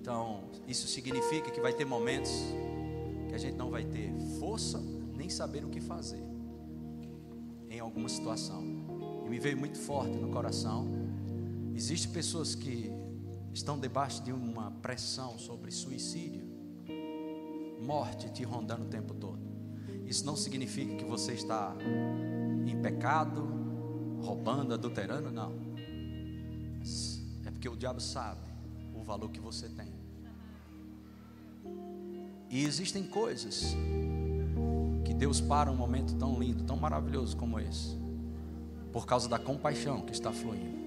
Então, 0.00 0.44
isso 0.66 0.88
significa 0.88 1.50
que 1.50 1.60
vai 1.60 1.74
ter 1.74 1.84
momentos 1.84 2.32
que 3.28 3.34
a 3.34 3.38
gente 3.38 3.54
não 3.54 3.70
vai 3.70 3.84
ter 3.84 4.10
força 4.40 4.80
nem 5.18 5.28
saber 5.28 5.64
o 5.64 5.68
que 5.68 5.80
fazer 5.80 6.22
em 7.68 7.80
alguma 7.80 8.08
situação. 8.08 8.62
E 9.26 9.28
me 9.28 9.38
veio 9.38 9.58
muito 9.58 9.76
forte 9.76 10.16
no 10.16 10.30
coração 10.30 10.98
Existem 11.78 12.10
pessoas 12.10 12.56
que 12.56 12.90
estão 13.54 13.78
debaixo 13.78 14.20
de 14.24 14.32
uma 14.32 14.68
pressão 14.68 15.38
sobre 15.38 15.70
suicídio, 15.70 16.44
morte 17.80 18.28
te 18.30 18.42
rondando 18.42 18.82
o 18.82 18.88
tempo 18.88 19.14
todo. 19.14 19.38
Isso 20.04 20.26
não 20.26 20.34
significa 20.34 20.96
que 20.96 21.04
você 21.04 21.34
está 21.34 21.76
em 22.66 22.82
pecado, 22.82 23.46
roubando, 24.20 24.74
adulterando, 24.74 25.30
não. 25.30 25.52
É 27.46 27.50
porque 27.52 27.68
o 27.68 27.76
diabo 27.76 28.00
sabe 28.00 28.40
o 28.92 29.04
valor 29.04 29.30
que 29.30 29.38
você 29.38 29.68
tem. 29.68 29.92
E 32.50 32.64
existem 32.64 33.06
coisas 33.06 33.76
Deus 35.18 35.40
para 35.40 35.70
um 35.70 35.74
momento 35.74 36.14
tão 36.14 36.38
lindo, 36.38 36.62
tão 36.62 36.76
maravilhoso 36.76 37.36
como 37.36 37.58
esse, 37.58 37.98
por 38.92 39.04
causa 39.04 39.28
da 39.28 39.38
compaixão 39.38 40.00
que 40.00 40.12
está 40.12 40.30
fluindo. 40.32 40.78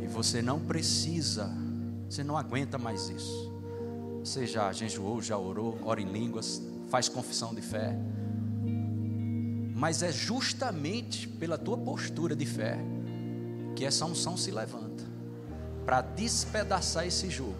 E 0.00 0.06
você 0.06 0.40
não 0.40 0.60
precisa, 0.60 1.50
você 2.08 2.22
não 2.22 2.38
aguenta 2.38 2.78
mais 2.78 3.08
isso. 3.08 3.52
Você 4.20 4.46
já 4.46 4.72
jejuou, 4.72 5.20
já 5.20 5.36
orou, 5.36 5.78
ora 5.84 6.00
em 6.00 6.10
línguas, 6.10 6.62
faz 6.88 7.08
confissão 7.08 7.52
de 7.52 7.60
fé. 7.60 7.96
Mas 9.74 10.02
é 10.02 10.12
justamente 10.12 11.26
pela 11.26 11.58
tua 11.58 11.76
postura 11.76 12.36
de 12.36 12.46
fé 12.46 12.78
que 13.74 13.84
essa 13.84 14.06
unção 14.06 14.36
se 14.36 14.50
levanta 14.50 15.04
para 15.84 16.00
despedaçar 16.02 17.06
esse 17.06 17.28
jogo. 17.30 17.56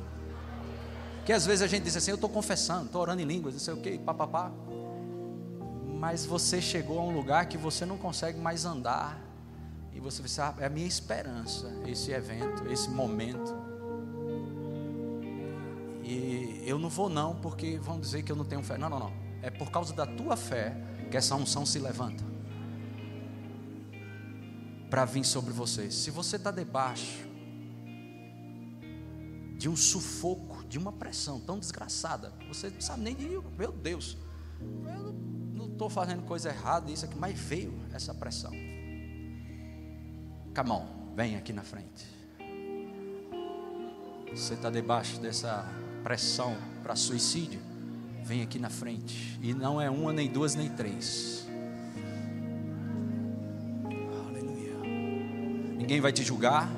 Que 1.24 1.32
às 1.32 1.44
vezes 1.44 1.62
a 1.62 1.66
gente 1.66 1.82
diz 1.82 1.96
assim: 1.96 2.12
Eu 2.12 2.14
estou 2.14 2.30
confessando, 2.30 2.86
estou 2.86 3.02
orando 3.02 3.20
em 3.20 3.24
línguas, 3.24 3.54
não 3.54 3.60
sei 3.60 3.74
o 3.74 3.76
que, 3.78 3.98
papapá. 3.98 4.52
Mas 6.08 6.24
você 6.24 6.62
chegou 6.62 7.00
a 7.00 7.02
um 7.02 7.10
lugar 7.10 7.46
que 7.46 7.58
você 7.58 7.84
não 7.84 7.98
consegue 7.98 8.38
mais 8.38 8.64
andar 8.64 9.20
e 9.92 9.98
você 9.98 10.22
vai 10.22 10.28
sabe, 10.28 10.62
é 10.62 10.66
a 10.66 10.70
minha 10.70 10.86
esperança, 10.86 11.66
esse 11.84 12.12
evento, 12.12 12.64
esse 12.70 12.88
momento. 12.88 13.52
E 16.04 16.62
eu 16.64 16.78
não 16.78 16.88
vou 16.88 17.08
não, 17.08 17.34
porque 17.34 17.76
vão 17.78 17.98
dizer 17.98 18.22
que 18.22 18.30
eu 18.30 18.36
não 18.36 18.44
tenho 18.44 18.62
fé. 18.62 18.78
Não, 18.78 18.88
não, 18.88 19.00
não. 19.00 19.12
É 19.42 19.50
por 19.50 19.68
causa 19.72 19.92
da 19.92 20.06
tua 20.06 20.36
fé 20.36 20.76
que 21.10 21.16
essa 21.16 21.34
unção 21.34 21.66
se 21.66 21.80
levanta. 21.80 22.22
Para 24.88 25.04
vir 25.04 25.24
sobre 25.24 25.52
vocês. 25.52 25.92
Se 25.92 26.12
você 26.12 26.36
está 26.36 26.52
debaixo 26.52 27.26
de 29.58 29.68
um 29.68 29.74
sufoco, 29.74 30.64
de 30.66 30.78
uma 30.78 30.92
pressão 30.92 31.40
tão 31.40 31.58
desgraçada, 31.58 32.32
você 32.46 32.70
não 32.70 32.80
sabe 32.80 33.02
nem 33.02 33.16
de, 33.16 33.28
meu 33.58 33.72
Deus, 33.72 34.16
eu 34.60 35.12
não 35.12 35.35
estou 35.76 35.90
fazendo 35.90 36.22
coisa 36.22 36.48
errada, 36.48 36.90
isso 36.90 37.04
aqui, 37.04 37.16
mas 37.16 37.38
veio 37.38 37.72
essa 37.92 38.14
pressão. 38.14 38.50
Come 40.54 40.70
on, 40.70 40.86
vem 41.14 41.36
aqui 41.36 41.52
na 41.52 41.62
frente. 41.62 42.06
Você 44.30 44.54
está 44.54 44.70
debaixo 44.70 45.20
dessa 45.20 45.70
pressão 46.02 46.56
para 46.82 46.96
suicídio? 46.96 47.60
Vem 48.24 48.42
aqui 48.42 48.58
na 48.58 48.70
frente. 48.70 49.38
E 49.42 49.54
não 49.54 49.80
é 49.80 49.88
uma, 49.88 50.12
nem 50.12 50.28
duas, 50.30 50.54
nem 50.54 50.68
três. 50.70 51.46
Aleluia. 54.28 54.74
Ninguém 55.76 56.00
vai 56.00 56.12
te 56.12 56.24
julgar. 56.24 56.68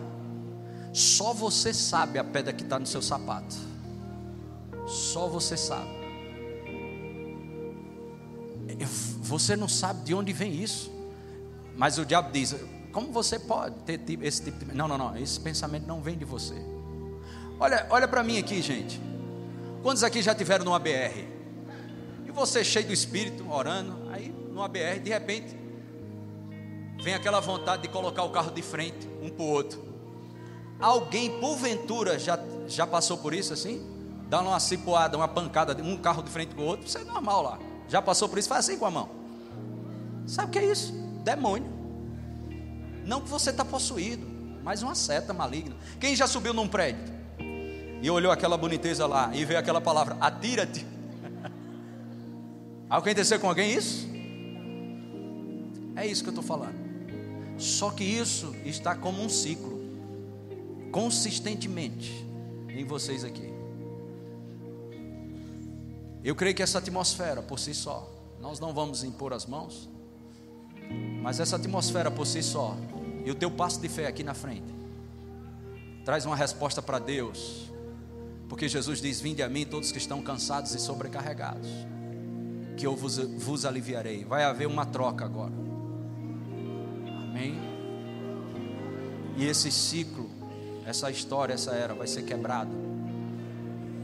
Só 0.93 1.33
você 1.33 1.73
sabe 1.73 2.19
a 2.19 2.25
pedra 2.25 2.53
que 2.53 2.65
está 2.65 2.79
no 2.79 2.87
seu 2.87 3.01
sapato. 3.01 3.57
Só 4.87 5.29
você 5.29 5.57
sabe. 5.57 5.98
Você 8.85 9.57
não 9.57 9.69
sabe 9.69 10.05
de 10.05 10.15
onde 10.15 10.33
vem 10.33 10.55
isso. 10.55 10.91
Mas 11.77 11.99
o 11.99 12.05
diabo 12.05 12.31
diz: 12.33 12.55
como 12.93 13.13
você 13.13 13.39
pode 13.39 13.77
ter 13.85 14.01
esse 14.23 14.43
tipo 14.43 14.65
de. 14.65 14.75
Não, 14.75 14.89
não, 14.89 14.99
não. 14.99 15.17
Esse 15.17 15.39
pensamento 15.39 15.87
não 15.87 16.01
vem 16.01 16.17
de 16.17 16.25
você. 16.25 16.55
Olha, 17.61 17.87
olha 17.91 18.09
para 18.09 18.23
mim 18.23 18.39
aqui, 18.39 18.63
gente. 18.63 19.01
Quantos 19.83 20.03
aqui 20.03 20.23
já 20.23 20.35
tiveram 20.35 20.65
no 20.65 20.75
ABR? 20.75 21.27
E 22.27 22.31
você 22.31 22.65
cheio 22.65 22.87
do 22.87 22.93
espírito, 22.93 23.49
orando, 23.51 23.97
aí 24.11 24.35
no 24.51 24.63
ABR, 24.63 25.01
de 25.01 25.11
repente, 25.11 25.57
vem 27.03 27.15
aquela 27.15 27.41
vontade 27.41 27.83
de 27.83 27.89
colocar 27.89 28.23
o 28.25 28.31
carro 28.31 28.51
de 28.51 28.63
frente 28.63 29.09
um 29.23 29.29
para 29.29 29.45
o 29.45 29.49
outro. 29.49 29.83
Alguém, 30.81 31.39
porventura, 31.41 32.19
já, 32.19 32.39
já 32.67 32.87
passou 32.87 33.19
por 33.19 33.35
isso 33.35 33.53
assim? 33.53 33.85
Dá 34.29 34.41
uma 34.41 34.61
cipoada, 34.61 35.17
uma 35.17 35.29
pancada, 35.29 35.81
um 35.83 35.97
carro 35.97 36.23
de 36.23 36.31
frente 36.31 36.55
com 36.55 36.63
o 36.63 36.67
outro, 36.67 36.87
isso 36.87 36.99
é 36.99 37.05
normal 37.05 37.43
lá. 37.43 37.59
Já 37.89 38.03
passou 38.03 38.29
por 38.29 38.39
isso? 38.39 38.49
Faz 38.49 38.69
assim 38.69 38.79
com 38.79 38.87
a 38.87 38.91
mão. 38.91 39.09
Sabe 40.27 40.49
o 40.49 40.51
que 40.51 40.59
é 40.59 40.71
isso? 40.71 40.93
Demônio. 41.25 41.79
Não 43.05 43.23
que 43.23 43.29
você 43.29 43.51
está 43.51 43.65
possuído, 43.65 44.27
mas 44.63 44.83
uma 44.83 44.95
seta 44.95 45.33
maligna. 45.33 45.75
Quem 45.99 46.15
já 46.15 46.27
subiu 46.27 46.53
num 46.53 46.69
prédio 46.69 47.03
e 48.03 48.11
olhou 48.11 48.31
aquela 48.31 48.57
boniteza 48.57 49.07
lá 49.07 49.31
e 49.35 49.45
veio 49.45 49.59
aquela 49.59 49.81
palavra, 49.81 50.17
atira-te. 50.21 50.87
Aconteceu 52.89 53.41
com 53.41 53.49
alguém 53.49 53.73
isso? 53.73 54.07
É 55.97 56.07
isso 56.07 56.23
que 56.23 56.29
eu 56.29 56.33
estou 56.33 56.45
falando. 56.45 56.77
Só 57.57 57.91
que 57.91 58.05
isso 58.05 58.55
está 58.65 58.95
como 58.95 59.23
um 59.23 59.29
ciclo, 59.29 59.81
consistentemente, 60.93 62.25
em 62.69 62.85
vocês 62.85 63.25
aqui. 63.25 63.58
Eu 66.29 66.37
creio 66.37 66.55
que 66.55 66.63
essa 66.63 66.77
atmosfera 66.77 67.41
por 67.41 67.59
si 67.59 67.73
só, 67.73 68.07
nós 68.39 68.61
não 68.61 68.75
vamos 68.75 69.03
impor 69.03 69.33
as 69.33 69.47
mãos, 69.47 69.89
mas 71.23 71.41
essa 71.41 71.57
atmosfera 71.57 72.11
por 72.11 72.27
si 72.27 72.43
só, 72.43 72.77
e 73.25 73.31
o 73.31 73.35
teu 73.35 73.51
passo 73.51 73.81
de 73.81 73.89
fé 73.89 74.07
aqui 74.07 74.23
na 74.23 74.35
frente, 74.35 74.71
traz 76.05 76.27
uma 76.27 76.37
resposta 76.37 76.83
para 76.83 76.99
Deus, 76.99 77.73
porque 78.47 78.69
Jesus 78.69 79.01
diz: 79.01 79.23
Vinde 79.23 79.43
a 79.43 79.49
mim 79.49 79.65
todos 79.65 79.91
que 79.91 79.97
estão 79.97 80.21
cansados 80.21 80.75
e 80.75 80.79
sobrecarregados, 80.79 81.67
que 82.77 82.87
eu 82.87 82.95
vos, 82.95 83.17
vos 83.17 83.65
aliviarei. 83.65 84.23
Vai 84.27 84.45
haver 84.45 84.69
uma 84.69 84.85
troca 84.85 85.25
agora, 85.25 85.55
amém? 87.23 87.59
E 89.35 89.47
esse 89.47 89.73
ciclo, 89.73 90.29
essa 90.85 91.11
história, 91.11 91.55
essa 91.55 91.71
era 91.71 91.95
vai 91.95 92.07
ser 92.07 92.25
quebrada, 92.25 92.75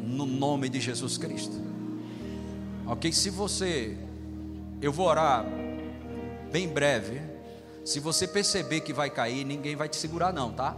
no 0.01 0.25
nome 0.25 0.71
de 0.71 0.81
Jesus 0.81 1.19
Cristo, 1.19 1.74
ok? 2.87 3.13
Se 3.13 3.31
você, 3.31 3.97
eu 4.81 4.93
vou 4.93 5.07
orar 5.07 5.45
bem 6.55 6.69
breve. 6.69 7.21
Se 7.85 7.99
você 7.99 8.29
perceber 8.29 8.81
que 8.83 8.93
vai 8.93 9.11
cair, 9.11 9.45
ninguém 9.45 9.75
vai 9.75 9.89
te 9.89 9.97
segurar, 9.97 10.33
não, 10.33 10.53
tá? 10.53 10.77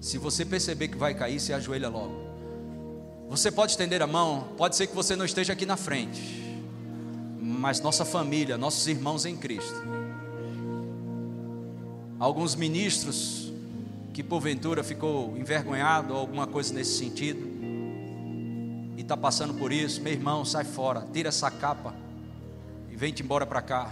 Se 0.00 0.18
você 0.18 0.44
perceber 0.44 0.88
que 0.88 0.96
vai 0.96 1.14
cair, 1.14 1.38
se 1.38 1.52
ajoelha 1.52 1.88
logo. 1.88 2.26
Você 3.28 3.52
pode 3.52 3.70
estender 3.70 4.02
a 4.02 4.08
mão, 4.08 4.48
pode 4.56 4.74
ser 4.74 4.88
que 4.88 4.94
você 4.94 5.14
não 5.14 5.24
esteja 5.24 5.52
aqui 5.52 5.64
na 5.64 5.76
frente, 5.76 6.58
mas 7.40 7.80
nossa 7.80 8.04
família, 8.04 8.58
nossos 8.58 8.88
irmãos 8.88 9.24
em 9.24 9.36
Cristo, 9.36 9.82
alguns 12.18 12.56
ministros 12.56 13.52
que 14.12 14.22
porventura 14.22 14.82
ficou 14.82 15.36
envergonhado 15.36 16.12
ou 16.12 16.18
alguma 16.18 16.46
coisa 16.46 16.74
nesse 16.74 16.98
sentido 16.98 17.55
está 19.06 19.16
passando 19.16 19.54
por 19.54 19.72
isso, 19.72 20.02
meu 20.02 20.12
irmão, 20.12 20.44
sai 20.44 20.64
fora, 20.64 21.06
tira 21.12 21.28
essa 21.28 21.48
capa 21.48 21.94
e 22.90 22.96
vem-te 22.96 23.22
embora 23.22 23.46
para 23.46 23.62
cá. 23.62 23.88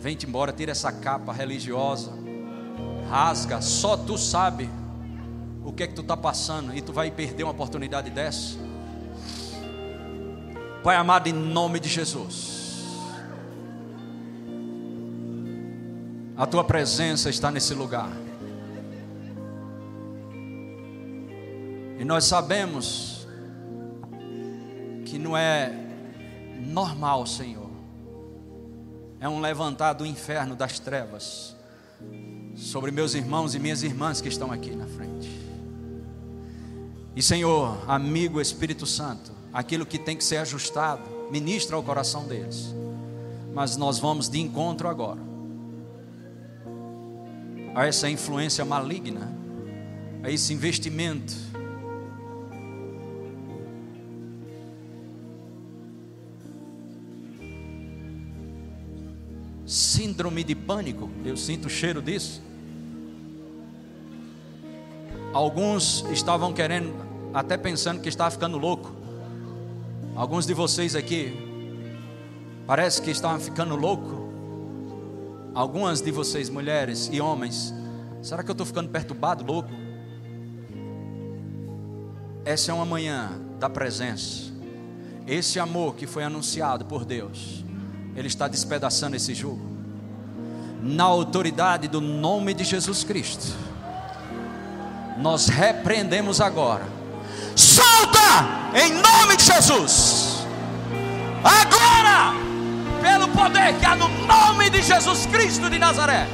Vem-te 0.00 0.26
embora, 0.26 0.50
tira 0.50 0.72
essa 0.72 0.90
capa 0.90 1.30
religiosa, 1.30 2.10
rasga, 3.10 3.60
só 3.60 3.98
tu 3.98 4.16
sabe 4.16 4.70
o 5.62 5.74
que 5.74 5.82
é 5.82 5.86
que 5.86 5.92
tu 5.92 6.00
está 6.00 6.16
passando 6.16 6.74
e 6.74 6.80
tu 6.80 6.90
vai 6.90 7.10
perder 7.10 7.44
uma 7.44 7.52
oportunidade 7.52 8.08
dessa. 8.08 8.56
Pai 10.82 10.96
amado, 10.96 11.26
em 11.26 11.34
nome 11.34 11.78
de 11.78 11.90
Jesus, 11.90 12.82
a 16.34 16.46
tua 16.46 16.64
presença 16.64 17.28
está 17.28 17.50
nesse 17.50 17.74
lugar. 17.74 18.23
E 21.98 22.04
nós 22.04 22.24
sabemos 22.24 23.26
que 25.04 25.18
não 25.18 25.36
é 25.36 25.72
normal, 26.60 27.26
Senhor, 27.26 27.70
é 29.20 29.28
um 29.28 29.40
levantar 29.40 29.92
do 29.94 30.04
inferno 30.04 30.56
das 30.56 30.78
trevas 30.78 31.54
sobre 32.56 32.90
meus 32.90 33.14
irmãos 33.14 33.54
e 33.54 33.58
minhas 33.58 33.82
irmãs 33.82 34.20
que 34.20 34.28
estão 34.28 34.52
aqui 34.52 34.74
na 34.74 34.86
frente. 34.86 35.30
E 37.16 37.22
Senhor, 37.22 37.78
amigo 37.88 38.40
Espírito 38.40 38.86
Santo, 38.86 39.32
aquilo 39.52 39.86
que 39.86 39.98
tem 39.98 40.16
que 40.16 40.24
ser 40.24 40.38
ajustado, 40.38 41.02
ministra 41.30 41.76
ao 41.76 41.82
coração 41.82 42.26
deles. 42.26 42.74
Mas 43.54 43.76
nós 43.76 43.98
vamos 43.98 44.28
de 44.28 44.40
encontro 44.40 44.88
agora 44.88 45.20
a 47.74 47.86
essa 47.86 48.08
influência 48.08 48.64
maligna, 48.64 49.32
a 50.22 50.30
esse 50.30 50.52
investimento. 50.52 51.34
Síndrome 60.14 60.44
de 60.44 60.54
pânico, 60.54 61.10
eu 61.24 61.36
sinto 61.36 61.64
o 61.64 61.68
cheiro 61.68 62.00
disso. 62.00 62.40
Alguns 65.32 66.04
estavam 66.12 66.52
querendo, 66.52 66.94
até 67.34 67.56
pensando 67.56 68.00
que 68.00 68.08
estava 68.08 68.30
ficando 68.30 68.56
louco. 68.56 68.92
Alguns 70.14 70.46
de 70.46 70.54
vocês 70.54 70.94
aqui 70.94 71.36
parece 72.64 73.02
que 73.02 73.10
estavam 73.10 73.40
ficando 73.40 73.74
louco. 73.74 74.30
Algumas 75.52 76.00
de 76.00 76.12
vocês, 76.12 76.48
mulheres 76.48 77.10
e 77.12 77.20
homens, 77.20 77.74
será 78.22 78.44
que 78.44 78.50
eu 78.50 78.54
estou 78.54 78.66
ficando 78.66 78.90
perturbado, 78.90 79.42
louco? 79.44 79.70
Essa 82.44 82.70
é 82.70 82.74
uma 82.74 82.86
manhã 82.86 83.32
da 83.58 83.68
presença. 83.68 84.52
Esse 85.26 85.58
amor 85.58 85.96
que 85.96 86.06
foi 86.06 86.22
anunciado 86.22 86.84
por 86.84 87.04
Deus, 87.04 87.64
Ele 88.14 88.28
está 88.28 88.46
despedaçando 88.46 89.16
esse 89.16 89.34
jugo. 89.34 89.73
Na 90.84 91.04
autoridade 91.04 91.88
do 91.88 92.00
nome 92.00 92.52
de 92.52 92.62
Jesus 92.62 93.02
Cristo, 93.02 93.56
nós 95.16 95.48
repreendemos 95.48 96.40
agora 96.40 96.86
Solta! 97.54 98.48
Em 98.74 98.92
nome 98.92 99.36
de 99.36 99.44
Jesus. 99.44 100.44
Agora! 101.42 102.34
Pelo 103.00 103.28
poder 103.28 103.74
que 103.78 103.86
há 103.86 103.94
no 103.94 104.08
nome 104.26 104.70
de 104.70 104.82
Jesus 104.82 105.26
Cristo 105.26 105.70
de 105.70 105.78
Nazaré. 105.78 106.26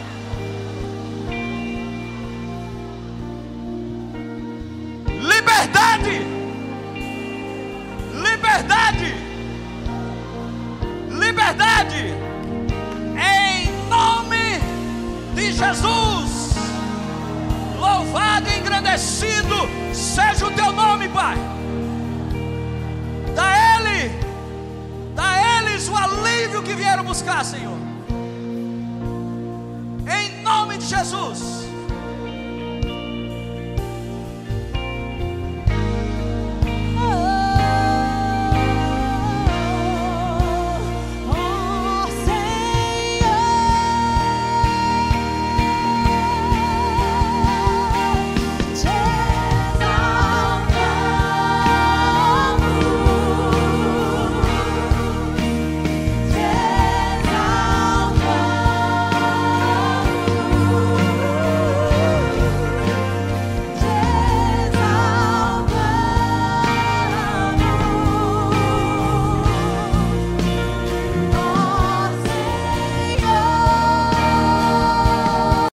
Buscar, 27.11 27.45
Senhor. 27.45 27.77
Em 30.07 30.43
nome 30.43 30.79
de 30.79 30.87
Jesus. 30.87 31.60